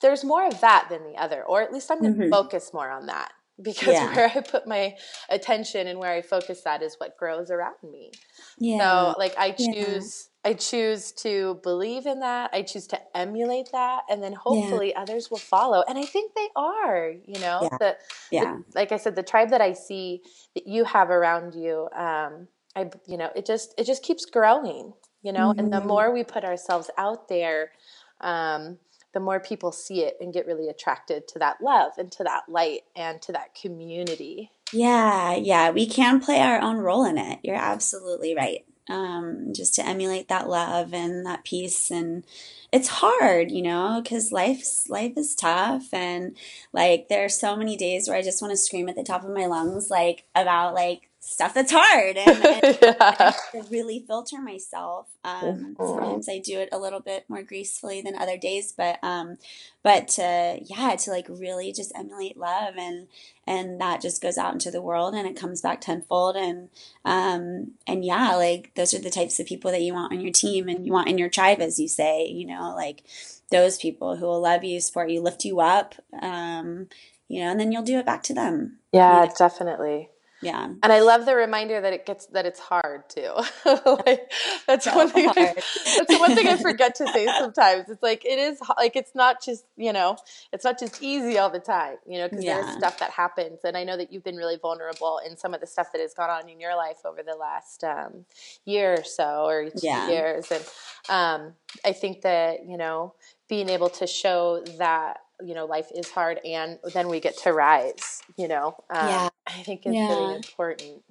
there's 0.01 0.25
more 0.25 0.47
of 0.47 0.61
that 0.61 0.89
than 0.91 1.05
the 1.05 1.17
other 1.17 1.45
or 1.45 1.63
at 1.63 1.73
least 1.73 1.91
i'm 1.93 2.01
going 2.01 2.15
to 2.15 2.21
mm-hmm. 2.23 2.31
focus 2.31 2.73
more 2.75 2.91
on 2.91 3.07
that 3.07 3.33
because 3.61 3.95
yeah. 3.95 4.15
where 4.15 4.31
I 4.35 4.41
put 4.41 4.67
my 4.67 4.97
attention 5.29 5.87
and 5.87 5.99
where 5.99 6.13
I 6.13 6.23
focus 6.23 6.63
that 6.63 6.83
is 6.83 6.97
what 6.99 7.17
grows 7.17 7.51
around 7.51 7.77
me. 7.83 8.13
Yeah. 8.59 8.79
So 8.79 9.15
like 9.19 9.35
I 9.39 9.53
choose 9.53 10.29
I 10.45 10.55
choose 10.55 11.13
to 11.13 11.59
believe 11.63 12.07
in 12.07 12.21
that. 12.21 12.51
I 12.53 12.63
choose 12.63 12.87
to 12.89 12.99
emulate 13.15 13.71
that, 13.73 14.03
and 14.09 14.23
then 14.23 14.33
hopefully 14.33 14.91
yeah. 14.91 15.03
others 15.03 15.31
will 15.31 15.39
follow. 15.39 15.83
And 15.87 15.99
I 15.99 16.05
think 16.05 16.33
they 16.35 16.49
are. 16.57 17.11
You 17.11 17.41
know, 17.41 17.61
yeah. 17.63 17.79
The, 17.79 17.97
yeah. 18.31 18.45
The, 18.45 18.65
like 18.75 18.93
I 18.93 18.97
said, 18.97 19.17
the 19.17 19.23
tribe 19.23 19.51
that 19.51 19.61
I 19.61 19.73
see 19.73 20.23
that 20.55 20.67
you 20.67 20.85
have 20.85 21.11
around 21.11 21.55
you, 21.55 21.89
um, 21.95 22.49
I 22.77 22.89
you 23.07 23.17
know, 23.17 23.31
it 23.35 23.47
just 23.47 23.75
it 23.77 23.85
just 23.85 24.03
keeps 24.03 24.25
growing. 24.25 24.95
You 25.23 25.33
know, 25.33 25.51
mm-hmm. 25.51 25.59
and 25.59 25.73
the 25.73 25.79
mm-hmm. 25.79 25.89
more 25.89 26.15
we 26.15 26.23
put 26.23 26.45
ourselves 26.45 26.89
out 26.97 27.29
there, 27.29 27.73
um, 28.21 28.79
the 29.13 29.21
more 29.21 29.41
people 29.41 29.73
see 29.73 30.03
it 30.03 30.17
and 30.21 30.33
get 30.33 30.47
really 30.47 30.69
attracted 30.69 31.27
to 31.29 31.39
that 31.39 31.61
love 31.63 31.93
and 31.99 32.13
to 32.13 32.25
that 32.25 32.45
light 32.49 32.83
and 32.95 33.21
to 33.23 33.33
that 33.33 33.55
community. 33.55 34.51
Yeah, 34.73 35.35
yeah, 35.35 35.71
we 35.71 35.87
can 35.87 36.21
play 36.21 36.41
our 36.41 36.61
own 36.61 36.77
role 36.77 37.05
in 37.05 37.17
it. 37.17 37.39
You're 37.43 37.57
absolutely 37.57 38.35
right 38.35 38.65
um, 38.89 39.53
just 39.53 39.75
to 39.75 39.87
emulate 39.87 40.29
that 40.29 40.49
love 40.49 40.95
and 40.95 41.25
that 41.27 41.45
peace 41.45 41.91
and 41.91 42.25
it's 42.73 42.89
hard 42.89 43.51
you 43.51 43.63
know 43.63 44.01
because 44.03 44.33
life's 44.33 44.89
life 44.89 45.13
is 45.17 45.35
tough 45.35 45.93
and 45.93 46.37
like 46.73 47.09
there 47.09 47.25
are 47.25 47.31
so 47.31 47.57
many 47.57 47.77
days 47.77 48.09
where 48.09 48.17
i 48.17 48.23
just 48.23 48.43
want 48.43 48.51
to 48.51 48.57
scream 48.57 48.89
at 48.89 48.97
the 48.97 49.03
top 49.03 49.25
of 49.25 49.35
my 49.35 49.47
lungs 49.47 49.91
like 49.91 50.25
about 50.35 50.75
like 50.75 51.08
stuff 51.29 51.53
that's 51.53 51.73
hard 51.73 52.17
and, 52.17 52.45
and 52.65 52.79
yeah. 52.81 52.97
I 53.01 53.63
really 53.71 54.03
filter 54.07 54.41
myself. 54.41 55.09
Um, 55.23 55.77
mm-hmm. 55.77 55.87
sometimes 55.87 56.29
I 56.29 56.39
do 56.39 56.59
it 56.59 56.71
a 56.73 56.79
little 56.79 57.01
bit 57.01 57.27
more 57.29 57.43
gracefully 57.43 58.01
than 58.01 58.17
other 58.17 58.39
days, 58.39 58.73
but 58.73 58.99
um, 59.03 59.37
but 59.83 60.09
to, 60.09 60.59
yeah, 60.65 60.97
to 60.97 61.11
like 61.11 61.27
really 61.29 61.71
just 61.71 61.93
emulate 61.95 62.39
love 62.39 62.75
and 62.79 63.09
and 63.47 63.79
that 63.81 64.01
just 64.01 64.23
goes 64.23 64.39
out 64.39 64.55
into 64.55 64.71
the 64.71 64.81
world 64.81 65.15
and 65.15 65.29
it 65.29 65.37
comes 65.37 65.61
back 65.61 65.83
tenfold 65.83 66.35
and 66.35 66.71
um, 67.05 67.73
and 67.87 68.07
yeah, 68.07 68.35
like 68.35 68.73
those 68.75 68.95
are 68.95 68.99
the 68.99 69.11
types 69.11 69.39
of 69.39 69.47
people 69.47 69.71
that 69.71 69.83
you 69.83 69.93
want 69.93 70.13
on 70.13 70.21
your 70.21 70.33
team 70.33 70.67
and 70.67 70.87
you 70.87 70.93
want 70.93 71.09
in 71.09 71.19
your 71.19 71.29
tribe, 71.29 71.61
as 71.61 71.79
you 71.79 71.89
say, 71.89 72.27
you 72.27 72.47
know, 72.47 72.75
like 72.75 73.03
those 73.51 73.77
people 73.77 74.17
who 74.17 74.25
will 74.25 74.41
love 74.41 74.65
you, 74.65 74.81
support 74.81 75.11
you, 75.11 75.21
lift 75.21 75.45
you 75.45 75.61
up. 75.61 75.95
Um, 76.23 76.89
you 77.29 77.43
know, 77.43 77.51
and 77.51 77.61
then 77.61 77.71
you'll 77.71 77.83
do 77.83 77.99
it 77.99 78.07
back 78.07 78.23
to 78.25 78.35
them. 78.35 78.79
Yeah, 78.93 79.25
you 79.25 79.29
know? 79.29 79.35
definitely. 79.39 80.09
Yeah. 80.41 80.65
And 80.65 80.93
I 80.93 81.01
love 81.01 81.27
the 81.27 81.35
reminder 81.35 81.81
that 81.81 81.93
it 81.93 82.07
gets 82.07 82.27
that 82.27 82.47
it's 82.47 82.61
hard 82.61 83.09
too. 83.09 83.33
like, 83.65 84.31
that's 84.67 84.85
so 84.85 84.95
one 84.95 85.09
thing. 85.09 85.29
I, 85.29 85.55
that's 85.55 86.19
one 86.19 86.35
thing 86.37 86.47
I 86.47 86.57
forget 86.63 86.95
to 86.97 87.09
say 87.09 87.27
sometimes. 87.27 87.89
It's 87.89 88.03
like 88.03 88.25
it 88.25 88.39
is 88.39 88.61
like 88.77 88.95
it's 88.95 89.15
not 89.15 89.43
just 89.43 89.65
you 89.77 89.93
know 89.93 90.17
it's 90.53 90.65
not 90.65 90.79
just 90.79 91.03
easy 91.03 91.39
all 91.39 91.51
the 91.51 91.59
time. 91.59 91.97
You 92.07 92.19
know 92.19 92.29
because 92.29 92.45
yeah. 92.45 92.61
there's 92.61 92.77
stuff 92.77 92.99
that 93.01 93.11
happens, 93.11 93.61
and 93.65 93.77
I 93.77 93.83
know 93.83 93.97
that 93.97 94.13
you've 94.13 94.25
been 94.25 94.37
really 94.37 94.57
vulnerable 94.57 95.21
in 95.27 95.37
some 95.37 95.55
of 95.55 95.61
the 95.61 95.67
stuff 95.67 95.91
that 95.93 96.01
has 96.01 96.15
gone 96.15 96.31
on 96.31 96.49
in 96.49 96.61
your 96.61 96.77
life 96.77 96.99
over 97.05 97.23
the 97.23 97.35
last 97.35 97.83
um, 97.83 98.25
year 98.65 98.95
or 98.95 99.05
so 99.05 99.47
or 99.47 99.65
two 99.71 99.81
yeah. 99.83 100.09
years, 100.09 100.53
and 100.53 100.65
um, 101.09 101.53
I 101.85 101.93
think 101.93 102.23
that 102.23 102.65
you 102.65 102.77
know 102.77 103.15
being 103.49 103.69
able 103.69 103.89
to 103.89 104.07
show 104.07 104.63
that 104.79 105.19
you 105.45 105.55
know 105.55 105.67
life 105.67 105.89
is 105.95 106.11
hard 106.11 106.41
and 106.45 106.79
then 106.95 107.09
we 107.09 107.21
get 107.21 107.37
to 107.39 107.53
rise 107.53 108.19
you 108.39 108.49
know? 108.49 108.77
Um, 108.91 109.09
yeah. 109.09 109.29
I 109.47 109.63
think 109.63 109.85
it's 109.85 109.95
yeah. 109.95 110.09
really 110.09 110.37
important. 110.37 111.03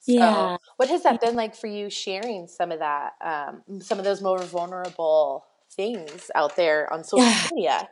So, 0.00 0.12
yeah. 0.12 0.56
what 0.76 0.90
has 0.90 1.02
that 1.04 1.20
been 1.20 1.34
like 1.34 1.54
for 1.54 1.66
you 1.66 1.88
sharing 1.88 2.46
some 2.46 2.70
of 2.70 2.80
that 2.80 3.12
um, 3.24 3.80
some 3.80 3.98
of 3.98 4.04
those 4.04 4.20
more 4.20 4.38
vulnerable 4.42 5.46
things 5.72 6.30
out 6.34 6.56
there 6.56 6.92
on 6.92 7.04
social 7.04 7.24
yeah. 7.24 7.48
media? 7.52 7.88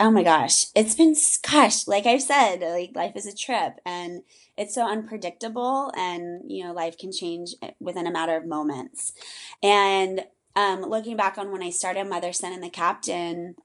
Oh 0.00 0.10
my 0.10 0.22
gosh. 0.22 0.66
It's 0.74 0.94
been 0.94 1.14
gosh 1.42 1.86
like 1.86 2.06
i've 2.06 2.22
said 2.22 2.60
like 2.60 2.92
life 2.94 3.12
is 3.16 3.26
a 3.26 3.36
trip 3.36 3.80
and 3.84 4.22
it's 4.56 4.74
so 4.74 4.86
unpredictable 4.86 5.92
and 5.96 6.42
you 6.50 6.64
know 6.64 6.72
life 6.72 6.96
can 6.96 7.12
change 7.12 7.50
eh, 7.62 7.70
within 7.80 8.06
a 8.06 8.12
matter 8.12 8.36
of 8.36 8.46
moments. 8.46 9.12
And 9.62 10.24
um, 10.54 10.82
looking 10.82 11.16
back 11.16 11.36
on 11.36 11.50
when 11.50 11.62
i 11.62 11.70
started 11.70 12.04
mother 12.04 12.32
son 12.32 12.52
and 12.52 12.62
the 12.62 12.70
captain 12.70 13.56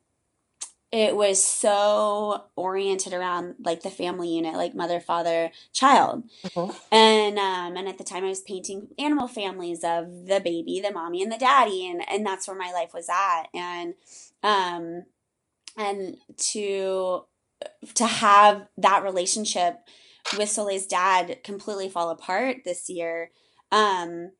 it 0.92 1.16
was 1.16 1.44
so 1.44 2.46
oriented 2.56 3.14
around 3.14 3.56
like 3.60 3.84
the 3.84 3.90
family 3.90 4.30
unit 4.30 4.54
like 4.54 4.74
mother 4.74 5.00
father 5.00 5.52
child 5.74 6.24
mm-hmm. 6.46 6.72
and 6.94 7.38
um 7.38 7.76
and 7.76 7.90
at 7.90 7.98
the 7.98 8.04
time 8.04 8.24
i 8.24 8.30
was 8.30 8.42
painting 8.42 8.88
animal 8.98 9.28
families 9.28 9.84
of 9.84 10.28
the 10.28 10.42
baby 10.44 10.80
the 10.82 10.92
mommy 10.92 11.22
and 11.22 11.32
the 11.32 11.38
daddy 11.38 11.88
and 11.90 12.02
and 12.10 12.26
that's 12.26 12.48
where 12.48 12.58
my 12.58 12.72
life 12.72 12.92
was 12.94 13.10
at 13.10 13.48
and 13.54 13.96
um 14.44 15.04
and 15.78 16.18
to 16.38 17.26
to 17.94 18.06
have 18.06 18.68
that 18.78 19.04
relationship 19.04 19.80
with 20.38 20.50
soleil's 20.50 20.86
dad 20.86 21.40
completely 21.44 21.90
fall 21.90 22.10
apart 22.10 22.58
this 22.64 22.90
year 22.90 23.32
um 23.72 24.32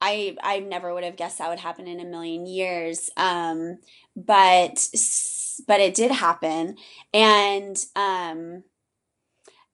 I 0.00 0.36
I 0.42 0.60
never 0.60 0.94
would 0.94 1.04
have 1.04 1.16
guessed 1.16 1.38
that 1.38 1.50
would 1.50 1.58
happen 1.58 1.88
in 1.88 1.98
a 2.00 2.04
million 2.04 2.46
years. 2.46 3.10
Um, 3.16 3.78
but 4.14 4.78
but 5.66 5.80
it 5.80 5.94
did 5.94 6.10
happen 6.10 6.76
and 7.12 7.84
um 7.96 8.62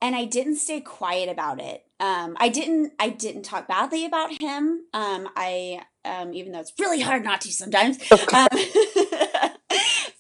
and 0.05 0.15
I 0.15 0.27
didn't 0.27 0.57
stay 0.57 0.83
quiet 0.83 1.31
about 1.31 1.63
it. 1.63 1.87
Um, 1.99 2.37
I 2.39 2.51
didn't. 2.51 2.93
I 2.99 3.09
didn't 3.09 3.45
talk 3.45 3.67
badly 3.67 4.05
about 4.05 4.39
him. 4.39 4.85
Um, 4.93 5.31
I, 5.35 5.81
um, 6.05 6.35
even 6.35 6.53
though 6.53 6.61
it's 6.61 6.75
really 6.79 7.01
hard 7.01 7.25
not 7.25 7.41
to 7.43 7.53
sometimes. 7.53 7.97
Um, 8.13 8.19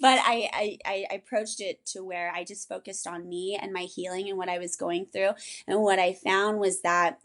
but 0.00 0.18
I, 0.22 0.48
I, 0.54 0.78
I 0.86 1.06
approached 1.14 1.60
it 1.60 1.84
to 1.86 2.02
where 2.02 2.32
I 2.34 2.44
just 2.44 2.66
focused 2.66 3.06
on 3.06 3.28
me 3.28 3.58
and 3.60 3.74
my 3.74 3.82
healing 3.82 4.30
and 4.30 4.38
what 4.38 4.48
I 4.48 4.58
was 4.58 4.74
going 4.74 5.06
through. 5.12 5.32
And 5.66 5.82
what 5.82 5.98
I 5.98 6.14
found 6.14 6.60
was 6.60 6.80
that 6.80 7.20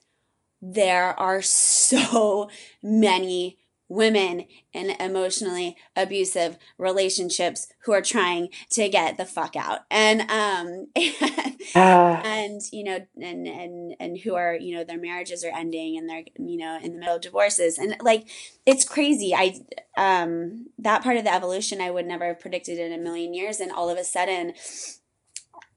there 0.61 1.17
are 1.17 1.41
so 1.41 2.49
many 2.83 3.57
women 3.89 4.45
in 4.71 4.91
emotionally 4.91 5.75
abusive 5.95 6.57
relationships 6.77 7.67
who 7.83 7.91
are 7.91 8.01
trying 8.01 8.49
to 8.69 8.87
get 8.87 9.17
the 9.17 9.25
fuck 9.25 9.55
out. 9.55 9.79
And 9.89 10.21
um 10.21 10.87
and, 10.95 11.57
uh. 11.75 12.21
and 12.23 12.61
you 12.71 12.83
know 12.83 12.99
and 13.19 13.47
and 13.47 13.95
and 13.99 14.17
who 14.19 14.35
are 14.35 14.55
you 14.55 14.75
know 14.75 14.83
their 14.83 14.99
marriages 14.99 15.43
are 15.43 15.51
ending 15.53 15.97
and 15.97 16.07
they're 16.07 16.23
you 16.37 16.57
know 16.57 16.79
in 16.81 16.93
the 16.93 16.99
middle 16.99 17.15
of 17.15 17.21
divorces. 17.21 17.79
And 17.79 17.97
like 18.01 18.27
it's 18.65 18.85
crazy. 18.85 19.33
I 19.35 19.59
um 19.97 20.67
that 20.77 21.03
part 21.03 21.17
of 21.17 21.23
the 21.23 21.33
evolution 21.33 21.81
i 21.81 21.91
would 21.91 22.05
never 22.05 22.27
have 22.27 22.39
predicted 22.39 22.77
in 22.77 22.93
a 22.93 22.97
million 22.97 23.33
years. 23.33 23.59
And 23.59 23.71
all 23.71 23.89
of 23.89 23.97
a 23.97 24.03
sudden 24.03 24.53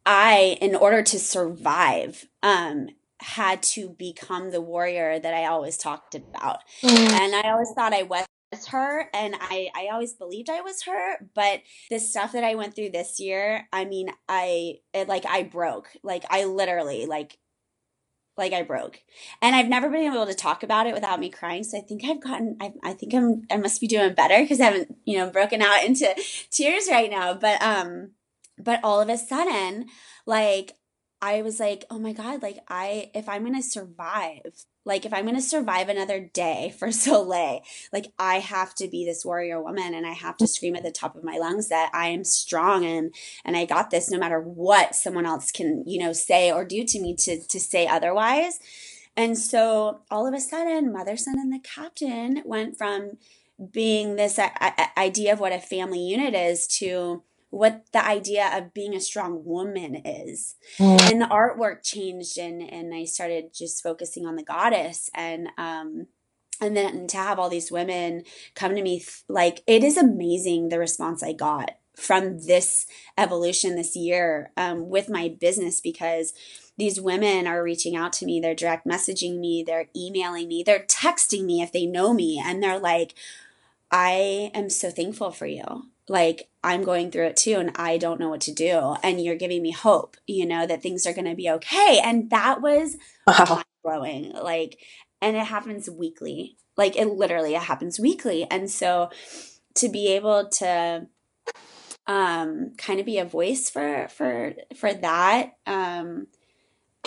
i 0.05 0.59
in 0.61 0.77
order 0.77 1.03
to 1.03 1.19
survive 1.19 2.27
um 2.43 2.89
had 3.23 3.63
to 3.63 3.89
become 3.89 4.51
the 4.51 4.61
warrior 4.61 5.19
that 5.19 5.35
I 5.35 5.47
always 5.47 5.77
talked 5.77 6.15
about. 6.15 6.59
Mm. 6.83 7.11
And 7.13 7.35
I 7.35 7.51
always 7.51 7.71
thought 7.75 7.95
I 7.95 8.03
was 8.03 8.27
her 8.69 9.09
and 9.15 9.35
I, 9.41 9.71
I 9.75 9.89
always 9.93 10.13
believed 10.13 10.51
I 10.51 10.61
was 10.61 10.83
her 10.83 11.17
but 11.35 11.63
the 11.91 11.99
stuff 11.99 12.33
that 12.33 12.45
I 12.45 12.55
went 12.55 12.77
through 12.77 12.91
this 12.91 13.19
year 13.19 13.67
I 13.73 13.87
mean 13.87 14.11
I 14.29 14.81
it, 14.93 15.09
like 15.09 15.25
I 15.27 15.43
broke 15.43 15.89
like 16.03 16.25
I 16.29 16.45
literally 16.45 17.07
like 17.07 17.39
like 18.37 18.53
I 18.53 18.63
broke 18.63 18.99
and 19.41 19.57
I've 19.57 19.69
never 19.69 19.89
been 19.89 20.13
able 20.13 20.27
to 20.27 20.35
talk 20.35 20.63
about 20.63 20.87
it 20.87 20.95
without 20.95 21.21
me 21.21 21.31
crying 21.31 21.65
so 21.65 21.79
I 21.79 21.81
think 21.81 22.05
I've 22.05 22.21
gotten 22.21 22.57
I, 22.61 22.73
I 22.83 22.93
think 22.93 23.15
I'm 23.15 23.43
I 23.51 23.57
must 23.57 23.81
be 23.81 23.87
doing 23.87 24.15
better 24.15 24.41
because 24.41 24.61
I 24.61 24.65
haven't 24.65 24.97
you 25.05 25.19
know 25.19 25.31
broken 25.31 25.63
out 25.63 25.85
into 25.87 26.15
tears 26.51 26.89
right 26.91 27.11
now 27.11 27.35
but 27.35 27.63
um 27.63 28.11
but 28.59 28.81
all 28.83 29.01
of 29.01 29.09
a 29.09 29.17
sudden 29.17 29.87
like 30.27 30.75
I 31.23 31.43
was 31.43 31.61
like, 31.61 31.85
oh 31.89 32.01
my 32.01 32.13
God, 32.13 32.43
like 32.43 32.59
I, 32.67 33.13
if 33.15 33.29
I'm 33.29 33.43
going 33.43 33.55
to 33.55 33.63
survive, 33.63 34.67
like 34.85 35.07
if 35.07 35.15
I'm 35.15 35.25
going 35.25 35.37
to 35.37 35.41
survive 35.41 35.89
another 35.89 36.19
day 36.19 36.75
for 36.77 36.91
Soleil, 36.93 37.63
like 37.93 38.13
I 38.19 38.41
have 38.41 38.75
to 38.75 38.89
be 38.89 39.05
this 39.05 39.25
warrior 39.25 39.63
woman 39.63 39.95
and 39.95 40.05
I 40.05 40.15
have 40.15 40.37
to 40.39 40.49
scream 40.49 40.75
at 40.75 40.83
the 40.83 40.91
top 40.91 41.15
of 41.15 41.23
my 41.23 41.39
lungs 41.39 41.69
that 41.69 41.93
I 41.95 42.09
am 42.09 42.25
strong 42.25 42.85
and, 42.85 43.15
and 43.45 43.57
I 43.57 43.67
got 43.67 43.91
this 43.91 44.11
no 44.11 44.19
matter 44.19 44.41
what 44.41 44.97
someone 44.97 45.25
else 45.25 45.53
can, 45.53 45.85
you 45.87 46.01
know, 46.01 46.13
say 46.13 46.51
or 46.51 46.65
do 46.65 46.83
to 46.85 47.01
me 47.01 47.15
to, 47.21 47.41
to 47.41 47.61
say 47.61 47.87
otherwise. 47.87 48.59
And 49.17 49.39
so 49.39 50.01
all 50.11 50.27
of 50.27 50.35
a 50.35 50.41
sudden, 50.41 50.93
Mother, 50.93 51.17
Son, 51.17 51.39
and 51.39 51.53
the 51.53 51.61
Captain 51.61 52.43
went 52.45 52.77
from 52.77 53.19
being 53.71 54.17
this 54.17 54.41
uh, 54.41 54.49
uh, 54.61 54.87
idea 54.97 55.35
of 55.35 55.39
what 55.39 55.53
a 55.53 55.61
family 55.61 56.01
unit 56.01 56.35
is 56.35 56.67
to 56.67 57.23
what 57.53 57.85
the 57.93 58.03
idea 58.03 58.51
of 58.57 58.73
being 58.73 58.95
a 58.95 59.01
strong 59.01 59.45
woman 59.45 59.95
is. 60.07 60.57
Mm. 60.79 61.13
And 61.13 61.21
the 61.21 61.27
artwork 61.27 61.85
changed 61.85 62.39
and 62.39 62.63
and 62.63 62.95
I 62.95 63.05
started 63.05 63.53
just 63.53 63.83
focusing 63.83 64.27
on 64.27 64.37
the 64.37 64.43
goddess 64.43 65.11
and 65.15 65.49
um 65.59 66.07
and 66.63 66.75
then 66.75 67.07
to 67.09 67.19
have 67.19 67.39
all 67.39 67.51
these 67.51 67.71
women 67.71 68.23
come 68.55 68.75
to 68.75 68.83
me 68.83 69.05
like 69.29 69.63
it 69.67 69.85
is 69.85 69.99
amazing 69.99 70.71
the 70.71 70.79
response 70.79 71.23
I 71.23 71.35
got 71.35 71.73
from 71.95 72.39
this 72.47 72.87
evolution 73.19 73.77
this 73.77 73.95
year 73.95 74.51
um, 74.57 74.89
with 74.89 75.11
my 75.11 75.29
business 75.39 75.79
because 75.79 76.33
these 76.79 76.99
women 76.99 77.47
are 77.47 77.63
reaching 77.63 77.95
out 77.95 78.15
to 78.15 78.25
me 78.25 78.41
they're 78.41 78.55
direct 78.55 78.87
messaging 78.87 79.39
me 79.39 79.63
they're 79.63 79.91
emailing 79.95 80.49
me 80.49 80.63
they're 80.65 80.87
texting 80.87 81.45
me 81.45 81.61
if 81.61 81.71
they 81.71 81.85
know 81.85 82.15
me 82.15 82.43
and 82.43 82.63
they're 82.63 82.79
like 82.79 83.13
i 83.91 84.51
am 84.55 84.71
so 84.71 84.91
thankful 84.91 85.31
for 85.31 85.45
you 85.47 85.91
like 86.09 86.49
I'm 86.65 86.85
going 86.85 87.11
through 87.11 87.27
it 87.27 87.37
too 87.37 87.57
and 87.59 87.73
I 87.77 87.99
don't 87.99 88.21
know 88.21 88.29
what 88.29 88.41
to 88.43 88.53
do 88.53 88.97
and 89.03 89.21
you're 89.21 89.37
giving 89.37 89.63
me 89.63 89.73
hope, 89.73 90.17
you 90.27 90.47
know, 90.47 90.67
that 90.67 90.83
things 90.83 91.07
are 91.07 91.13
going 91.13 91.29
to 91.29 91.35
be 91.35 91.51
okay. 91.51 92.01
And 92.03 92.31
that 92.31 92.63
was 92.63 92.97
wow. 93.27 93.63
blowing. 93.83 94.33
Like 94.33 94.79
and 95.21 95.37
it 95.37 95.47
happens 95.47 95.89
weekly. 95.89 96.57
Like 96.77 96.97
it 96.97 97.07
literally 97.07 97.55
it 97.55 97.63
happens 97.63 97.99
weekly. 97.99 98.47
And 98.51 98.71
so 98.71 99.11
to 99.77 99.89
be 99.89 100.09
able 100.09 100.49
to 100.49 101.07
um 102.07 102.73
kind 102.77 102.99
of 102.99 103.07
be 103.07 103.19
a 103.19 103.25
voice 103.25 103.71
for 103.71 104.09
for 104.09 104.55
for 104.77 104.93
that 104.93 105.53
um 105.67 106.27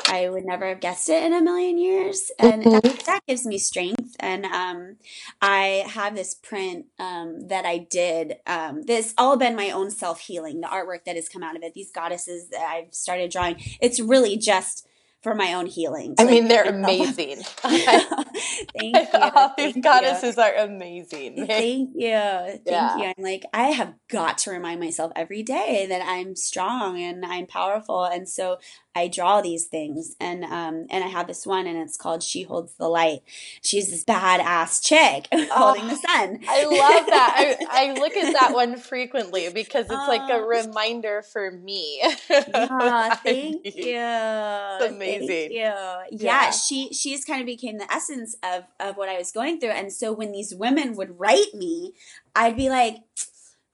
I 0.07 0.29
would 0.29 0.45
never 0.45 0.67
have 0.67 0.79
guessed 0.79 1.09
it 1.09 1.23
in 1.23 1.33
a 1.33 1.41
million 1.41 1.77
years. 1.77 2.31
And 2.37 2.63
mm-hmm. 2.63 2.71
that, 2.71 3.03
that, 3.05 3.25
gives 3.27 3.45
me 3.45 3.57
strength. 3.57 4.15
And 4.19 4.45
um, 4.45 4.97
I 5.41 5.85
have 5.87 6.15
this 6.15 6.35
print 6.35 6.87
um, 6.99 7.47
that 7.47 7.65
I 7.65 7.79
did. 7.89 8.35
Um, 8.45 8.83
this 8.83 9.13
all 9.17 9.37
been 9.37 9.55
my 9.55 9.71
own 9.71 9.89
self 9.91 10.19
healing, 10.19 10.61
the 10.61 10.67
artwork 10.67 11.05
that 11.05 11.15
has 11.15 11.29
come 11.29 11.43
out 11.43 11.55
of 11.55 11.63
it, 11.63 11.73
these 11.73 11.91
goddesses 11.91 12.49
that 12.49 12.61
I've 12.61 12.93
started 12.93 13.31
drawing. 13.31 13.55
It's 13.81 13.99
really 13.99 14.37
just 14.37 14.87
for 15.25 15.33
my 15.33 15.55
own 15.55 15.65
healing. 15.65 16.13
I 16.19 16.23
like, 16.23 16.31
mean, 16.31 16.47
they're 16.47 16.65
amazing. 16.69 17.41
Thank 17.63 18.95
you. 18.95 19.07
All 19.11 19.53
these 19.57 19.75
goddesses 19.77 20.37
are 20.37 20.53
amazing. 20.53 21.47
Thank 21.47 21.93
you. 21.95 22.11
Thank 22.11 22.61
yeah. 22.67 22.95
you. 22.95 23.03
I'm 23.05 23.23
like, 23.23 23.43
I 23.51 23.69
have 23.69 23.95
got 24.07 24.37
to 24.39 24.51
remind 24.51 24.79
myself 24.79 25.11
every 25.15 25.41
day 25.41 25.87
that 25.89 26.03
I'm 26.05 26.35
strong 26.35 27.01
and 27.01 27.25
I'm 27.25 27.47
powerful. 27.47 28.05
And 28.05 28.29
so 28.29 28.59
I 28.97 29.09
draw 29.09 29.41
these 29.41 29.65
things, 29.65 30.15
and 30.21 30.45
um, 30.45 30.87
and 30.89 31.03
I 31.03 31.07
have 31.07 31.27
this 31.27 31.45
one, 31.45 31.67
and 31.67 31.77
it's 31.77 31.97
called 31.97 32.23
"She 32.23 32.43
Holds 32.43 32.73
the 32.75 32.87
Light." 32.87 33.23
She's 33.61 33.91
this 33.91 34.05
badass 34.05 34.81
chick 34.81 35.27
holding 35.51 35.83
oh, 35.83 35.89
the 35.89 35.95
sun. 35.95 36.39
I 36.47 36.63
love 36.63 37.05
that. 37.07 37.57
I, 37.69 37.89
I, 37.89 37.93
look 37.99 38.15
at 38.15 38.31
that 38.33 38.53
one 38.53 38.77
frequently 38.77 39.49
because 39.49 39.85
it's 39.85 40.07
like 40.07 40.29
a 40.31 40.41
reminder 40.41 41.23
for 41.23 41.51
me. 41.51 42.01
yeah, 42.29 43.15
thank 43.15 43.65
you. 43.75 43.97
Amazing. 43.97 45.27
Thank 45.27 45.51
you. 45.51 45.57
Yeah, 45.57 46.03
yeah, 46.09 46.51
she 46.51 46.93
she's 46.93 47.25
kind 47.25 47.41
of 47.41 47.45
became 47.45 47.77
the 47.77 47.91
essence 47.91 48.37
of 48.43 48.63
of 48.79 48.95
what 48.95 49.09
I 49.09 49.17
was 49.17 49.33
going 49.33 49.59
through, 49.59 49.71
and 49.71 49.91
so 49.91 50.13
when 50.13 50.31
these 50.31 50.55
women 50.55 50.95
would 50.95 51.19
write 51.19 51.53
me, 51.53 51.93
I'd 52.33 52.55
be 52.55 52.69
like, 52.69 52.95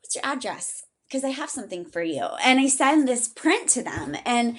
"What's 0.01 0.15
your 0.15 0.25
address?" 0.25 0.83
because 1.11 1.25
I 1.25 1.29
have 1.31 1.49
something 1.49 1.83
for 1.83 2.01
you. 2.01 2.25
And 2.41 2.57
I 2.57 2.67
send 2.67 3.05
this 3.05 3.27
print 3.27 3.67
to 3.71 3.83
them. 3.83 4.15
And 4.25 4.57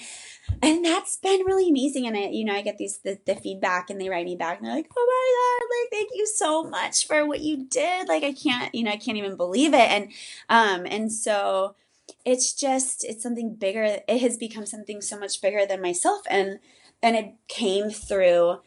and 0.62 0.84
that's 0.84 1.16
been 1.16 1.40
really 1.46 1.68
amazing. 1.68 2.06
And 2.06 2.16
I, 2.16 2.28
you 2.28 2.44
know, 2.44 2.54
I 2.54 2.62
get 2.62 2.78
these 2.78 2.98
the, 2.98 3.18
the 3.26 3.36
feedback 3.36 3.90
and 3.90 4.00
they 4.00 4.08
write 4.08 4.24
me 4.24 4.36
back 4.36 4.58
and 4.58 4.66
they're 4.66 4.74
like, 4.74 4.90
oh 4.96 5.06
my 5.06 5.60
God, 5.60 5.68
like 5.80 5.90
thank 5.90 6.10
you 6.14 6.26
so 6.26 6.64
much 6.64 7.06
for 7.06 7.26
what 7.26 7.40
you 7.40 7.66
did. 7.66 8.08
Like 8.08 8.24
I 8.24 8.32
can't, 8.32 8.74
you 8.74 8.84
know, 8.84 8.90
I 8.90 8.96
can't 8.96 9.18
even 9.18 9.36
believe 9.36 9.74
it. 9.74 9.90
And 9.90 10.12
um, 10.48 10.86
and 10.86 11.12
so 11.12 11.74
it's 12.24 12.52
just 12.52 13.04
it's 13.04 13.22
something 13.22 13.54
bigger. 13.54 13.98
It 14.06 14.20
has 14.20 14.36
become 14.36 14.66
something 14.66 15.00
so 15.00 15.18
much 15.18 15.40
bigger 15.40 15.66
than 15.66 15.82
myself. 15.82 16.22
And 16.28 16.58
and 17.02 17.16
it 17.16 17.34
came 17.48 17.90
through 17.90 18.60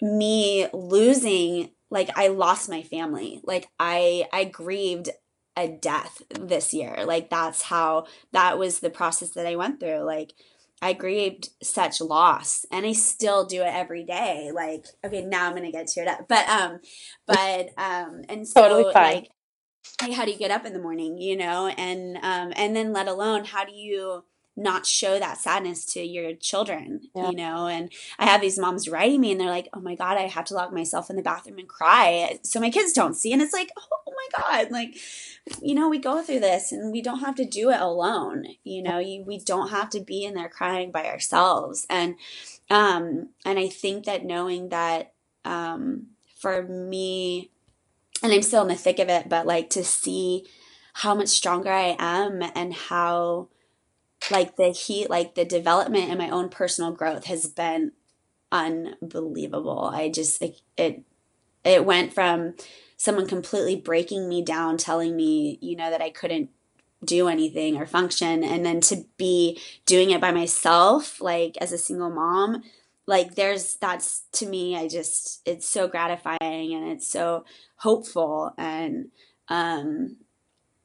me 0.00 0.66
losing 0.72 1.70
like 1.90 2.10
I 2.16 2.28
lost 2.28 2.68
my 2.68 2.82
family. 2.82 3.40
Like 3.44 3.68
I 3.78 4.26
I 4.32 4.44
grieved 4.44 5.10
a 5.56 5.68
death 5.68 6.22
this 6.30 6.72
year. 6.72 7.04
Like 7.04 7.30
that's 7.30 7.62
how 7.62 8.06
that 8.32 8.58
was 8.58 8.80
the 8.80 8.90
process 8.90 9.30
that 9.30 9.46
I 9.46 9.56
went 9.56 9.80
through. 9.80 10.00
Like 10.00 10.32
I 10.82 10.94
grieved 10.94 11.50
such 11.62 12.00
loss 12.00 12.66
and 12.72 12.84
I 12.84 12.92
still 12.92 13.46
do 13.46 13.62
it 13.62 13.72
every 13.72 14.04
day. 14.04 14.50
Like, 14.52 14.84
okay, 15.04 15.24
now 15.24 15.46
I'm 15.48 15.54
gonna 15.54 15.70
get 15.70 15.86
teared 15.86 16.08
up. 16.08 16.26
But 16.28 16.48
um 16.48 16.80
but 17.26 17.68
um 17.78 18.22
and 18.28 18.46
so 18.46 18.62
totally 18.62 18.92
like 18.92 19.28
hey, 20.00 20.12
how 20.12 20.24
do 20.24 20.32
you 20.32 20.38
get 20.38 20.50
up 20.50 20.66
in 20.66 20.72
the 20.72 20.80
morning, 20.80 21.18
you 21.18 21.36
know? 21.36 21.68
And 21.68 22.16
um 22.16 22.52
and 22.56 22.74
then 22.74 22.92
let 22.92 23.06
alone 23.06 23.44
how 23.44 23.64
do 23.64 23.72
you 23.72 24.24
not 24.56 24.86
show 24.86 25.18
that 25.18 25.38
sadness 25.38 25.84
to 25.86 26.02
your 26.02 26.34
children, 26.34 27.00
yeah. 27.14 27.30
you 27.30 27.36
know? 27.36 27.66
And 27.66 27.90
I 28.18 28.26
have 28.26 28.40
these 28.40 28.58
moms 28.58 28.88
writing 28.88 29.20
me 29.20 29.32
and 29.32 29.40
they're 29.40 29.48
like, 29.48 29.68
oh 29.72 29.80
my 29.80 29.94
God, 29.94 30.18
I 30.18 30.22
have 30.22 30.44
to 30.46 30.54
lock 30.54 30.72
myself 30.72 31.08
in 31.08 31.16
the 31.16 31.22
bathroom 31.22 31.58
and 31.58 31.68
cry 31.68 32.38
so 32.42 32.60
my 32.60 32.70
kids 32.70 32.92
don't 32.92 33.14
see. 33.14 33.32
And 33.32 33.40
it's 33.40 33.54
like, 33.54 33.70
oh 33.78 34.12
my 34.12 34.40
God, 34.40 34.70
like, 34.70 34.96
you 35.62 35.74
know, 35.74 35.88
we 35.88 35.98
go 35.98 36.22
through 36.22 36.40
this 36.40 36.70
and 36.70 36.92
we 36.92 37.00
don't 37.00 37.20
have 37.20 37.34
to 37.36 37.44
do 37.44 37.70
it 37.70 37.80
alone. 37.80 38.44
You 38.62 38.82
know, 38.82 38.98
you, 38.98 39.24
we 39.24 39.38
don't 39.38 39.70
have 39.70 39.90
to 39.90 40.00
be 40.00 40.24
in 40.24 40.34
there 40.34 40.48
crying 40.48 40.90
by 40.90 41.06
ourselves. 41.06 41.86
And, 41.88 42.16
um, 42.70 43.30
and 43.44 43.58
I 43.58 43.68
think 43.68 44.04
that 44.04 44.24
knowing 44.24 44.68
that, 44.68 45.14
um, 45.44 46.08
for 46.38 46.62
me, 46.62 47.50
and 48.22 48.32
I'm 48.32 48.42
still 48.42 48.62
in 48.62 48.68
the 48.68 48.74
thick 48.74 48.98
of 48.98 49.08
it, 49.08 49.28
but 49.28 49.46
like 49.46 49.70
to 49.70 49.84
see 49.84 50.46
how 50.92 51.14
much 51.14 51.28
stronger 51.28 51.70
I 51.70 51.96
am 51.98 52.42
and 52.54 52.74
how, 52.74 53.48
like 54.30 54.56
the 54.56 54.70
heat 54.70 55.10
like 55.10 55.34
the 55.34 55.44
development 55.44 56.08
and 56.08 56.18
my 56.18 56.30
own 56.30 56.48
personal 56.48 56.92
growth 56.92 57.24
has 57.24 57.46
been 57.46 57.92
unbelievable. 58.50 59.90
I 59.92 60.08
just 60.08 60.40
it 60.42 60.60
it, 60.76 61.02
it 61.64 61.84
went 61.84 62.12
from 62.12 62.54
someone 62.96 63.26
completely 63.26 63.74
breaking 63.74 64.28
me 64.28 64.42
down 64.42 64.76
telling 64.76 65.16
me 65.16 65.58
you 65.60 65.74
know 65.74 65.90
that 65.90 66.00
i 66.00 66.08
couldn't 66.08 66.48
do 67.04 67.26
anything 67.26 67.76
or 67.76 67.84
function 67.84 68.44
and 68.44 68.64
then 68.64 68.80
to 68.80 69.04
be 69.16 69.60
doing 69.86 70.10
it 70.10 70.20
by 70.20 70.30
myself 70.30 71.20
like 71.20 71.56
as 71.60 71.72
a 71.72 71.78
single 71.78 72.10
mom 72.10 72.62
like 73.06 73.34
there's 73.34 73.74
that's 73.76 74.22
to 74.30 74.46
me 74.46 74.76
i 74.76 74.86
just 74.86 75.42
it's 75.44 75.68
so 75.68 75.88
gratifying 75.88 76.72
and 76.72 76.88
it's 76.92 77.08
so 77.08 77.44
hopeful 77.78 78.54
and 78.56 79.10
um 79.48 80.16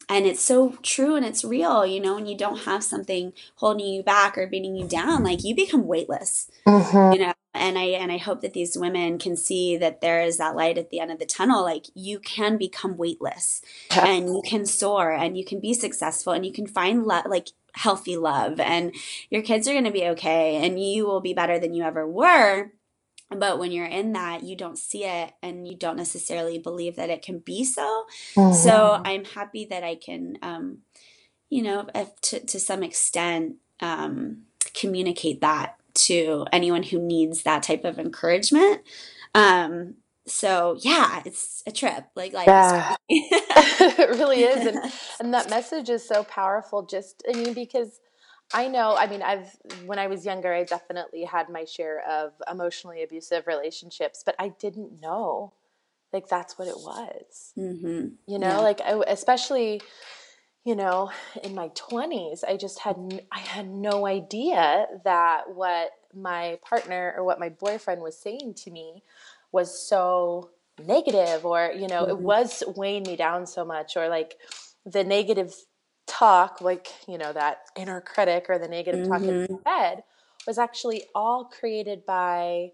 and 0.09 0.25
it's 0.25 0.41
so 0.41 0.77
true 0.81 1.15
and 1.15 1.25
it's 1.25 1.43
real 1.43 1.85
you 1.85 1.99
know 1.99 2.15
when 2.15 2.25
you 2.25 2.37
don't 2.37 2.65
have 2.65 2.83
something 2.83 3.33
holding 3.55 3.85
you 3.85 4.03
back 4.03 4.37
or 4.37 4.47
beating 4.47 4.75
you 4.75 4.87
down 4.87 5.23
like 5.23 5.43
you 5.43 5.55
become 5.55 5.85
weightless 5.85 6.49
mm-hmm. 6.65 7.13
you 7.13 7.25
know 7.25 7.33
and 7.53 7.77
i 7.77 7.83
and 7.83 8.11
i 8.11 8.17
hope 8.17 8.41
that 8.41 8.53
these 8.53 8.77
women 8.77 9.17
can 9.17 9.35
see 9.35 9.77
that 9.77 10.01
there 10.01 10.21
is 10.21 10.37
that 10.37 10.55
light 10.55 10.77
at 10.77 10.89
the 10.89 10.99
end 10.99 11.11
of 11.11 11.19
the 11.19 11.25
tunnel 11.25 11.63
like 11.63 11.87
you 11.93 12.19
can 12.19 12.57
become 12.57 12.97
weightless 12.97 13.61
yeah. 13.91 14.05
and 14.05 14.27
you 14.27 14.41
can 14.45 14.65
soar 14.65 15.11
and 15.11 15.37
you 15.37 15.45
can 15.45 15.59
be 15.59 15.73
successful 15.73 16.33
and 16.33 16.45
you 16.45 16.51
can 16.51 16.67
find 16.67 17.05
like 17.05 17.49
healthy 17.73 18.17
love 18.17 18.59
and 18.59 18.93
your 19.29 19.41
kids 19.41 19.67
are 19.67 19.73
going 19.73 19.83
to 19.83 19.91
be 19.91 20.05
okay 20.05 20.55
and 20.65 20.81
you 20.81 21.05
will 21.05 21.21
be 21.21 21.33
better 21.33 21.59
than 21.59 21.73
you 21.73 21.83
ever 21.83 22.07
were 22.07 22.71
but 23.29 23.59
when 23.59 23.71
you're 23.71 23.85
in 23.85 24.13
that 24.13 24.43
you 24.43 24.55
don't 24.55 24.77
see 24.77 25.03
it 25.03 25.33
and 25.41 25.67
you 25.67 25.75
don't 25.75 25.97
necessarily 25.97 26.57
believe 26.57 26.95
that 26.95 27.09
it 27.09 27.21
can 27.21 27.39
be 27.39 27.63
so 27.63 28.05
mm-hmm. 28.35 28.53
so 28.53 29.01
i'm 29.03 29.25
happy 29.25 29.65
that 29.65 29.83
i 29.83 29.95
can 29.95 30.37
um, 30.41 30.79
you 31.49 31.61
know 31.61 31.87
to, 32.21 32.39
to 32.45 32.59
some 32.59 32.83
extent 32.83 33.55
um, 33.79 34.43
communicate 34.73 35.41
that 35.41 35.75
to 35.93 36.45
anyone 36.51 36.83
who 36.83 36.99
needs 36.99 37.43
that 37.43 37.63
type 37.63 37.83
of 37.83 37.99
encouragement 37.99 38.81
um, 39.35 39.95
so 40.25 40.77
yeah 40.81 41.21
it's 41.25 41.63
a 41.65 41.71
trip 41.71 42.05
like 42.15 42.33
like 42.33 42.47
yeah. 42.47 42.95
it 43.09 44.09
really 44.09 44.43
is 44.43 44.65
and, 44.65 44.91
and 45.19 45.33
that 45.33 45.49
message 45.49 45.89
is 45.89 46.05
so 46.05 46.23
powerful 46.23 46.85
just 46.85 47.23
i 47.29 47.35
mean 47.35 47.53
because 47.53 47.99
I 48.53 48.67
know. 48.67 48.95
I 48.97 49.07
mean, 49.07 49.21
I've 49.21 49.55
when 49.85 49.99
I 49.99 50.07
was 50.07 50.25
younger, 50.25 50.53
I 50.53 50.63
definitely 50.63 51.25
had 51.25 51.49
my 51.49 51.65
share 51.65 52.01
of 52.09 52.33
emotionally 52.49 53.03
abusive 53.03 53.45
relationships, 53.47 54.23
but 54.25 54.35
I 54.39 54.49
didn't 54.59 55.01
know 55.01 55.53
like 56.13 56.29
that's 56.29 56.57
what 56.57 56.67
it 56.67 56.77
was. 56.77 57.53
Mm-hmm. 57.57 58.07
You 58.25 58.39
know, 58.39 58.47
yeah. 58.47 58.57
like 58.59 58.81
I, 58.81 59.03
especially 59.07 59.81
you 60.67 60.75
know 60.75 61.09
in 61.43 61.55
my 61.55 61.69
20s 61.69 62.43
i 62.45 62.57
just 62.57 62.79
had 62.79 62.97
i 63.31 63.39
had 63.39 63.69
no 63.69 64.05
idea 64.05 64.85
that 65.05 65.43
what 65.47 65.91
my 66.13 66.59
partner 66.61 67.13
or 67.15 67.23
what 67.23 67.39
my 67.39 67.47
boyfriend 67.47 68.01
was 68.01 68.17
saying 68.17 68.53
to 68.53 68.69
me 68.69 69.01
was 69.53 69.87
so 69.87 70.49
negative 70.85 71.45
or 71.45 71.71
you 71.73 71.87
know 71.87 72.01
mm-hmm. 72.01 72.11
it 72.11 72.19
was 72.19 72.63
weighing 72.75 73.03
me 73.03 73.15
down 73.15 73.47
so 73.47 73.63
much 73.63 73.95
or 73.95 74.09
like 74.09 74.35
the 74.85 75.05
negative 75.05 75.55
talk, 76.07 76.61
like, 76.61 76.87
you 77.07 77.17
know, 77.17 77.33
that 77.33 77.59
inner 77.75 78.01
critic 78.01 78.45
or 78.49 78.57
the 78.57 78.67
negative 78.67 79.01
mm-hmm. 79.01 79.11
talk 79.11 79.21
in 79.21 79.47
mm-hmm. 79.47 79.55
head, 79.65 80.03
was 80.45 80.57
actually 80.57 81.03
all 81.13 81.45
created 81.45 82.05
by 82.05 82.69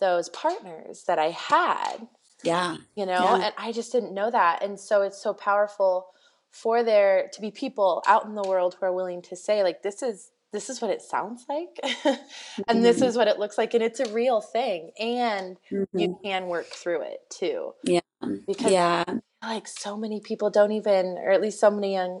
those 0.00 0.28
partners 0.30 1.04
that 1.06 1.18
I 1.18 1.30
had. 1.30 2.08
Yeah. 2.42 2.78
You 2.96 3.06
know, 3.06 3.22
yeah. 3.22 3.44
and 3.44 3.54
I 3.58 3.72
just 3.72 3.92
didn't 3.92 4.14
know 4.14 4.30
that. 4.30 4.62
And 4.62 4.80
so 4.80 5.02
it's 5.02 5.22
so 5.22 5.34
powerful 5.34 6.06
for 6.50 6.82
there 6.82 7.30
to 7.32 7.40
be 7.40 7.50
people 7.50 8.02
out 8.06 8.24
in 8.24 8.34
the 8.34 8.42
world 8.42 8.76
who 8.80 8.86
are 8.86 8.92
willing 8.92 9.22
to 9.22 9.36
say, 9.36 9.62
like, 9.62 9.82
this 9.82 10.02
is 10.02 10.30
this 10.52 10.68
is 10.68 10.80
what 10.80 10.90
it 10.90 11.00
sounds 11.00 11.46
like 11.48 11.78
and 11.82 12.18
mm-hmm. 12.66 12.82
this 12.82 13.02
is 13.02 13.16
what 13.16 13.28
it 13.28 13.38
looks 13.38 13.56
like 13.56 13.72
and 13.74 13.82
it's 13.82 14.00
a 14.00 14.12
real 14.12 14.40
thing 14.40 14.90
and 14.98 15.56
mm-hmm. 15.70 15.98
you 15.98 16.18
can 16.24 16.46
work 16.46 16.66
through 16.66 17.02
it 17.02 17.20
too 17.30 17.72
yeah 17.84 18.00
because 18.46 18.72
yeah 18.72 19.04
like 19.42 19.66
so 19.66 19.96
many 19.96 20.20
people 20.20 20.50
don't 20.50 20.72
even 20.72 21.18
or 21.18 21.30
at 21.30 21.40
least 21.40 21.60
so 21.60 21.70
many 21.70 21.94
young 21.94 22.20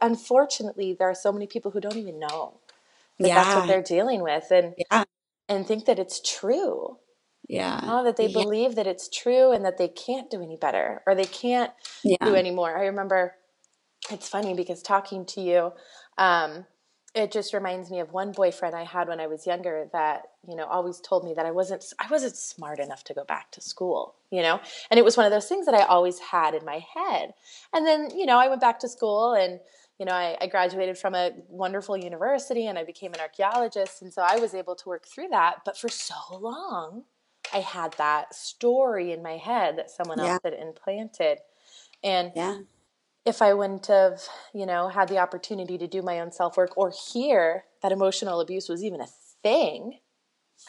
unfortunately 0.00 0.94
there 0.98 1.08
are 1.08 1.14
so 1.14 1.32
many 1.32 1.46
people 1.46 1.70
who 1.70 1.80
don't 1.80 1.96
even 1.96 2.18
know 2.18 2.60
that 3.18 3.28
yeah. 3.28 3.34
that's 3.34 3.54
what 3.56 3.66
they're 3.66 3.82
dealing 3.82 4.22
with 4.22 4.50
and 4.50 4.74
yeah. 4.76 5.04
and 5.48 5.66
think 5.66 5.84
that 5.86 5.98
it's 5.98 6.20
true 6.20 6.98
yeah 7.48 7.80
you 7.80 7.86
know, 7.86 8.04
that 8.04 8.16
they 8.16 8.26
yeah. 8.26 8.42
believe 8.42 8.74
that 8.74 8.86
it's 8.86 9.08
true 9.08 9.52
and 9.52 9.64
that 9.64 9.78
they 9.78 9.88
can't 9.88 10.30
do 10.30 10.42
any 10.42 10.56
better 10.56 11.02
or 11.06 11.14
they 11.14 11.24
can't 11.24 11.72
yeah. 12.02 12.16
do 12.24 12.34
anymore 12.34 12.76
i 12.76 12.86
remember 12.86 13.34
it's 14.10 14.28
funny 14.28 14.54
because 14.54 14.82
talking 14.82 15.24
to 15.24 15.40
you 15.40 15.72
um, 16.18 16.66
it 17.14 17.32
just 17.32 17.52
reminds 17.52 17.90
me 17.90 17.98
of 17.98 18.12
one 18.12 18.30
boyfriend 18.30 18.74
I 18.74 18.84
had 18.84 19.08
when 19.08 19.18
I 19.18 19.26
was 19.26 19.46
younger 19.46 19.88
that, 19.92 20.28
you 20.48 20.54
know, 20.54 20.66
always 20.66 21.00
told 21.00 21.24
me 21.24 21.34
that 21.34 21.44
I 21.44 21.50
wasn't 21.50 21.84
I 21.98 22.06
wasn't 22.08 22.36
smart 22.36 22.78
enough 22.78 23.02
to 23.04 23.14
go 23.14 23.24
back 23.24 23.50
to 23.52 23.60
school, 23.60 24.14
you 24.30 24.42
know? 24.42 24.60
And 24.90 24.98
it 24.98 25.04
was 25.04 25.16
one 25.16 25.26
of 25.26 25.32
those 25.32 25.48
things 25.48 25.66
that 25.66 25.74
I 25.74 25.82
always 25.82 26.20
had 26.20 26.54
in 26.54 26.64
my 26.64 26.84
head. 26.94 27.34
And 27.72 27.86
then, 27.86 28.10
you 28.16 28.26
know, 28.26 28.38
I 28.38 28.48
went 28.48 28.60
back 28.60 28.78
to 28.80 28.88
school 28.88 29.34
and 29.34 29.60
you 29.98 30.06
know, 30.06 30.12
I, 30.12 30.34
I 30.40 30.46
graduated 30.46 30.96
from 30.96 31.14
a 31.14 31.32
wonderful 31.50 31.94
university 31.94 32.66
and 32.66 32.78
I 32.78 32.84
became 32.84 33.12
an 33.12 33.20
archaeologist. 33.20 34.00
And 34.00 34.10
so 34.10 34.22
I 34.26 34.36
was 34.36 34.54
able 34.54 34.74
to 34.76 34.88
work 34.88 35.06
through 35.06 35.28
that. 35.28 35.56
But 35.66 35.76
for 35.76 35.90
so 35.90 36.14
long, 36.38 37.04
I 37.52 37.58
had 37.58 37.92
that 37.98 38.34
story 38.34 39.12
in 39.12 39.22
my 39.22 39.36
head 39.36 39.76
that 39.76 39.90
someone 39.90 40.18
yeah. 40.18 40.32
else 40.32 40.40
had 40.42 40.54
implanted. 40.54 41.40
And 42.02 42.32
yeah 42.34 42.60
if 43.24 43.42
I 43.42 43.54
wouldn't 43.54 43.86
have, 43.86 44.22
you 44.54 44.66
know, 44.66 44.88
had 44.88 45.08
the 45.08 45.18
opportunity 45.18 45.76
to 45.78 45.86
do 45.86 46.02
my 46.02 46.20
own 46.20 46.32
self 46.32 46.56
work 46.56 46.76
or 46.76 46.90
hear 47.12 47.64
that 47.82 47.92
emotional 47.92 48.40
abuse 48.40 48.68
was 48.68 48.82
even 48.82 49.00
a 49.00 49.08
thing, 49.42 49.98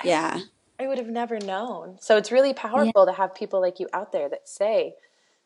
yeah, 0.04 0.39
I, 0.80 0.88
would 0.88 0.97
have 0.97 1.08
never 1.08 1.39
known. 1.39 1.97
So 1.99 2.18
it's 2.18 2.32
really 2.32 2.54
powerful 2.54 3.06
yeah. 3.06 3.12
to 3.12 3.18
have 3.18 3.36
people 3.36 3.62
like 3.62 3.80
you 3.80 3.88
out 3.93 4.12
there 4.12 4.30
that 4.30 4.47
say, 4.47 4.95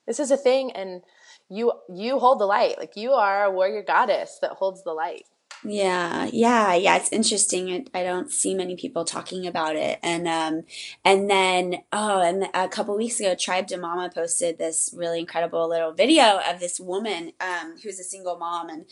"This 0.07 0.19
is 0.19 0.31
a 0.31 0.37
thing," 0.37 0.71
and 0.71 1.03
you 1.49 1.73
you 1.89 2.19
hold 2.19 2.39
the 2.39 2.45
light. 2.45 2.77
Like 2.77 2.95
you 2.95 3.11
are 3.11 3.45
a 3.45 3.51
warrior 3.51 3.83
goddess 3.83 4.39
that 4.41 4.51
holds 4.51 4.83
the 4.83 4.93
light. 4.93 5.25
Yeah, 5.67 6.29
yeah, 6.31 6.75
yeah. 6.75 6.95
It's 6.97 7.11
interesting. 7.11 7.87
I, 7.93 7.99
I 7.99 8.03
don't 8.03 8.31
see 8.31 8.53
many 8.53 8.75
people 8.75 9.03
talking 9.03 9.47
about 9.47 9.75
it. 9.75 9.97
And 10.03 10.27
um, 10.27 10.63
and 11.03 11.27
then 11.27 11.77
oh, 11.91 12.21
and 12.21 12.47
a 12.53 12.67
couple 12.67 12.95
weeks 12.95 13.19
ago, 13.19 13.35
Tribe 13.35 13.67
to 13.69 13.77
Mama 13.77 14.11
posted 14.13 14.59
this 14.59 14.93
really 14.95 15.19
incredible 15.19 15.67
little 15.67 15.91
video 15.91 16.39
of 16.47 16.59
this 16.59 16.79
woman 16.79 17.31
um, 17.41 17.75
who's 17.81 17.99
a 17.99 18.03
single 18.03 18.37
mom, 18.37 18.69
and 18.69 18.85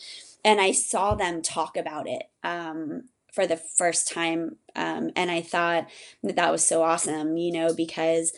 and 0.44 0.60
I 0.60 0.72
saw 0.72 1.14
them 1.14 1.42
talk 1.42 1.76
about 1.76 2.08
it 2.08 2.24
um, 2.42 3.04
for 3.32 3.46
the 3.46 3.56
first 3.56 4.10
time, 4.12 4.56
um, 4.74 5.10
and 5.14 5.30
I 5.30 5.42
thought 5.42 5.86
that 6.24 6.34
that 6.34 6.50
was 6.50 6.66
so 6.66 6.82
awesome. 6.82 7.36
You 7.36 7.52
know, 7.52 7.72
because 7.72 8.32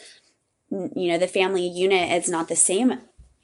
you 0.71 1.11
know 1.11 1.19
the 1.19 1.29
family 1.29 1.67
unit 1.67 2.11
is 2.13 2.29
not 2.29 2.49
the 2.49 2.57
same 2.57 2.99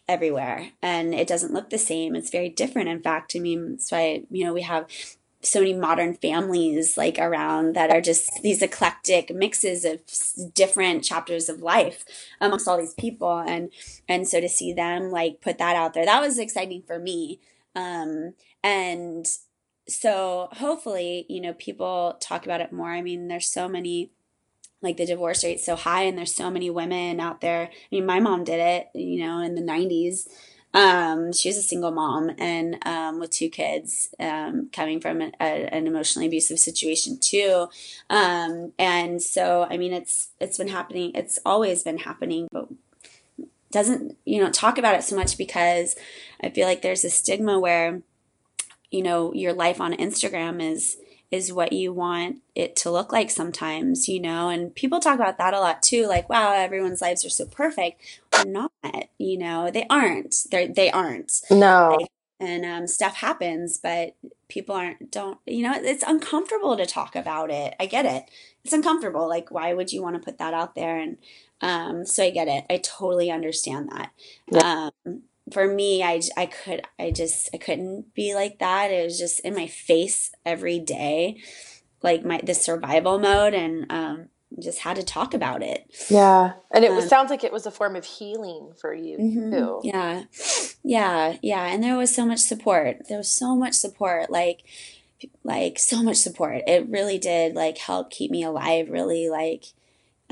everywhere 0.08 0.70
and 0.82 1.14
it 1.14 1.28
doesn't 1.28 1.52
look 1.52 1.70
the 1.70 1.78
same. 1.78 2.14
It's 2.14 2.30
very 2.30 2.48
different. 2.48 2.88
In 2.88 3.02
fact, 3.02 3.34
I 3.36 3.38
mean, 3.38 3.72
that's 3.72 3.92
why, 3.92 4.24
you 4.30 4.44
know, 4.44 4.52
we 4.52 4.62
have 4.62 4.86
so 5.42 5.60
many 5.60 5.74
modern 5.74 6.14
families 6.14 6.96
like 6.96 7.18
around 7.18 7.74
that 7.74 7.90
are 7.90 8.00
just 8.00 8.42
these 8.42 8.62
eclectic 8.62 9.34
mixes 9.34 9.84
of 9.84 10.00
different 10.54 11.02
chapters 11.02 11.48
of 11.48 11.62
life 11.62 12.04
amongst 12.40 12.68
all 12.68 12.78
these 12.78 12.94
people 12.94 13.38
and 13.38 13.70
and 14.08 14.28
so 14.28 14.40
to 14.40 14.48
see 14.48 14.72
them 14.72 15.10
like 15.10 15.40
put 15.40 15.58
that 15.58 15.74
out 15.74 15.94
there 15.94 16.04
that 16.04 16.20
was 16.20 16.38
exciting 16.38 16.82
for 16.86 16.98
me 16.98 17.40
um 17.74 18.34
and 18.62 19.26
so 19.88 20.48
hopefully 20.52 21.26
you 21.28 21.40
know 21.40 21.52
people 21.54 22.16
talk 22.20 22.44
about 22.44 22.60
it 22.60 22.72
more 22.72 22.92
i 22.92 23.02
mean 23.02 23.26
there's 23.26 23.48
so 23.48 23.68
many 23.68 24.12
like 24.82 24.96
the 24.96 25.06
divorce 25.06 25.44
rate's 25.44 25.64
so 25.64 25.76
high 25.76 26.02
and 26.02 26.18
there's 26.18 26.34
so 26.34 26.50
many 26.50 26.70
women 26.70 27.20
out 27.20 27.40
there 27.40 27.70
i 27.70 27.94
mean 27.94 28.06
my 28.06 28.20
mom 28.20 28.44
did 28.44 28.60
it 28.60 28.88
you 28.94 29.24
know 29.24 29.38
in 29.38 29.54
the 29.54 29.62
90s 29.62 30.28
um, 30.74 31.32
she 31.32 31.48
was 31.48 31.58
a 31.58 31.62
single 31.62 31.90
mom 31.90 32.30
and 32.38 32.78
um, 32.86 33.20
with 33.20 33.30
two 33.30 33.50
kids, 33.50 34.14
um, 34.18 34.70
coming 34.72 35.00
from 35.00 35.20
a, 35.20 35.32
a, 35.40 35.68
an 35.74 35.86
emotionally 35.86 36.26
abusive 36.26 36.58
situation 36.58 37.18
too. 37.20 37.68
Um, 38.08 38.72
and 38.78 39.20
so, 39.20 39.66
I 39.68 39.76
mean, 39.76 39.92
it's 39.92 40.30
it's 40.40 40.56
been 40.56 40.68
happening. 40.68 41.12
It's 41.14 41.38
always 41.44 41.82
been 41.82 41.98
happening, 41.98 42.48
but 42.50 42.68
doesn't 43.70 44.16
you 44.24 44.40
know 44.40 44.50
talk 44.50 44.78
about 44.78 44.94
it 44.94 45.02
so 45.02 45.16
much 45.16 45.36
because 45.36 45.96
I 46.42 46.50
feel 46.50 46.66
like 46.66 46.82
there's 46.82 47.04
a 47.04 47.10
stigma 47.10 47.58
where 47.58 48.02
you 48.90 49.02
know 49.02 49.34
your 49.34 49.52
life 49.52 49.80
on 49.80 49.92
Instagram 49.94 50.62
is 50.62 50.96
is 51.32 51.50
what 51.50 51.72
you 51.72 51.94
want 51.94 52.36
it 52.54 52.76
to 52.76 52.90
look 52.90 53.10
like 53.10 53.30
sometimes, 53.30 54.06
you 54.06 54.20
know, 54.20 54.50
and 54.50 54.74
people 54.74 55.00
talk 55.00 55.14
about 55.14 55.38
that 55.38 55.54
a 55.54 55.60
lot 55.60 55.82
too. 55.82 56.06
Like, 56.06 56.28
wow, 56.28 56.52
everyone's 56.52 57.00
lives 57.00 57.24
are 57.24 57.30
so 57.30 57.46
perfect. 57.46 58.02
They're 58.30 58.44
not, 58.44 58.70
you 59.16 59.38
know, 59.38 59.70
they 59.70 59.86
aren't. 59.88 60.36
They're, 60.50 60.68
they 60.68 60.90
aren't. 60.90 61.40
No. 61.50 61.96
Like, 61.98 62.08
and 62.38 62.66
um, 62.66 62.86
stuff 62.86 63.16
happens, 63.16 63.78
but 63.78 64.14
people 64.48 64.74
aren't, 64.74 65.10
don't, 65.10 65.38
you 65.46 65.62
know, 65.62 65.72
it's 65.74 66.04
uncomfortable 66.06 66.76
to 66.76 66.84
talk 66.84 67.16
about 67.16 67.50
it. 67.50 67.74
I 67.80 67.86
get 67.86 68.04
it. 68.04 68.30
It's 68.62 68.74
uncomfortable. 68.74 69.26
Like, 69.26 69.50
why 69.50 69.72
would 69.72 69.90
you 69.90 70.02
want 70.02 70.16
to 70.16 70.22
put 70.22 70.38
that 70.38 70.52
out 70.52 70.74
there? 70.74 70.98
And 70.98 71.16
um, 71.62 72.04
so 72.04 72.24
I 72.24 72.30
get 72.30 72.48
it. 72.48 72.64
I 72.68 72.76
totally 72.76 73.30
understand 73.30 73.90
that. 73.92 74.10
Yeah. 74.50 74.90
Um, 75.06 75.22
for 75.50 75.66
me, 75.66 76.02
I, 76.02 76.20
I 76.36 76.46
could, 76.46 76.82
I 76.98 77.10
just, 77.10 77.50
I 77.54 77.58
couldn't 77.58 78.14
be 78.14 78.34
like 78.34 78.58
that. 78.58 78.90
It 78.90 79.04
was 79.04 79.18
just 79.18 79.40
in 79.40 79.54
my 79.54 79.66
face 79.66 80.30
every 80.44 80.78
day, 80.78 81.38
like 82.02 82.24
my, 82.24 82.40
the 82.42 82.54
survival 82.54 83.18
mode 83.18 83.54
and, 83.54 83.90
um, 83.90 84.28
just 84.60 84.80
had 84.80 84.96
to 84.96 85.02
talk 85.02 85.32
about 85.32 85.62
it. 85.62 85.90
Yeah. 86.10 86.52
And 86.70 86.84
it 86.84 86.90
um, 86.90 87.00
sounds 87.08 87.30
like 87.30 87.42
it 87.42 87.52
was 87.52 87.64
a 87.64 87.70
form 87.70 87.96
of 87.96 88.04
healing 88.04 88.72
for 88.78 88.92
you 88.92 89.16
mm-hmm, 89.16 89.50
too. 89.50 89.80
Yeah. 89.82 90.24
Yeah. 90.84 91.36
Yeah. 91.42 91.66
And 91.66 91.82
there 91.82 91.96
was 91.96 92.14
so 92.14 92.26
much 92.26 92.40
support. 92.40 93.08
There 93.08 93.16
was 93.16 93.30
so 93.30 93.56
much 93.56 93.72
support. 93.72 94.30
Like, 94.30 94.60
like 95.42 95.78
so 95.78 96.02
much 96.02 96.16
support. 96.16 96.62
It 96.66 96.88
really 96.88 97.18
did 97.18 97.54
like 97.54 97.78
help 97.78 98.10
keep 98.10 98.30
me 98.30 98.42
alive, 98.42 98.90
really 98.90 99.28
like 99.30 99.66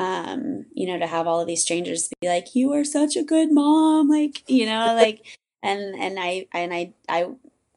um, 0.00 0.64
you 0.72 0.86
know, 0.86 0.98
to 0.98 1.06
have 1.06 1.26
all 1.26 1.40
of 1.40 1.46
these 1.46 1.60
strangers 1.60 2.08
be 2.20 2.28
like, 2.28 2.54
"You 2.54 2.72
are 2.72 2.84
such 2.84 3.16
a 3.16 3.22
good 3.22 3.52
mom," 3.52 4.08
like, 4.08 4.48
you 4.48 4.64
know, 4.64 4.94
like, 4.96 5.38
and 5.62 5.94
and 5.94 6.18
I 6.18 6.46
and 6.54 6.72
I 6.72 6.94
I 7.06 7.26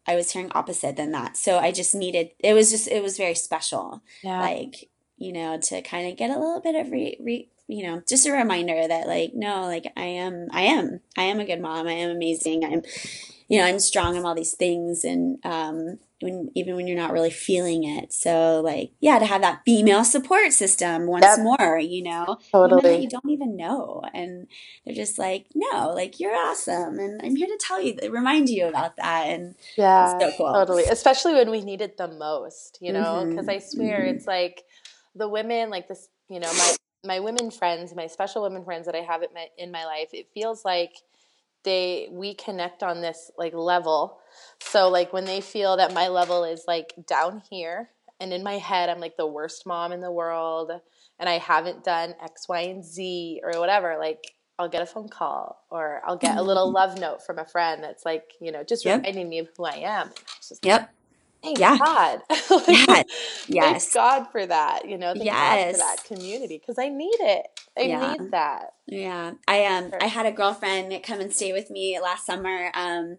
I 0.07 0.15
was 0.15 0.31
hearing 0.31 0.51
opposite 0.55 0.95
than 0.95 1.11
that. 1.11 1.35
So 1.35 1.59
I 1.59 1.73
just 1.73 1.93
needed. 1.93 2.31
It 2.39 2.53
was 2.53 2.71
just 2.71 2.87
it 2.87 3.03
was 3.03 3.17
very 3.17 3.35
special. 3.35 4.01
Yeah. 4.23 4.39
Like 4.39 4.89
you 5.17 5.33
know, 5.33 5.57
to 5.57 5.81
kind 5.81 6.09
of 6.09 6.17
get 6.17 6.29
a 6.29 6.39
little 6.39 6.61
bit 6.61 6.75
of 6.75 6.91
re, 6.91 7.17
re 7.19 7.49
you 7.67 7.83
know, 7.83 8.01
just 8.07 8.25
a 8.25 8.31
reminder 8.31 8.87
that 8.87 9.07
like, 9.07 9.33
no, 9.33 9.61
like 9.63 9.91
I 9.97 10.05
am, 10.05 10.47
I 10.51 10.61
am, 10.61 10.99
I 11.17 11.23
am 11.23 11.39
a 11.39 11.45
good 11.45 11.61
mom. 11.61 11.87
I 11.87 11.93
am 11.93 12.09
amazing. 12.09 12.63
I'm, 12.65 12.83
you 13.47 13.59
know, 13.59 13.65
I'm 13.65 13.79
strong. 13.79 14.17
I'm 14.17 14.25
all 14.25 14.35
these 14.35 14.53
things. 14.53 15.03
And, 15.03 15.39
um, 15.45 15.99
when 16.23 16.49
even 16.55 16.75
when 16.75 16.87
you're 16.87 16.97
not 16.97 17.11
really 17.11 17.29
feeling 17.29 17.83
it. 17.83 18.13
So 18.13 18.61
like, 18.61 18.91
yeah, 18.99 19.19
to 19.19 19.25
have 19.25 19.41
that 19.41 19.61
female 19.65 20.03
support 20.03 20.53
system 20.53 21.07
once 21.07 21.23
yep. 21.23 21.39
more, 21.39 21.77
you 21.79 22.03
know, 22.03 22.37
totally. 22.51 23.03
you 23.03 23.09
don't 23.09 23.29
even 23.29 23.55
know, 23.55 24.01
and 24.13 24.47
they're 24.85 24.95
just 24.95 25.17
like, 25.17 25.47
no, 25.53 25.91
like 25.93 26.19
you're 26.19 26.35
awesome, 26.35 26.99
and 26.99 27.21
I'm 27.23 27.35
here 27.35 27.47
to 27.47 27.57
tell 27.59 27.81
you, 27.81 27.97
remind 28.09 28.49
you 28.49 28.67
about 28.67 28.97
that, 28.97 29.27
and 29.27 29.55
yeah, 29.77 30.17
so 30.19 30.31
cool. 30.37 30.53
totally, 30.53 30.83
especially 30.85 31.33
when 31.33 31.51
we 31.51 31.61
need 31.61 31.81
it 31.81 31.97
the 31.97 32.07
most, 32.07 32.77
you 32.81 32.93
know, 32.93 33.25
because 33.27 33.45
mm-hmm. 33.45 33.49
I 33.49 33.59
swear 33.59 33.99
mm-hmm. 33.99 34.15
it's 34.15 34.27
like 34.27 34.63
the 35.15 35.29
women, 35.29 35.69
like 35.69 35.87
this, 35.87 36.09
you 36.29 36.39
know, 36.39 36.51
my 36.53 36.75
my 37.05 37.19
women 37.19 37.51
friends, 37.51 37.93
my 37.95 38.07
special 38.07 38.43
women 38.43 38.63
friends 38.63 38.85
that 38.85 38.95
I 38.95 39.01
have 39.01 39.21
my, 39.33 39.47
in 39.57 39.71
my 39.71 39.85
life, 39.85 40.09
it 40.13 40.27
feels 40.33 40.63
like 40.63 40.93
they 41.63 42.07
we 42.11 42.33
connect 42.33 42.83
on 42.83 43.01
this 43.01 43.31
like 43.37 43.53
level. 43.53 44.19
So 44.59 44.89
like 44.89 45.13
when 45.13 45.25
they 45.25 45.41
feel 45.41 45.77
that 45.77 45.93
my 45.93 46.07
level 46.07 46.43
is 46.43 46.65
like 46.67 46.93
down 47.07 47.41
here 47.49 47.89
and 48.23 48.33
in 48.33 48.41
my 48.41 48.57
head 48.57 48.89
i'm 48.89 48.99
like 48.99 49.17
the 49.17 49.27
worst 49.27 49.65
mom 49.65 49.91
in 49.91 50.01
the 50.01 50.11
world 50.11 50.71
and 51.19 51.29
i 51.29 51.37
haven't 51.37 51.83
done 51.83 52.15
x 52.23 52.47
y 52.47 52.61
and 52.61 52.83
z 52.83 53.41
or 53.43 53.59
whatever 53.59 53.97
like 53.99 54.31
i'll 54.57 54.69
get 54.69 54.81
a 54.81 54.85
phone 54.85 55.09
call 55.09 55.65
or 55.69 56.01
i'll 56.05 56.17
get 56.17 56.37
a 56.37 56.41
little 56.41 56.71
love 56.79 56.97
note 56.99 57.23
from 57.25 57.37
a 57.37 57.45
friend 57.45 57.83
that's 57.83 58.05
like 58.05 58.31
you 58.39 58.51
know 58.51 58.63
just 58.63 58.85
yep. 58.85 58.99
reminding 58.99 59.29
me 59.29 59.39
of 59.39 59.49
who 59.57 59.65
i 59.65 59.75
am. 59.75 60.09
Just 60.37 60.65
yep 60.65 60.91
Thank 61.43 61.59
yeah. 61.59 61.77
God. 61.77 62.21
like, 62.87 63.07
yes. 63.47 63.85
Thank 63.87 63.93
God 63.93 64.31
for 64.31 64.45
that. 64.45 64.87
You 64.87 64.97
know, 64.97 65.13
thank 65.13 65.25
yes. 65.25 65.65
God 65.65 65.71
for 65.71 65.77
that 65.77 66.03
community 66.05 66.57
because 66.57 66.79
I 66.79 66.87
need 66.87 67.17
it. 67.19 67.47
I 67.77 67.81
yeah. 67.81 68.13
need 68.13 68.31
that. 68.31 68.73
Yeah. 68.87 69.33
I 69.47 69.65
um 69.65 69.91
I 69.99 70.05
had 70.05 70.25
a 70.25 70.31
girlfriend 70.31 70.97
come 71.03 71.19
and 71.19 71.33
stay 71.33 71.51
with 71.51 71.69
me 71.69 71.99
last 72.01 72.25
summer 72.25 72.71
um 72.73 73.17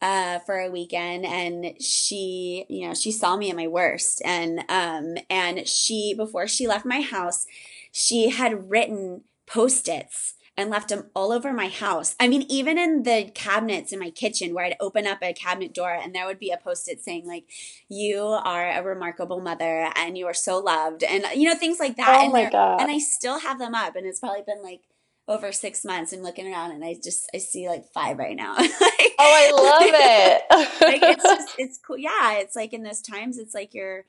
uh 0.00 0.38
for 0.40 0.60
a 0.60 0.70
weekend 0.70 1.26
and 1.26 1.82
she, 1.82 2.64
you 2.68 2.86
know, 2.86 2.94
she 2.94 3.10
saw 3.10 3.36
me 3.36 3.50
at 3.50 3.56
my 3.56 3.66
worst 3.66 4.22
and 4.24 4.60
um 4.68 5.16
and 5.28 5.66
she 5.66 6.14
before 6.14 6.46
she 6.46 6.68
left 6.68 6.86
my 6.86 7.00
house, 7.00 7.44
she 7.90 8.30
had 8.30 8.70
written 8.70 9.22
post-its 9.46 10.34
and 10.56 10.70
left 10.70 10.88
them 10.88 11.10
all 11.14 11.32
over 11.32 11.52
my 11.52 11.68
house. 11.68 12.14
I 12.20 12.28
mean, 12.28 12.42
even 12.48 12.78
in 12.78 13.02
the 13.02 13.30
cabinets 13.34 13.92
in 13.92 13.98
my 13.98 14.10
kitchen 14.10 14.54
where 14.54 14.64
I'd 14.64 14.76
open 14.80 15.06
up 15.06 15.18
a 15.22 15.32
cabinet 15.32 15.74
door 15.74 15.92
and 15.92 16.14
there 16.14 16.26
would 16.26 16.38
be 16.38 16.50
a 16.50 16.56
post 16.56 16.88
it 16.88 17.02
saying, 17.02 17.26
like, 17.26 17.44
you 17.88 18.20
are 18.22 18.70
a 18.70 18.82
remarkable 18.82 19.40
mother 19.40 19.90
and 19.96 20.16
you 20.16 20.26
are 20.26 20.34
so 20.34 20.58
loved. 20.58 21.02
And, 21.02 21.24
you 21.34 21.48
know, 21.48 21.56
things 21.56 21.80
like 21.80 21.96
that. 21.96 22.16
Oh 22.20 22.24
and 22.24 22.32
my 22.32 22.50
God. 22.50 22.80
And 22.80 22.90
I 22.90 22.98
still 22.98 23.40
have 23.40 23.58
them 23.58 23.74
up. 23.74 23.96
And 23.96 24.06
it's 24.06 24.20
probably 24.20 24.42
been 24.46 24.62
like, 24.62 24.82
over 25.26 25.52
six 25.52 25.84
months 25.84 26.12
I'm 26.12 26.20
looking 26.20 26.46
around 26.46 26.72
and 26.72 26.84
I 26.84 26.96
just 27.02 27.30
I 27.34 27.38
see 27.38 27.68
like 27.68 27.86
five 27.94 28.18
right 28.18 28.36
now. 28.36 28.54
like, 28.58 28.70
oh, 28.70 29.14
I 29.18 29.50
love 29.54 29.82
it. 29.94 30.82
like 30.82 31.02
it's 31.02 31.22
just 31.22 31.54
it's 31.58 31.78
cool. 31.78 31.98
Yeah, 31.98 32.34
it's 32.34 32.54
like 32.54 32.72
in 32.72 32.82
those 32.82 33.00
times 33.00 33.38
it's 33.38 33.54
like 33.54 33.72
you're 33.72 34.04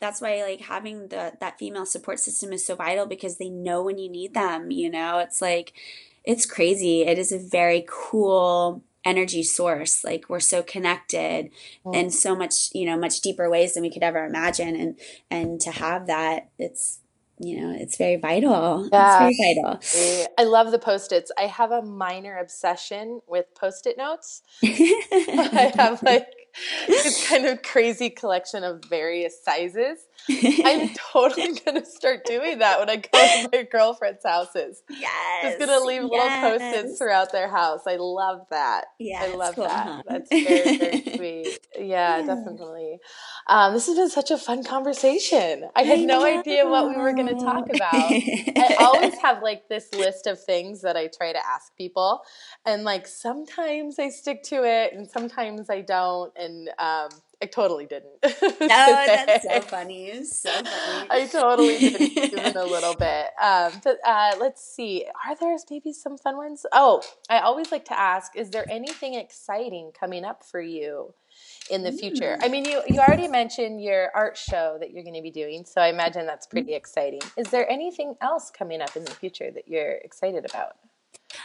that's 0.00 0.20
why 0.20 0.42
like 0.42 0.60
having 0.60 1.08
the 1.08 1.32
that 1.40 1.58
female 1.58 1.86
support 1.86 2.20
system 2.20 2.52
is 2.52 2.66
so 2.66 2.74
vital 2.74 3.06
because 3.06 3.38
they 3.38 3.48
know 3.48 3.82
when 3.82 3.98
you 3.98 4.10
need 4.10 4.34
them 4.34 4.70
you 4.70 4.90
know? 4.90 5.18
It's 5.18 5.40
like 5.42 5.72
it's 6.24 6.44
crazy. 6.44 7.02
It 7.02 7.18
is 7.18 7.32
a 7.32 7.38
very 7.38 7.86
cool 7.88 8.82
energy 9.04 9.42
source. 9.42 10.04
Like 10.04 10.28
we're 10.28 10.40
so 10.40 10.62
connected 10.62 11.50
mm. 11.84 11.94
in 11.94 12.10
so 12.10 12.34
much 12.34 12.70
you 12.72 12.86
know 12.86 12.98
much 12.98 13.20
deeper 13.20 13.48
ways 13.48 13.74
than 13.74 13.82
we 13.82 13.90
could 13.90 14.02
ever 14.02 14.24
imagine. 14.24 14.76
And 14.76 14.98
and 15.30 15.60
to 15.60 15.70
have 15.70 16.08
that 16.08 16.48
it's 16.58 17.00
you 17.38 17.60
know 17.60 17.74
it's 17.78 17.96
very 17.96 18.16
vital. 18.16 18.88
Yeah. 18.92 19.28
it's 19.28 19.36
very 19.38 19.54
vital. 19.54 20.28
I 20.38 20.44
love 20.44 20.72
the 20.72 20.78
post-its. 20.78 21.30
I 21.38 21.46
have 21.46 21.70
a 21.70 21.82
minor 21.82 22.38
obsession 22.38 23.20
with 23.26 23.46
post-it 23.54 23.96
notes. 23.96 24.42
I 24.62 25.72
have 25.76 26.02
like 26.02 26.26
this 26.86 27.28
kind 27.28 27.46
of 27.46 27.62
crazy 27.62 28.10
collection 28.10 28.64
of 28.64 28.84
various 28.84 29.42
sizes. 29.42 30.05
I'm 30.28 30.90
totally 31.12 31.60
gonna 31.64 31.84
start 31.84 32.24
doing 32.24 32.58
that 32.58 32.78
when 32.80 32.90
I 32.90 32.96
go 32.96 33.10
to 33.12 33.48
my 33.52 33.62
girlfriend's 33.70 34.24
houses. 34.24 34.82
Yes. 34.90 35.44
Just 35.44 35.58
gonna 35.58 35.84
leave 35.84 36.02
yes. 36.10 36.10
little 36.10 36.58
post-its 36.58 36.98
throughout 36.98 37.32
their 37.32 37.48
house. 37.48 37.82
I 37.86 37.96
love 37.96 38.46
that. 38.50 38.86
Yeah. 38.98 39.22
I 39.22 39.34
love 39.34 39.54
cool, 39.54 39.64
that. 39.64 39.86
Huh? 39.86 40.02
That's 40.08 40.30
very, 40.30 40.76
very 40.78 41.02
sweet. 41.16 41.58
Yeah, 41.78 42.18
yeah. 42.18 42.26
definitely. 42.26 42.98
Um, 43.46 43.74
this 43.74 43.86
has 43.86 43.96
been 43.96 44.10
such 44.10 44.30
a 44.30 44.38
fun 44.38 44.64
conversation. 44.64 45.68
I 45.76 45.82
had 45.82 46.00
I 46.00 46.04
no 46.04 46.20
know. 46.20 46.38
idea 46.40 46.66
what 46.66 46.88
we 46.88 46.96
were 46.96 47.12
gonna 47.12 47.34
talk 47.34 47.66
about. 47.72 47.94
I 47.94 48.76
always 48.80 49.14
have 49.22 49.42
like 49.42 49.68
this 49.68 49.92
list 49.94 50.26
of 50.26 50.42
things 50.42 50.82
that 50.82 50.96
I 50.96 51.08
try 51.08 51.32
to 51.32 51.46
ask 51.46 51.76
people. 51.76 52.22
And 52.64 52.82
like 52.82 53.06
sometimes 53.06 53.98
I 53.98 54.08
stick 54.08 54.42
to 54.44 54.64
it 54.64 54.92
and 54.92 55.08
sometimes 55.08 55.70
I 55.70 55.82
don't. 55.82 56.32
And 56.36 56.56
and 56.56 56.70
um, 56.78 57.08
I 57.42 57.46
totally 57.46 57.86
didn't. 57.86 58.14
oh, 58.22 58.56
that's 58.68 59.44
so 59.44 59.60
funny. 59.60 60.24
So 60.24 60.50
funny. 60.50 61.06
I 61.10 61.28
totally 61.30 61.78
didn't, 61.78 62.16
even 62.16 62.56
a 62.56 62.64
little 62.64 62.94
bit. 62.98 63.26
Um, 63.40 63.72
but 63.84 63.98
uh, 64.06 64.36
let's 64.40 64.64
see. 64.64 65.04
Are 65.26 65.36
there 65.36 65.54
maybe 65.70 65.92
some 65.92 66.16
fun 66.16 66.36
ones? 66.38 66.64
Oh, 66.72 67.02
I 67.28 67.40
always 67.40 67.70
like 67.70 67.84
to 67.86 67.98
ask: 67.98 68.36
Is 68.36 68.50
there 68.50 68.64
anything 68.70 69.14
exciting 69.14 69.92
coming 69.98 70.24
up 70.24 70.44
for 70.44 70.60
you? 70.60 71.14
in 71.70 71.82
the 71.82 71.92
future. 71.92 72.38
I 72.40 72.48
mean, 72.48 72.64
you 72.64 72.80
you 72.86 72.98
already 73.00 73.28
mentioned 73.28 73.82
your 73.82 74.10
art 74.14 74.38
show 74.38 74.78
that 74.80 74.92
you're 74.92 75.02
going 75.02 75.16
to 75.16 75.22
be 75.22 75.30
doing, 75.30 75.66
so 75.66 75.80
I 75.80 75.88
imagine 75.88 76.24
that's 76.24 76.46
pretty 76.46 76.74
exciting. 76.74 77.20
Is 77.36 77.48
there 77.48 77.70
anything 77.70 78.14
else 78.22 78.50
coming 78.50 78.80
up 78.80 78.96
in 78.96 79.04
the 79.04 79.10
future 79.10 79.50
that 79.50 79.68
you're 79.68 79.96
excited 79.96 80.46
about? 80.48 80.76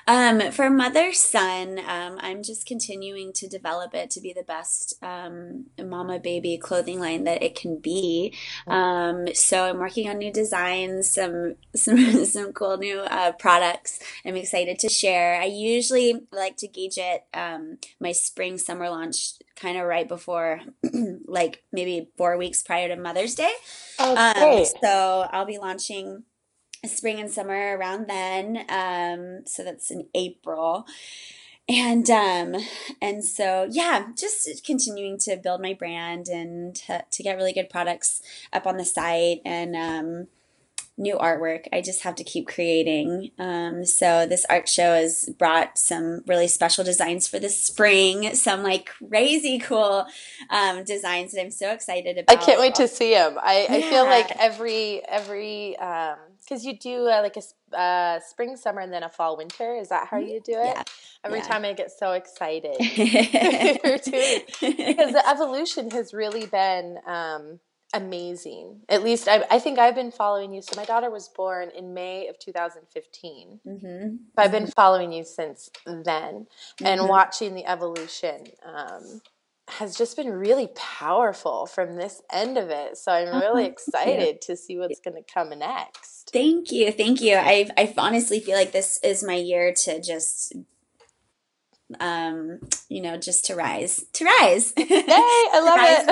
Um, 0.07 0.51
for 0.51 0.69
mother 0.69 1.13
son, 1.13 1.79
um, 1.79 2.17
I'm 2.21 2.43
just 2.43 2.65
continuing 2.65 3.33
to 3.33 3.47
develop 3.47 3.93
it 3.93 4.09
to 4.11 4.21
be 4.21 4.33
the 4.33 4.43
best 4.43 4.95
um, 5.03 5.67
mama 5.83 6.19
baby 6.19 6.57
clothing 6.57 6.99
line 6.99 7.23
that 7.25 7.43
it 7.43 7.55
can 7.55 7.77
be. 7.77 8.33
Um, 8.67 9.27
so 9.33 9.65
I'm 9.65 9.79
working 9.79 10.09
on 10.09 10.17
new 10.17 10.31
designs, 10.31 11.09
some 11.09 11.55
some 11.75 12.25
some 12.25 12.53
cool 12.53 12.77
new 12.77 12.99
uh, 12.99 13.31
products. 13.33 13.99
I'm 14.25 14.35
excited 14.35 14.79
to 14.79 14.89
share. 14.89 15.39
I 15.41 15.45
usually 15.45 16.21
like 16.31 16.57
to 16.57 16.67
gauge 16.67 16.97
it 16.97 17.25
um, 17.33 17.77
my 17.99 18.11
spring 18.11 18.57
summer 18.57 18.89
launch 18.89 19.33
kind 19.55 19.77
of 19.77 19.85
right 19.85 20.07
before, 20.07 20.61
like 21.25 21.63
maybe 21.71 22.09
four 22.17 22.37
weeks 22.37 22.63
prior 22.63 22.87
to 22.87 22.95
Mother's 22.95 23.35
Day. 23.35 23.51
Oh, 23.99 24.15
Um, 24.15 24.33
great. 24.33 24.67
so 24.81 25.27
I'll 25.31 25.45
be 25.45 25.59
launching 25.59 26.23
spring 26.85 27.19
and 27.19 27.29
summer 27.29 27.77
around 27.77 28.07
then. 28.07 28.65
Um, 28.69 29.45
so 29.45 29.63
that's 29.63 29.91
in 29.91 30.07
April. 30.13 30.85
And 31.69 32.09
um, 32.09 32.55
and 33.01 33.23
so 33.23 33.67
yeah, 33.69 34.07
just 34.17 34.65
continuing 34.65 35.17
to 35.19 35.37
build 35.37 35.61
my 35.61 35.73
brand 35.73 36.27
and 36.27 36.75
to, 36.75 37.05
to 37.09 37.23
get 37.23 37.37
really 37.37 37.53
good 37.53 37.69
products 37.69 38.21
up 38.51 38.65
on 38.65 38.77
the 38.77 38.83
site 38.83 39.41
and 39.45 39.75
um, 39.75 40.27
new 40.97 41.17
artwork. 41.17 41.67
I 41.71 41.81
just 41.81 42.01
have 42.01 42.15
to 42.15 42.23
keep 42.23 42.47
creating. 42.47 43.31
Um, 43.37 43.85
so 43.85 44.25
this 44.25 44.45
art 44.49 44.67
show 44.67 44.95
has 44.95 45.29
brought 45.37 45.77
some 45.77 46.23
really 46.27 46.47
special 46.47 46.83
designs 46.83 47.27
for 47.27 47.39
the 47.39 47.49
spring. 47.49 48.33
Some 48.35 48.63
like 48.63 48.87
crazy 48.87 49.59
cool 49.59 50.07
um, 50.49 50.83
designs 50.83 51.31
that 51.31 51.41
I'm 51.41 51.51
so 51.51 51.71
excited 51.71 52.17
about. 52.17 52.37
I 52.37 52.43
can't 52.43 52.59
wait 52.59 52.75
to 52.75 52.87
see 52.87 53.13
them. 53.13 53.37
I, 53.41 53.67
I 53.69 53.81
feel 53.81 54.05
like 54.05 54.31
every 54.37 55.03
every 55.07 55.77
because 56.43 56.65
you 56.65 56.77
do 56.77 57.07
uh, 57.07 57.21
like 57.21 57.37
a 57.37 57.77
uh, 57.77 58.19
spring, 58.19 58.57
summer, 58.57 58.81
and 58.81 58.91
then 58.93 59.03
a 59.03 59.09
fall, 59.09 59.37
winter. 59.37 59.75
Is 59.75 59.89
that 59.89 60.07
how 60.07 60.17
you 60.17 60.41
do 60.41 60.53
it? 60.53 60.75
Yeah. 60.75 60.83
Every 61.23 61.39
Yeah. 61.39 61.47
time 61.47 61.65
I 61.65 61.73
get 61.73 61.91
so 61.91 62.11
excited 62.13 62.77
because 64.87 65.13
the 65.13 65.23
evolution 65.29 65.91
has 65.91 66.13
really 66.13 66.45
been 66.47 66.97
um, 67.05 67.59
amazing. 67.93 68.81
At 68.89 69.03
least 69.03 69.27
I, 69.27 69.43
I 69.49 69.59
think 69.59 69.79
I've 69.79 69.95
been 69.95 70.11
following 70.11 70.53
you. 70.53 70.61
So 70.61 70.75
my 70.75 70.85
daughter 70.85 71.09
was 71.09 71.29
born 71.29 71.69
in 71.75 71.93
May 71.93 72.27
of 72.27 72.39
2015. 72.39 73.59
hmm 73.65 74.15
So 74.35 74.41
I've 74.43 74.51
been 74.51 74.67
following 74.67 75.11
you 75.13 75.23
since 75.23 75.69
then 75.85 76.47
and 76.83 77.01
Mhm. 77.01 77.07
watching 77.09 77.55
the 77.55 77.65
evolution 77.65 78.47
um, 78.65 79.21
has 79.67 79.95
just 79.97 80.15
been 80.17 80.31
really 80.31 80.67
powerful 80.75 81.65
from 81.65 81.95
this 81.95 82.21
end 82.31 82.57
of 82.57 82.69
it. 82.69 82.97
So 82.97 83.11
I'm 83.11 83.29
really 83.29 83.65
Uh-huh. 83.65 83.71
excited 83.71 84.41
to 84.43 84.55
see 84.55 84.77
what's 84.77 84.99
going 84.99 85.15
to 85.23 85.33
come 85.33 85.49
next. 85.57 86.10
Thank 86.33 86.71
you, 86.71 86.91
thank 86.91 87.21
you. 87.21 87.35
I 87.35 87.69
I 87.77 87.93
honestly 87.97 88.39
feel 88.39 88.55
like 88.55 88.71
this 88.71 88.99
is 89.03 89.23
my 89.23 89.35
year 89.35 89.73
to 89.83 90.01
just, 90.01 90.53
um, 91.99 92.59
you 92.87 93.01
know, 93.01 93.17
just 93.17 93.45
to 93.45 93.55
rise, 93.55 94.05
to 94.13 94.23
rise. 94.25 94.73
Yay! 94.77 94.87
I 94.87 95.59
love 95.61 95.79
it. 95.81 96.07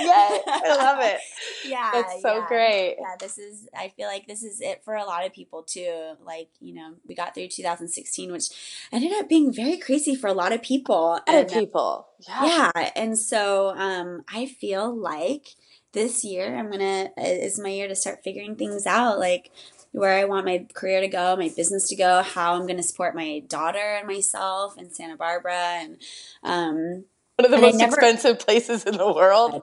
Yay! 0.00 0.42
I 0.46 0.76
love 0.76 0.98
it. 1.02 1.20
Yeah, 1.66 1.90
That's 1.92 2.22
so 2.22 2.38
yeah. 2.38 2.46
great. 2.48 2.96
Yeah, 2.98 3.16
this 3.20 3.36
is. 3.36 3.68
I 3.76 3.88
feel 3.88 4.08
like 4.08 4.26
this 4.26 4.42
is 4.42 4.60
it 4.62 4.82
for 4.84 4.94
a 4.94 5.04
lot 5.04 5.26
of 5.26 5.32
people 5.34 5.62
too. 5.62 6.14
Like 6.24 6.48
you 6.60 6.74
know, 6.74 6.94
we 7.06 7.14
got 7.14 7.34
through 7.34 7.48
2016, 7.48 8.32
which 8.32 8.48
ended 8.92 9.12
up 9.12 9.28
being 9.28 9.52
very 9.52 9.76
crazy 9.76 10.14
for 10.14 10.28
a 10.28 10.32
lot 10.32 10.52
of 10.52 10.62
people. 10.62 11.20
Other 11.26 11.38
And, 11.40 11.50
uh, 11.50 11.54
people. 11.54 12.06
Yeah. 12.26 12.72
yeah 12.74 12.90
and 12.96 13.16
so 13.16 13.68
um 13.76 14.24
i 14.28 14.46
feel 14.46 14.92
like 14.92 15.54
this 15.92 16.24
year 16.24 16.56
i'm 16.56 16.70
gonna 16.70 17.08
is 17.16 17.58
my 17.58 17.68
year 17.70 17.88
to 17.88 17.94
start 17.94 18.20
figuring 18.22 18.56
things 18.56 18.86
out 18.86 19.18
like 19.18 19.50
where 19.92 20.18
i 20.18 20.24
want 20.24 20.44
my 20.44 20.66
career 20.74 21.00
to 21.00 21.08
go 21.08 21.34
my 21.36 21.50
business 21.56 21.88
to 21.88 21.96
go 21.96 22.22
how 22.22 22.54
i'm 22.54 22.66
gonna 22.66 22.82
support 22.82 23.14
my 23.14 23.42
daughter 23.48 23.78
and 23.98 24.06
myself 24.06 24.76
in 24.78 24.90
santa 24.92 25.16
barbara 25.16 25.54
and 25.80 25.96
um 26.42 27.04
One 27.36 27.44
of 27.46 27.50
the 27.50 27.58
most 27.58 27.76
never- 27.78 27.94
expensive 27.96 28.38
places 28.38 28.84
in 28.84 28.96
the 28.96 29.10
world. 29.12 29.62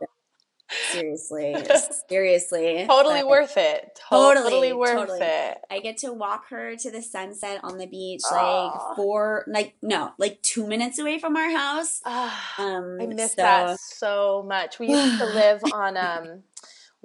Seriously 0.91 1.55
seriously 2.09 2.85
Totally 2.87 3.21
But 3.21 3.27
worth 3.27 3.53
it. 3.57 3.99
Totally, 4.09 4.43
Totally 4.43 4.73
worth 4.73 4.97
totally. 4.97 5.19
it. 5.21 5.57
i 5.69 5.79
get 5.79 5.97
to 5.99 6.11
walk 6.11 6.49
her 6.49 6.75
to 6.75 6.91
the 6.91 7.01
sunset 7.01 7.59
on 7.63 7.77
the 7.77 7.85
beach 7.85 8.21
like 8.31 8.71
four 8.95 9.45
like 9.47 9.75
no 9.81 10.11
like 10.17 10.41
two 10.41 10.65
minutes 10.67 10.97
away 10.99 11.19
from 11.19 11.35
our 11.35 11.51
house 11.51 12.01
Ah. 12.05 12.53
um 12.57 12.97
I 13.01 13.05
miss 13.07 13.31
so- 13.33 13.41
that 13.41 13.79
so 13.79 14.43
much. 14.47 14.79
We 14.79 14.87
used 14.89 15.19
to 15.19 15.25
live 15.33 15.61
on 15.73 15.97
um, 15.97 16.43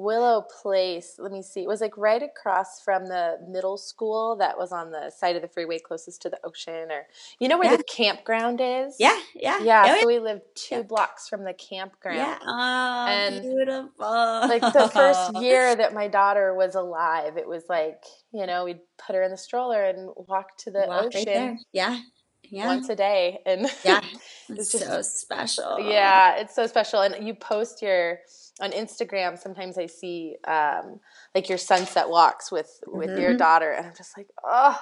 Willow 0.01 0.45
Place. 0.63 1.17
Let 1.19 1.33
me 1.33 1.43
see. 1.43 1.63
It 1.63 1.69
was 1.69 1.81
like 1.81 1.97
right 1.99 2.23
across 2.23 2.81
from 2.81 3.07
the 3.07 3.39
middle 3.49 3.77
school 3.77 4.37
that 4.37 4.57
was 4.59 4.73
on 4.73 4.91
the 4.91 5.11
side 5.11 5.37
of 5.37 5.43
the 5.43 5.49
freeway 5.49 5.79
closest 5.79 6.23
to 6.23 6.31
the 6.31 6.39
ocean, 6.45 6.91
or 6.91 7.07
you 7.39 7.49
know 7.49 7.59
where 7.59 7.71
Yeah. 7.71 7.77
the 7.77 7.85
campground 7.85 8.61
is. 8.63 8.97
yeah 8.99 9.19
yeah 9.35 9.59
yeah. 9.63 9.85
Oh, 9.97 10.01
So 10.01 10.07
we 10.07 10.19
lived 10.19 10.43
two 10.55 10.77
Yeah. 10.77 10.83
blocks 10.83 11.29
from 11.29 11.45
the 11.45 11.53
campground. 11.55 12.17
Yeah. 12.19 12.39
Oh, 12.43 13.07
And, 13.09 13.43
beautiful. 13.43 13.89
Like 14.01 14.63
the 14.63 14.91
first 14.93 15.35
year 15.43 15.75
that 15.77 15.93
my 15.95 16.09
daughter 16.09 16.55
was 16.55 16.75
alive, 16.75 17.37
it 17.37 17.47
was 17.49 17.65
like 17.69 18.03
you 18.33 18.47
know 18.47 18.65
we'd 18.65 18.81
put 19.05 19.15
her 19.17 19.23
in 19.23 19.31
the 19.31 19.37
stroller 19.37 19.85
and 19.85 20.11
walk 20.17 20.57
to 20.59 20.71
the 20.71 20.85
Walk 20.89 21.07
ocean 21.07 21.25
there. 21.27 21.59
Yeah. 21.73 21.99
Yeah. 22.45 22.67
once 22.67 22.89
a 22.89 22.97
day, 22.97 23.41
and 23.47 23.69
yeah. 23.85 24.01
It's 24.49 24.59
It's 24.61 24.73
just- 24.73 24.87
so 24.87 25.03
special. 25.03 25.79
Yeah, 25.79 26.37
it's 26.39 26.55
so 26.57 26.67
special. 26.67 27.01
And 27.03 27.25
you 27.25 27.35
post 27.35 27.83
your 27.83 28.19
on 28.61 28.73
Instagram. 28.73 29.39
Sometimes 29.39 29.79
I 29.79 29.87
see 29.87 30.37
um, 30.47 31.01
like 31.35 31.49
your 31.49 31.59
sunset 31.59 32.09
walks 32.09 32.51
with 32.53 32.81
with 32.87 33.19
your 33.19 33.35
Mhm. 33.35 33.39
daughter, 33.39 33.71
and 33.73 33.87
I'm 33.87 33.95
just 33.97 34.17
like, 34.17 34.29
oh, 34.45 34.79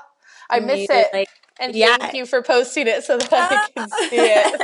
I 0.51 0.61
miss 0.61 0.81
you, 0.81 0.87
it. 0.91 1.09
Like, 1.13 1.29
and 1.61 1.75
yeah. 1.75 1.97
thank 1.99 2.15
you 2.15 2.27
for 2.27 2.43
posting 2.43 2.87
it 2.87 3.05
so 3.05 3.19
that 3.19 3.33
I 3.33 3.69
can 3.75 3.89
see 4.09 4.17
it. 4.17 4.61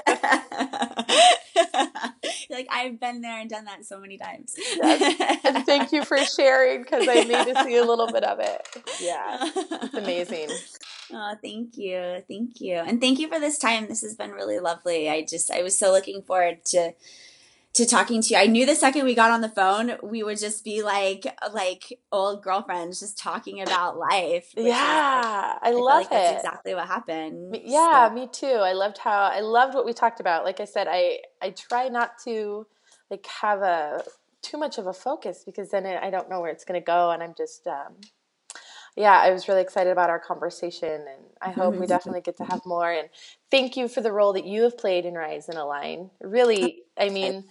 like 2.50 2.66
I've 2.70 3.00
been 3.00 3.20
there 3.20 3.40
and 3.40 3.50
done 3.50 3.64
that 3.64 3.84
so 3.84 3.98
many 3.98 4.18
times. 4.18 4.54
Yes. 4.56 5.40
And 5.44 5.66
thank 5.66 5.92
you 5.92 6.04
for 6.04 6.18
sharing 6.18 6.82
because 6.82 7.06
I 7.08 7.22
need 7.24 7.54
to 7.54 7.62
see 7.64 7.76
a 7.76 7.84
little 7.84 8.10
bit 8.10 8.24
of 8.24 8.38
it. 8.40 8.66
Yeah, 9.00 9.38
it's 9.82 9.94
amazing. 9.94 10.48
Oh, 11.12 11.34
thank 11.42 11.76
you. 11.76 12.22
Thank 12.28 12.60
you. 12.62 12.76
And 12.76 12.98
thank 12.98 13.18
you 13.18 13.28
for 13.28 13.38
this 13.38 13.58
time. 13.58 13.86
This 13.88 14.00
has 14.00 14.16
been 14.16 14.30
really 14.32 14.58
lovely. 14.58 15.08
I 15.10 15.22
just 15.22 15.50
I 15.50 15.62
was 15.62 15.78
so 15.78 15.92
looking 15.92 16.22
forward 16.22 16.64
to 16.68 16.92
to 17.74 17.84
talking 17.86 18.22
to 18.22 18.34
you. 18.34 18.40
I 18.40 18.46
knew 18.46 18.66
the 18.66 18.74
second 18.74 19.04
we 19.04 19.14
got 19.14 19.30
on 19.30 19.40
the 19.40 19.48
phone, 19.48 19.96
we 20.02 20.22
would 20.22 20.38
just 20.38 20.64
be 20.64 20.82
like 20.82 21.26
like 21.52 21.98
old 22.12 22.42
girlfriends 22.42 23.00
just 23.00 23.18
talking 23.18 23.60
about 23.60 23.98
life. 23.98 24.52
Yeah, 24.56 24.74
I, 24.76 25.58
I 25.62 25.70
love 25.72 25.82
like 25.84 26.10
that's 26.10 26.32
it. 26.32 26.36
exactly 26.46 26.74
what 26.74 26.86
happened. 26.86 27.58
Yeah, 27.64 28.08
So- 28.08 28.14
me 28.14 28.28
too. 28.30 28.46
I 28.46 28.72
loved 28.72 28.98
how 28.98 29.24
I 29.24 29.40
loved 29.40 29.74
what 29.74 29.84
we 29.84 29.92
talked 29.92 30.20
about. 30.20 30.44
Like 30.44 30.60
I 30.60 30.64
said, 30.66 30.86
I 30.88 31.18
I 31.42 31.50
try 31.50 31.88
not 31.88 32.12
to 32.24 32.66
like 33.10 33.26
have 33.40 33.60
a 33.62 34.04
too 34.42 34.58
much 34.58 34.78
of 34.78 34.86
a 34.86 34.92
focus 34.92 35.42
because 35.44 35.70
then 35.70 35.86
I 35.86 36.06
I 36.06 36.10
don't 36.10 36.30
know 36.30 36.40
where 36.40 36.50
it's 36.50 36.64
going 36.64 36.80
to 36.80 36.84
go, 36.84 37.10
and 37.10 37.22
I'm 37.22 37.34
just 37.36 37.66
um, 37.66 37.96
yeah. 38.96 39.18
I 39.20 39.30
was 39.30 39.48
really 39.48 39.62
excited 39.62 39.90
about 39.90 40.10
our 40.10 40.18
conversation, 40.18 40.90
and 40.92 41.24
I 41.40 41.50
hope 41.50 41.76
we 41.76 41.86
definitely 41.86 42.20
get 42.20 42.36
to 42.38 42.44
have 42.44 42.60
more. 42.64 42.90
And 42.90 43.08
thank 43.50 43.76
you 43.76 43.88
for 43.88 44.00
the 44.00 44.12
role 44.12 44.32
that 44.34 44.44
you 44.46 44.62
have 44.62 44.78
played 44.78 45.04
in 45.04 45.14
Rise 45.14 45.48
and 45.48 45.58
Align. 45.58 46.10
Really, 46.20 46.82
I 46.98 47.08
mean. 47.08 47.44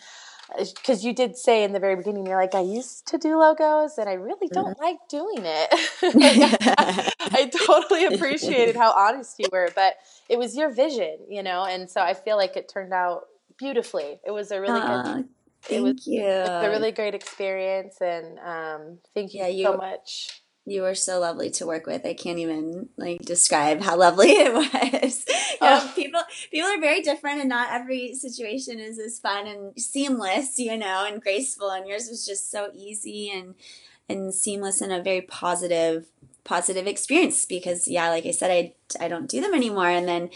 Uh, 0.57 0.65
because 0.75 1.05
you 1.05 1.13
did 1.13 1.37
say 1.37 1.63
in 1.63 1.71
the 1.71 1.79
very 1.79 1.95
beginning, 1.95 2.25
you're 2.27 2.39
like, 2.39 2.53
I 2.53 2.59
used 2.61 3.07
to 3.07 3.17
do 3.17 3.39
logos 3.39 3.97
and 3.97 4.09
I 4.09 4.13
really 4.13 4.49
don't 4.51 4.77
like 4.77 4.97
doing 5.09 5.39
it. 5.39 5.69
I 7.31 7.49
totally 7.65 8.05
appreciated 8.05 8.75
how 8.75 8.91
honest 8.91 9.35
you 9.39 9.47
were, 9.51 9.69
but 9.73 9.95
it 10.27 10.37
was 10.37 10.55
your 10.55 10.69
vision, 10.69 11.17
you 11.29 11.43
know, 11.43 11.63
and 11.63 11.89
so 11.89 12.01
I 12.01 12.13
feel 12.13 12.35
like 12.35 12.57
it 12.57 12.67
turned 12.67 12.93
out 12.93 13.23
beautifully. 13.57 14.19
It 14.25 14.31
was 14.31 14.51
a 14.51 14.59
really 14.59 14.81
good, 14.81 15.05
thank 15.05 15.27
it 15.71 15.81
was 15.81 16.05
you. 16.05 16.23
a 16.25 16.69
really 16.69 16.91
great 16.91 17.15
experience, 17.15 18.01
and 18.01 18.37
um, 18.39 18.97
thank 19.13 19.33
you, 19.33 19.39
Yeah, 19.39 19.47
so 19.67 19.71
you- 19.71 19.77
much. 19.77 20.42
You 20.65 20.83
were 20.83 20.95
so 20.95 21.19
lovely 21.19 21.49
to 21.51 21.65
work 21.65 21.85
with. 21.85 22.05
I 22.05 22.13
can't 22.13 22.39
even 22.39 22.87
like 22.95 23.19
describe 23.21 23.81
how 23.81 23.97
lovely 23.97 24.29
it 24.31 24.53
was. 24.53 25.25
You 25.27 25.33
know, 25.61 25.79
Oh. 25.83 25.91
people 25.95 26.21
people 26.51 26.69
are 26.69 26.79
very 26.79 27.01
different, 27.01 27.41
and 27.41 27.49
not 27.49 27.71
every 27.71 28.13
situation 28.15 28.79
is 28.79 28.97
as 28.99 29.19
fun 29.19 29.45
and 29.47 29.77
seamless, 29.77 30.57
you 30.59 30.77
know, 30.77 31.05
and 31.05 31.21
graceful. 31.21 31.69
And 31.69 31.87
yours 31.87 32.07
was 32.09 32.25
just 32.25 32.49
so 32.49 32.69
easy 32.73 33.29
and 33.29 33.55
and 34.07 34.33
seamless 34.33 34.79
and 34.81 34.91
a 34.93 35.01
very 35.03 35.21
positive 35.21 36.05
positive 36.45 36.87
experience. 36.87 37.45
Because 37.45 37.87
yeah, 37.87 38.09
like 38.09 38.25
I 38.25 38.31
said, 38.31 38.51
I 38.51 38.73
I 39.03 39.09
don't 39.09 39.29
do 39.29 39.41
them 39.41 39.53
anymore. 39.53 39.89
And 39.89 40.07
then 40.07 40.29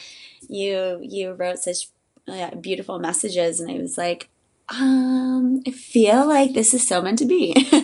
you 0.50 1.00
you 1.02 1.32
wrote 1.34 1.60
such 1.60 1.88
uh, 2.28 2.54
beautiful 2.56 3.00
messages, 3.00 3.62
and 3.62 3.72
I 3.72 3.76
was 3.78 3.98
like. 3.98 4.28
Um, 4.70 5.64
I 5.66 5.72
feel 5.72 6.28
like 6.28 6.54
this 6.54 6.74
is 6.74 6.86
so 6.86 7.02
meant 7.02 7.20
to 7.20 7.26
be. 7.26 7.56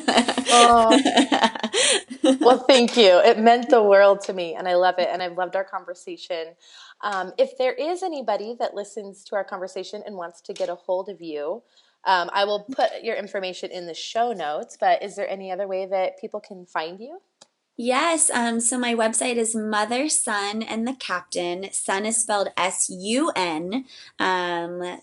Oh. 0.55 0.99
Well, 2.23 2.59
thank 2.59 2.95
you. 2.97 3.19
It 3.19 3.39
meant 3.39 3.69
the 3.69 3.83
world 3.83 4.21
to 4.21 4.33
me, 4.33 4.55
and 4.55 4.67
I 4.67 4.75
love 4.75 4.95
it, 4.97 5.09
and 5.11 5.21
I've 5.21 5.37
loved 5.37 5.55
our 5.55 5.63
conversation. 5.63 6.55
Um, 7.01 7.33
if 7.37 7.57
there 7.57 7.73
is 7.73 8.01
anybody 8.01 8.55
that 8.59 8.73
listens 8.73 9.23
to 9.25 9.35
our 9.35 9.43
conversation 9.43 10.03
and 10.05 10.15
wants 10.15 10.41
to 10.41 10.53
get 10.53 10.69
a 10.69 10.75
hold 10.75 11.09
of 11.09 11.21
you, 11.21 11.63
um, 12.05 12.29
I 12.33 12.45
will 12.45 12.65
put 12.71 13.03
your 13.03 13.15
information 13.15 13.71
in 13.71 13.87
the 13.87 13.93
show 13.93 14.33
notes. 14.33 14.77
But 14.79 15.03
is 15.03 15.15
there 15.15 15.29
any 15.29 15.51
other 15.51 15.67
way 15.67 15.85
that 15.85 16.19
people 16.19 16.39
can 16.39 16.65
find 16.65 16.99
you? 16.99 17.19
Yes. 17.75 18.29
Um, 18.29 18.59
so 18.59 18.77
my 18.77 18.93
website 18.93 19.35
is 19.35 19.55
Mother, 19.55 20.07
Sun, 20.07 20.61
and 20.61 20.87
the 20.87 20.93
Captain. 20.93 21.71
Sun 21.71 22.05
is 22.05 22.17
spelled 22.21 22.49
S 22.55 22.87
U 22.89 23.31
N. 23.35 23.85
Um, 24.19 24.99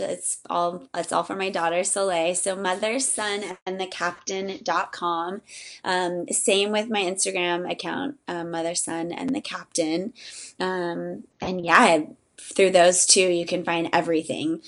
it's 0.00 0.38
all 0.48 0.88
it's 0.94 1.12
all 1.12 1.22
for 1.22 1.36
my 1.36 1.50
daughter 1.50 1.84
Soleil. 1.84 2.34
So 2.34 2.56
mother, 2.56 2.98
sun, 2.98 3.56
and 3.66 3.80
the 3.80 3.86
captain.com. 3.86 5.42
Um, 5.84 6.26
same 6.28 6.72
with 6.72 6.90
my 6.90 7.02
Instagram 7.02 7.70
account, 7.70 8.18
um, 8.28 8.50
mother, 8.50 8.74
sun, 8.74 9.12
and 9.12 9.34
the 9.34 9.40
captain. 9.40 10.12
Um, 10.58 11.24
and 11.40 11.64
yeah, 11.64 12.02
through 12.38 12.70
those 12.70 13.06
two, 13.06 13.28
you 13.28 13.46
can 13.46 13.64
find 13.64 13.88
everything. 13.92 14.62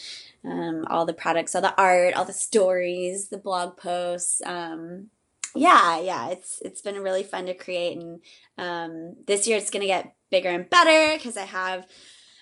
Um, 0.44 0.86
all 0.88 1.04
the 1.04 1.12
products, 1.12 1.54
all 1.54 1.62
the 1.62 1.74
art, 1.80 2.14
all 2.14 2.24
the 2.24 2.32
stories, 2.32 3.28
the 3.28 3.38
blog 3.38 3.76
posts. 3.76 4.40
Um, 4.44 5.10
yeah, 5.56 5.98
yeah, 6.00 6.28
it's 6.28 6.60
it's 6.64 6.82
been 6.82 7.02
really 7.02 7.22
fun 7.22 7.46
to 7.46 7.54
create, 7.54 7.96
and 7.96 8.20
um, 8.58 9.16
this 9.26 9.48
year 9.48 9.56
it's 9.56 9.70
to 9.70 9.80
get 9.80 10.14
bigger 10.30 10.50
and 10.50 10.68
better 10.68 11.16
because 11.16 11.36
I 11.36 11.44
have 11.44 11.86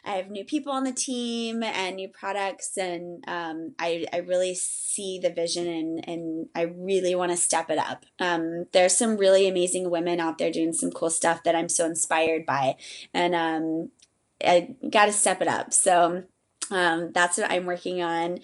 I 0.05 0.13
have 0.13 0.31
new 0.31 0.45
people 0.45 0.73
on 0.73 0.85
the 0.85 0.93
team 0.93 1.63
and 1.63 1.97
new 1.97 2.09
products, 2.09 2.77
and 2.77 3.25
um, 3.27 3.75
I, 3.79 4.07
I 4.13 4.19
really 4.19 4.55
see 4.55 5.19
the 5.23 5.31
vision 5.31 5.67
and, 5.67 6.09
and 6.09 6.47
I 6.55 6.63
really 6.63 7.15
want 7.15 7.33
to 7.33 7.37
step 7.37 7.71
it 7.71 7.79
up. 7.79 8.05
Um, 8.19 8.67
there's 8.73 8.97
some 8.97 9.17
really 9.17 9.49
amazing 9.49 9.91
women 9.91 10.21
out 10.21 10.39
there 10.39 10.51
doing 10.51 10.73
some 10.73 10.91
cool 10.91 11.11
stuff 11.11 11.43
that 11.45 11.57
I'm 11.57 11.69
so 11.69 11.87
inspired 11.87 12.45
by, 12.45 12.77
and 13.13 13.35
um, 13.35 13.91
I 14.45 14.75
got 14.91 15.07
to 15.07 15.13
step 15.13 15.41
it 15.41 15.49
up. 15.49 15.73
So 15.73 16.25
um, 16.71 17.13
that's 17.13 17.39
what 17.39 17.51
I'm 17.51 17.67
working 17.67 18.03
on 18.03 18.41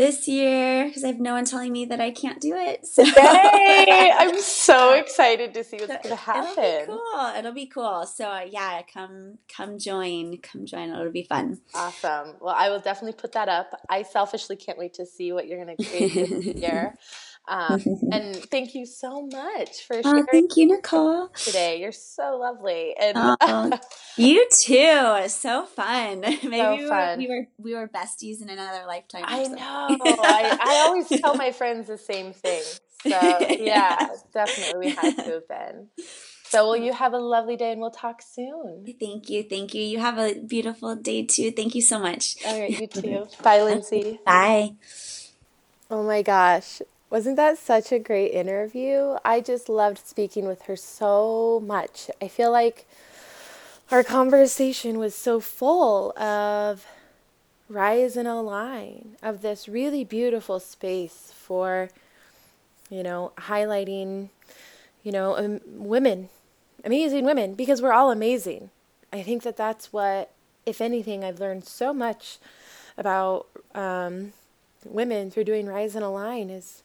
this 0.00 0.26
year 0.26 0.86
because 0.86 1.04
I 1.04 1.08
have 1.08 1.20
no 1.20 1.34
one 1.34 1.44
telling 1.44 1.72
me 1.72 1.84
that 1.84 2.00
I 2.00 2.10
can't 2.10 2.40
do 2.40 2.54
it. 2.56 2.86
So 2.86 3.02
Yay! 3.02 4.12
I'm 4.18 4.40
so 4.40 4.94
excited 4.94 5.52
to 5.52 5.62
see 5.62 5.76
what's 5.76 5.88
going 5.88 6.08
to 6.08 6.16
happen. 6.16 6.64
It'll 6.64 6.86
be 6.86 7.00
cool. 7.12 7.32
It'll 7.36 7.52
be 7.52 7.66
cool. 7.66 8.06
So 8.06 8.24
uh, 8.24 8.46
yeah, 8.48 8.80
come 8.92 9.36
come 9.54 9.78
join. 9.78 10.38
Come 10.38 10.64
join. 10.64 10.88
It'll 10.88 11.12
be 11.12 11.24
fun. 11.24 11.60
Awesome. 11.74 12.36
Well, 12.40 12.54
I 12.56 12.70
will 12.70 12.80
definitely 12.80 13.20
put 13.20 13.32
that 13.32 13.50
up. 13.50 13.78
I 13.90 14.02
selfishly 14.02 14.56
can't 14.56 14.78
wait 14.78 14.94
to 14.94 15.04
see 15.04 15.32
what 15.32 15.46
you're 15.46 15.62
going 15.62 15.76
to 15.76 15.84
create 15.84 16.14
this 16.14 16.44
year. 16.56 16.96
Um, 17.50 17.80
and 18.12 18.36
thank 18.50 18.74
you 18.74 18.86
so 18.86 19.26
much 19.26 19.84
for 19.86 20.02
sharing. 20.02 20.24
Oh, 20.24 20.26
thank 20.30 20.56
you, 20.56 20.66
Nicole. 20.66 21.28
Today, 21.44 21.80
you're 21.80 21.92
so 21.92 22.36
lovely, 22.36 22.94
and 23.00 23.16
oh, 23.40 23.72
you 24.16 24.46
too. 24.62 24.74
It's 25.24 25.34
so 25.34 25.66
fun. 25.66 26.20
Maybe 26.44 26.56
so 26.56 26.78
fun. 26.78 27.18
We, 27.18 27.28
were, 27.28 27.46
we 27.58 27.74
were 27.74 27.88
besties 27.88 28.42
in 28.42 28.48
another 28.50 28.86
lifetime. 28.86 29.24
I 29.26 29.46
know. 29.48 29.58
I, 29.60 30.54
I 30.60 30.78
always 30.80 31.12
tell 31.20 31.34
my 31.34 31.52
friends 31.52 31.88
the 31.88 31.98
same 31.98 32.32
thing. 32.32 32.64
So 33.08 33.52
yeah, 33.58 34.08
definitely 34.32 34.78
we 34.78 34.90
had 34.90 35.18
to 35.24 35.30
have 35.32 35.48
been. 35.48 35.88
So, 36.44 36.66
will 36.66 36.76
you 36.76 36.92
have 36.92 37.12
a 37.12 37.18
lovely 37.18 37.56
day 37.56 37.72
and 37.72 37.80
we'll 37.80 37.90
talk 37.92 38.22
soon. 38.22 38.84
Thank 39.00 39.30
you. 39.30 39.44
Thank 39.44 39.74
you. 39.74 39.82
You 39.82 39.98
have 40.00 40.18
a 40.18 40.34
beautiful 40.40 40.96
day 40.96 41.24
too. 41.24 41.50
Thank 41.52 41.74
you 41.74 41.82
so 41.82 41.98
much. 41.98 42.36
All 42.44 42.58
right, 42.58 42.72
you 42.76 42.86
too. 42.88 43.26
Bye, 43.42 43.62
Lindsay. 43.62 44.18
Bye. 44.24 44.72
Oh 45.90 46.02
my 46.04 46.22
gosh. 46.22 46.80
Wasn't 47.10 47.34
that 47.34 47.58
such 47.58 47.90
a 47.90 47.98
great 47.98 48.28
interview? 48.28 49.16
I 49.24 49.40
just 49.40 49.68
loved 49.68 50.06
speaking 50.06 50.46
with 50.46 50.62
her 50.62 50.76
so 50.76 51.60
much. 51.66 52.08
I 52.22 52.28
feel 52.28 52.52
like 52.52 52.86
our 53.90 54.04
conversation 54.04 54.96
was 54.96 55.12
so 55.12 55.40
full 55.40 56.16
of 56.16 56.86
rise 57.68 58.16
and 58.16 58.28
align, 58.28 59.16
of 59.24 59.42
this 59.42 59.68
really 59.68 60.04
beautiful 60.04 60.60
space 60.60 61.32
for, 61.36 61.88
you 62.88 63.02
know, 63.02 63.32
highlighting, 63.38 64.28
you 65.02 65.10
know, 65.10 65.36
um, 65.36 65.60
women, 65.66 66.28
amazing 66.84 67.24
women, 67.24 67.54
because 67.54 67.82
we're 67.82 67.92
all 67.92 68.12
amazing. 68.12 68.70
I 69.12 69.22
think 69.22 69.42
that 69.42 69.56
that's 69.56 69.92
what, 69.92 70.30
if 70.64 70.80
anything, 70.80 71.24
I've 71.24 71.40
learned 71.40 71.64
so 71.64 71.92
much 71.92 72.38
about 72.96 73.48
um, 73.74 74.32
women 74.84 75.32
through 75.32 75.44
doing 75.44 75.66
Rise 75.66 75.96
and 75.96 76.04
Align 76.04 76.50
is 76.50 76.84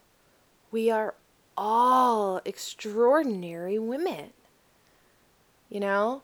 we 0.75 0.91
are 0.91 1.15
all 1.55 2.41
extraordinary 2.43 3.79
women. 3.79 4.33
You 5.69 5.79
know? 5.79 6.21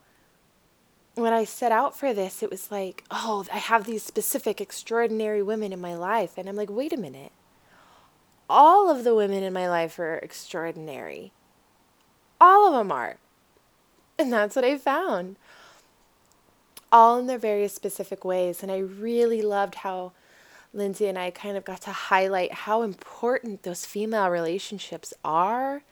When 1.16 1.32
I 1.32 1.45
set 1.45 1.72
out 1.72 1.97
for 1.97 2.14
this, 2.14 2.43
it 2.43 2.52
was 2.52 2.70
like, 2.70 3.06
oh, 3.10 3.45
I 3.52 3.60
have 3.60 3.86
these 3.86 4.04
specific 4.04 4.60
extraordinary 4.60 5.41
women 5.41 5.72
in 5.72 5.80
my 5.80 5.95
life. 5.95 6.38
And 6.38 6.49
I'm 6.49 6.58
like, 6.58 6.70
wait 6.70 6.91
a 6.91 6.97
minute. 6.97 7.32
All 8.49 8.89
of 8.89 9.06
the 9.06 9.16
women 9.16 9.41
in 9.41 9.54
my 9.54 9.70
life 9.70 9.97
are 9.99 10.18
extraordinary. 10.18 11.32
All 12.41 12.68
of 12.68 12.74
them 12.74 12.91
are. 12.91 13.16
And 14.20 14.34
that's 14.34 14.58
what 14.58 14.66
I 14.66 14.78
found. 14.78 15.38
All 16.91 17.18
in 17.18 17.28
their 17.28 17.38
various 17.38 17.74
specific 17.74 18.26
ways. 18.26 18.62
And 18.62 18.70
I 18.70 18.80
really 18.80 19.41
loved 19.41 19.76
how 19.76 20.12
Lindsay 20.74 21.07
and 21.07 21.17
I 21.17 21.32
kind 21.32 21.57
of 21.57 21.65
got 21.65 21.82
to 21.82 21.91
highlight 21.91 22.53
how 22.53 22.82
important 22.82 23.63
those 23.63 23.86
female 23.86 24.30
relationships 24.30 25.13
are 25.24 25.84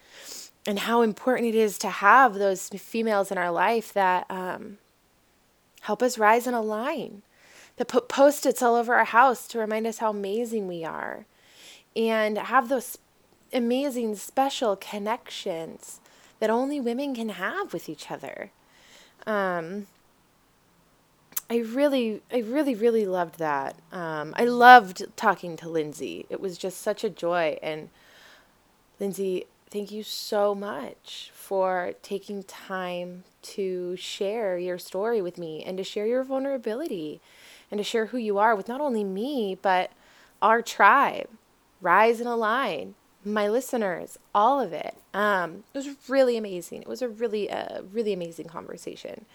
and 0.65 0.79
how 0.79 1.01
important 1.01 1.47
it 1.47 1.55
is 1.55 1.77
to 1.79 1.89
have 1.89 2.35
those 2.35 2.69
females 2.69 3.31
in 3.31 3.37
our 3.37 3.51
life 3.51 3.91
that 3.93 4.25
um, 4.29 4.77
help 5.81 6.01
us 6.01 6.17
rise 6.17 6.47
and 6.47 6.55
align, 6.55 7.21
that 7.77 7.87
put 7.87 8.07
post 8.07 8.45
its 8.45 8.61
all 8.61 8.75
over 8.75 8.95
our 8.95 9.05
house 9.05 9.47
to 9.47 9.59
remind 9.59 9.87
us 9.87 9.97
how 9.97 10.09
amazing 10.09 10.67
we 10.67 10.83
are, 10.85 11.25
and 11.95 12.37
have 12.37 12.69
those 12.69 12.97
amazing, 13.51 14.15
special 14.15 14.75
connections 14.75 15.99
that 16.39 16.49
only 16.49 16.79
women 16.79 17.15
can 17.15 17.29
have 17.29 17.73
with 17.73 17.89
each 17.89 18.11
other. 18.11 18.51
Um, 19.25 19.87
I 21.49 21.57
really, 21.57 22.21
I 22.31 22.39
really, 22.39 22.75
really 22.75 23.05
loved 23.05 23.39
that. 23.39 23.75
Um, 23.91 24.33
I 24.37 24.45
loved 24.45 25.05
talking 25.15 25.57
to 25.57 25.69
Lindsay. 25.69 26.25
It 26.29 26.39
was 26.39 26.57
just 26.57 26.79
such 26.81 27.03
a 27.03 27.09
joy. 27.09 27.57
And 27.63 27.89
Lindsay, 28.99 29.45
thank 29.71 29.91
you 29.91 30.03
so 30.03 30.53
much 30.53 31.31
for 31.33 31.93
taking 32.03 32.43
time 32.43 33.23
to 33.41 33.95
share 33.95 34.59
your 34.59 34.77
story 34.77 35.21
with 35.21 35.39
me 35.39 35.63
and 35.63 35.77
to 35.77 35.83
share 35.83 36.05
your 36.05 36.23
vulnerability 36.23 37.19
and 37.71 37.79
to 37.79 37.83
share 37.83 38.07
who 38.07 38.17
you 38.17 38.37
are 38.37 38.55
with 38.55 38.67
not 38.67 38.81
only 38.81 39.03
me, 39.03 39.57
but 39.59 39.91
our 40.41 40.61
tribe. 40.61 41.29
Rise 41.81 42.19
and 42.19 42.29
align 42.29 42.93
my 43.25 43.47
listeners, 43.47 44.17
all 44.35 44.59
of 44.59 44.73
it. 44.73 44.95
Um, 45.13 45.63
it 45.73 45.77
was 45.77 45.89
really 46.07 46.37
amazing. 46.37 46.81
It 46.81 46.87
was 46.87 47.01
a 47.01 47.09
really, 47.09 47.49
uh, 47.49 47.81
really 47.91 48.13
amazing 48.13 48.47
conversation. 48.47 49.25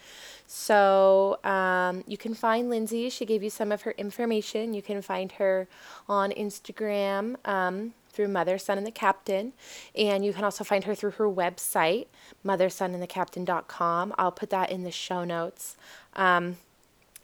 So 0.46 1.38
um, 1.44 2.04
you 2.06 2.16
can 2.16 2.34
find 2.34 2.68
Lindsay. 2.68 3.08
She 3.10 3.24
gave 3.24 3.42
you 3.42 3.50
some 3.50 3.72
of 3.72 3.82
her 3.82 3.92
information. 3.92 4.74
You 4.74 4.82
can 4.82 5.02
find 5.02 5.32
her 5.32 5.66
on 6.08 6.30
Instagram 6.32 7.36
um, 7.46 7.94
through 8.10 8.28
Mother, 8.28 8.58
Sun, 8.58 8.78
and 8.78 8.86
the 8.86 8.92
Captain. 8.92 9.52
And 9.94 10.24
you 10.24 10.32
can 10.32 10.44
also 10.44 10.62
find 10.62 10.84
her 10.84 10.94
through 10.94 11.12
her 11.12 11.28
website, 11.28 12.06
mothersunandthecaptain.com. 12.44 14.14
I'll 14.18 14.32
put 14.32 14.50
that 14.50 14.70
in 14.70 14.84
the 14.84 14.90
show 14.90 15.24
notes. 15.24 15.76
Um, 16.14 16.58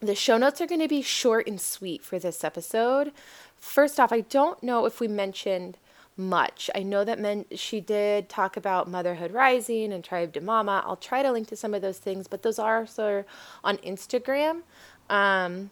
the 0.01 0.15
show 0.15 0.39
notes 0.39 0.61
are 0.61 0.67
going 0.67 0.81
to 0.81 0.89
be 0.89 1.03
short 1.03 1.47
and 1.47 1.61
sweet 1.61 2.03
for 2.03 2.19
this 2.19 2.43
episode. 2.43 3.13
First 3.59 4.01
off, 4.01 4.13
I 4.13 4.23
don't 4.23 4.63
know 4.63 4.87
if 4.87 5.01
we 5.01 5.09
mentioned– 5.09 5.77
much. 6.21 6.71
I 6.75 6.83
know 6.83 7.05
that 7.05 7.19
men, 7.19 7.47
she 7.55 7.81
did 7.81 8.29
talk 8.29 8.57
about 8.57 8.89
Motherhood 8.89 9.33
Rising 9.33 9.93
and 9.93 10.05
Tribe 10.05 10.33
de 10.33 10.41
Mama. 10.41 10.83
I'll 10.87 10.97
try 10.97 11.23
to 11.23 11.33
link 11.33 11.49
to 11.49 11.57
some 11.57 11.75
of 11.75 11.83
those 11.83 11.99
things, 11.99 12.29
but 12.29 12.43
those 12.43 12.59
are 12.59 12.79
also 12.79 13.25
on 13.65 13.79
Instagram. 13.79 14.63
Um, 15.09 15.71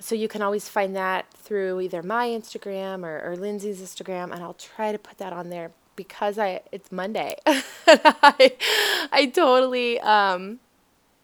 so 0.00 0.14
you 0.14 0.28
can 0.28 0.42
always 0.42 0.68
find 0.68 0.94
that 0.96 1.32
through 1.34 1.80
either 1.80 2.02
my 2.02 2.28
Instagram 2.28 3.04
or, 3.04 3.20
or 3.24 3.36
Lindsay's 3.36 3.80
Instagram, 3.80 4.32
and 4.32 4.42
I'll 4.42 4.54
try 4.54 4.92
to 4.92 4.98
put 4.98 5.18
that 5.18 5.32
on 5.32 5.50
there 5.50 5.72
because 5.96 6.38
I 6.38 6.60
it's 6.70 6.92
Monday. 6.92 7.36
I, 7.46 8.52
I 9.12 9.26
totally 9.26 9.98
um, 10.00 10.60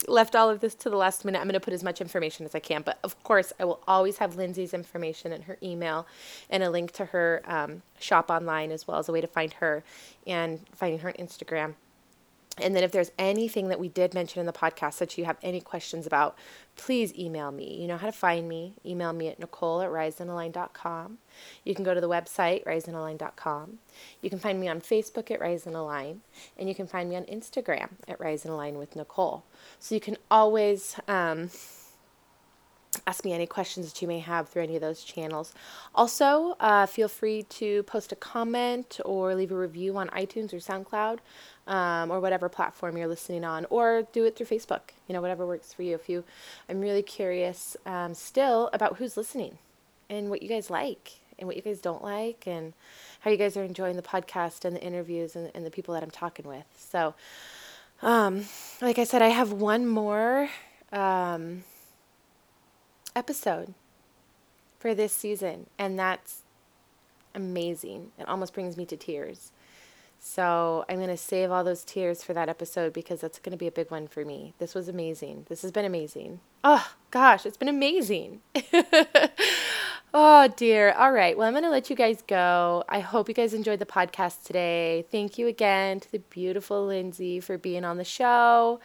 left 0.08 0.34
all 0.34 0.50
of 0.50 0.60
this 0.60 0.74
to 0.76 0.90
the 0.90 0.96
last 0.96 1.24
minute. 1.24 1.38
I'm 1.38 1.44
going 1.44 1.54
to 1.54 1.60
put 1.60 1.74
as 1.74 1.84
much 1.84 2.00
information 2.00 2.44
as 2.46 2.54
I 2.54 2.60
can, 2.60 2.82
but 2.82 2.98
of 3.04 3.20
course, 3.22 3.52
I 3.58 3.64
will 3.64 3.80
always 3.86 4.18
have 4.18 4.36
Lindsay's 4.36 4.74
information 4.74 5.32
and 5.32 5.44
her 5.44 5.58
email 5.62 6.06
and 6.50 6.62
a 6.62 6.70
link 6.70 6.92
to 6.92 7.06
her 7.06 7.42
um, 7.46 7.82
shop 7.98 8.30
online 8.30 8.70
as 8.70 8.86
well 8.86 8.98
as 8.98 9.08
a 9.08 9.12
way 9.12 9.20
to 9.20 9.26
find 9.26 9.52
her 9.54 9.82
and 10.26 10.60
finding 10.72 11.00
her 11.00 11.08
on 11.08 11.14
Instagram. 11.14 11.74
And 12.60 12.76
then 12.76 12.84
if 12.84 12.92
there's 12.92 13.10
anything 13.18 13.68
that 13.68 13.80
we 13.80 13.88
did 13.88 14.14
mention 14.14 14.40
in 14.40 14.46
the 14.46 14.52
podcast 14.52 14.98
that 14.98 15.18
you 15.18 15.24
have 15.24 15.36
any 15.42 15.60
questions 15.60 16.06
about, 16.06 16.36
please 16.76 17.12
email 17.18 17.50
me. 17.50 17.80
You 17.80 17.88
know 17.88 17.96
how 17.96 18.06
to 18.06 18.12
find 18.12 18.48
me. 18.48 18.74
Email 18.86 19.12
me 19.12 19.28
at 19.28 19.40
nicole 19.40 19.80
at 19.80 19.90
riseandalign.com. 19.90 21.18
You 21.64 21.74
can 21.74 21.84
go 21.84 21.94
to 21.94 22.00
the 22.00 22.08
website, 22.08 22.64
riseandalign.com. 22.64 23.78
You 24.22 24.30
can 24.30 24.38
find 24.38 24.60
me 24.60 24.68
on 24.68 24.80
Facebook 24.80 25.30
at 25.30 25.40
Rise 25.40 25.66
and 25.66 26.68
you 26.68 26.74
can 26.74 26.86
find 26.86 27.08
me 27.08 27.16
on 27.16 27.24
Instagram 27.24 27.88
at 28.06 28.20
Rise 28.20 28.44
with 28.44 28.94
Nicole. 28.94 29.44
So 29.80 29.94
you 29.94 30.00
can 30.00 30.16
always 30.30 30.96
um, 31.08 31.50
ask 33.06 33.24
me 33.24 33.32
any 33.32 33.46
questions 33.46 33.92
that 33.92 34.02
you 34.02 34.08
may 34.08 34.18
have 34.18 34.48
through 34.48 34.62
any 34.62 34.76
of 34.76 34.80
those 34.80 35.02
channels. 35.04 35.54
Also, 35.94 36.56
uh, 36.60 36.86
feel 36.86 37.08
free 37.08 37.42
to 37.44 37.82
post 37.84 38.12
a 38.12 38.16
comment 38.16 39.00
or 39.04 39.34
leave 39.34 39.52
a 39.52 39.56
review 39.56 39.96
on 39.96 40.08
iTunes 40.08 40.52
or 40.52 40.56
SoundCloud 40.56 41.18
um, 41.66 42.10
or 42.10 42.20
whatever 42.20 42.48
platform 42.48 42.96
you're 42.96 43.08
listening 43.08 43.44
on, 43.44 43.66
or 43.70 44.06
do 44.12 44.24
it 44.24 44.36
through 44.36 44.46
Facebook. 44.46 44.92
You 45.08 45.14
know, 45.14 45.20
whatever 45.20 45.46
works 45.46 45.72
for 45.72 45.82
you. 45.82 45.94
If 45.94 46.08
you, 46.08 46.24
I'm 46.68 46.80
really 46.80 47.02
curious 47.02 47.76
um, 47.86 48.14
still 48.14 48.70
about 48.72 48.96
who's 48.96 49.16
listening 49.16 49.58
and 50.10 50.30
what 50.30 50.42
you 50.42 50.48
guys 50.48 50.70
like 50.70 51.20
and 51.38 51.46
what 51.46 51.56
you 51.56 51.62
guys 51.62 51.80
don't 51.80 52.02
like 52.02 52.46
and 52.46 52.72
how 53.20 53.30
you 53.30 53.36
guys 53.36 53.56
are 53.56 53.64
enjoying 53.64 53.96
the 53.96 54.02
podcast 54.02 54.64
and 54.64 54.76
the 54.76 54.82
interviews 54.82 55.34
and, 55.34 55.50
and 55.54 55.64
the 55.64 55.70
people 55.70 55.94
that 55.94 56.02
I'm 56.02 56.10
talking 56.10 56.46
with. 56.46 56.66
So, 56.76 57.14
um, 58.02 58.44
like 58.82 58.98
I 58.98 59.04
said, 59.04 59.22
I 59.22 59.28
have 59.28 59.52
one 59.52 59.86
more. 59.86 60.48
Um, 60.92 61.64
episode 63.16 63.74
for 64.78 64.94
this 64.94 65.12
season, 65.12 65.66
and 65.78 65.98
that's 65.98 66.42
amazing. 67.34 68.12
It 68.18 68.28
almost 68.28 68.54
brings 68.54 68.76
me 68.76 68.86
to 68.86 68.96
tears. 68.96 69.50
So 70.26 70.86
I'm 70.88 70.96
going 70.96 71.08
to 71.08 71.18
save 71.18 71.50
all 71.50 71.64
those 71.64 71.84
tears 71.84 72.24
for 72.24 72.32
that 72.32 72.48
episode 72.48 72.94
because 72.94 73.20
that's 73.20 73.38
going 73.38 73.50
to 73.52 73.58
be 73.58 73.66
a 73.66 73.72
big 73.72 73.90
one 73.90 74.08
for 74.08 74.24
me. 74.24 74.54
This 74.58 74.74
was 74.74 74.88
amazing. 74.88 75.44
This 75.50 75.60
has 75.60 75.70
been 75.70 75.84
amazing. 75.84 76.40
Oh, 76.64 76.92
gosh, 77.10 77.44
it's 77.44 77.58
been 77.58 77.68
amazing. 77.68 78.40
oh, 80.14 80.48
dear. 80.56 80.92
All 80.92 81.12
right. 81.12 81.36
Well, 81.36 81.46
I'm 81.46 81.52
going 81.52 81.64
to 81.64 81.70
let 81.70 81.90
you 81.90 81.96
guys 81.96 82.22
go. 82.26 82.84
I 82.88 83.00
hope 83.00 83.28
you 83.28 83.34
guys 83.34 83.52
enjoyed 83.52 83.80
the 83.80 83.86
podcast 83.86 84.44
today. 84.44 85.04
Thank 85.10 85.36
you 85.36 85.46
again 85.46 86.00
to 86.00 86.10
the 86.10 86.20
beautiful 86.20 86.86
Lindsay 86.86 87.38
for 87.38 87.58
being 87.58 87.84
on 87.84 87.98
the 87.98 88.04
show. 88.04 88.80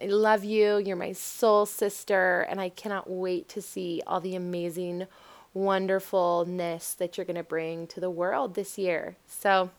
I 0.00 0.06
love 0.06 0.44
you. 0.44 0.78
You're 0.78 0.96
my 0.96 1.12
soul 1.12 1.66
sister, 1.66 2.40
and 2.48 2.60
I 2.60 2.68
cannot 2.68 3.08
wait 3.08 3.48
to 3.50 3.62
see 3.62 4.02
all 4.06 4.20
the 4.20 4.34
amazing 4.34 5.06
wonderfulness 5.54 6.94
that 6.94 7.16
you're 7.16 7.26
going 7.26 7.36
to 7.36 7.42
bring 7.42 7.86
to 7.88 8.00
the 8.00 8.10
world 8.10 8.54
this 8.54 8.78
year. 8.78 9.16
So, 9.26 9.70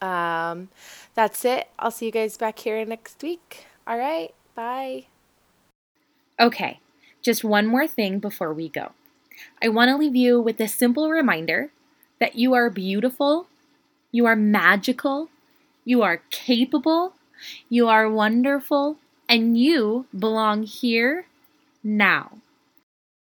um, 0.00 0.68
that's 1.14 1.44
it. 1.44 1.68
I'll 1.78 1.90
see 1.90 2.06
you 2.06 2.12
guys 2.12 2.36
back 2.36 2.58
here 2.58 2.84
next 2.84 3.22
week. 3.22 3.66
All 3.86 3.98
right. 3.98 4.34
Bye. 4.54 5.06
Okay, 6.40 6.80
just 7.22 7.44
one 7.44 7.66
more 7.66 7.86
thing 7.86 8.18
before 8.18 8.52
we 8.52 8.68
go. 8.68 8.92
I 9.62 9.68
want 9.68 9.88
to 9.90 9.96
leave 9.96 10.16
you 10.16 10.40
with 10.40 10.60
a 10.60 10.68
simple 10.68 11.10
reminder 11.10 11.70
that 12.18 12.36
you 12.36 12.54
are 12.54 12.70
beautiful, 12.70 13.46
you 14.10 14.26
are 14.26 14.36
magical, 14.36 15.28
you 15.84 16.02
are 16.02 16.22
capable, 16.30 17.14
you 17.68 17.88
are 17.88 18.08
wonderful, 18.10 18.98
and 19.28 19.58
you 19.58 20.06
belong 20.16 20.64
here 20.64 21.26
now. 21.82 22.38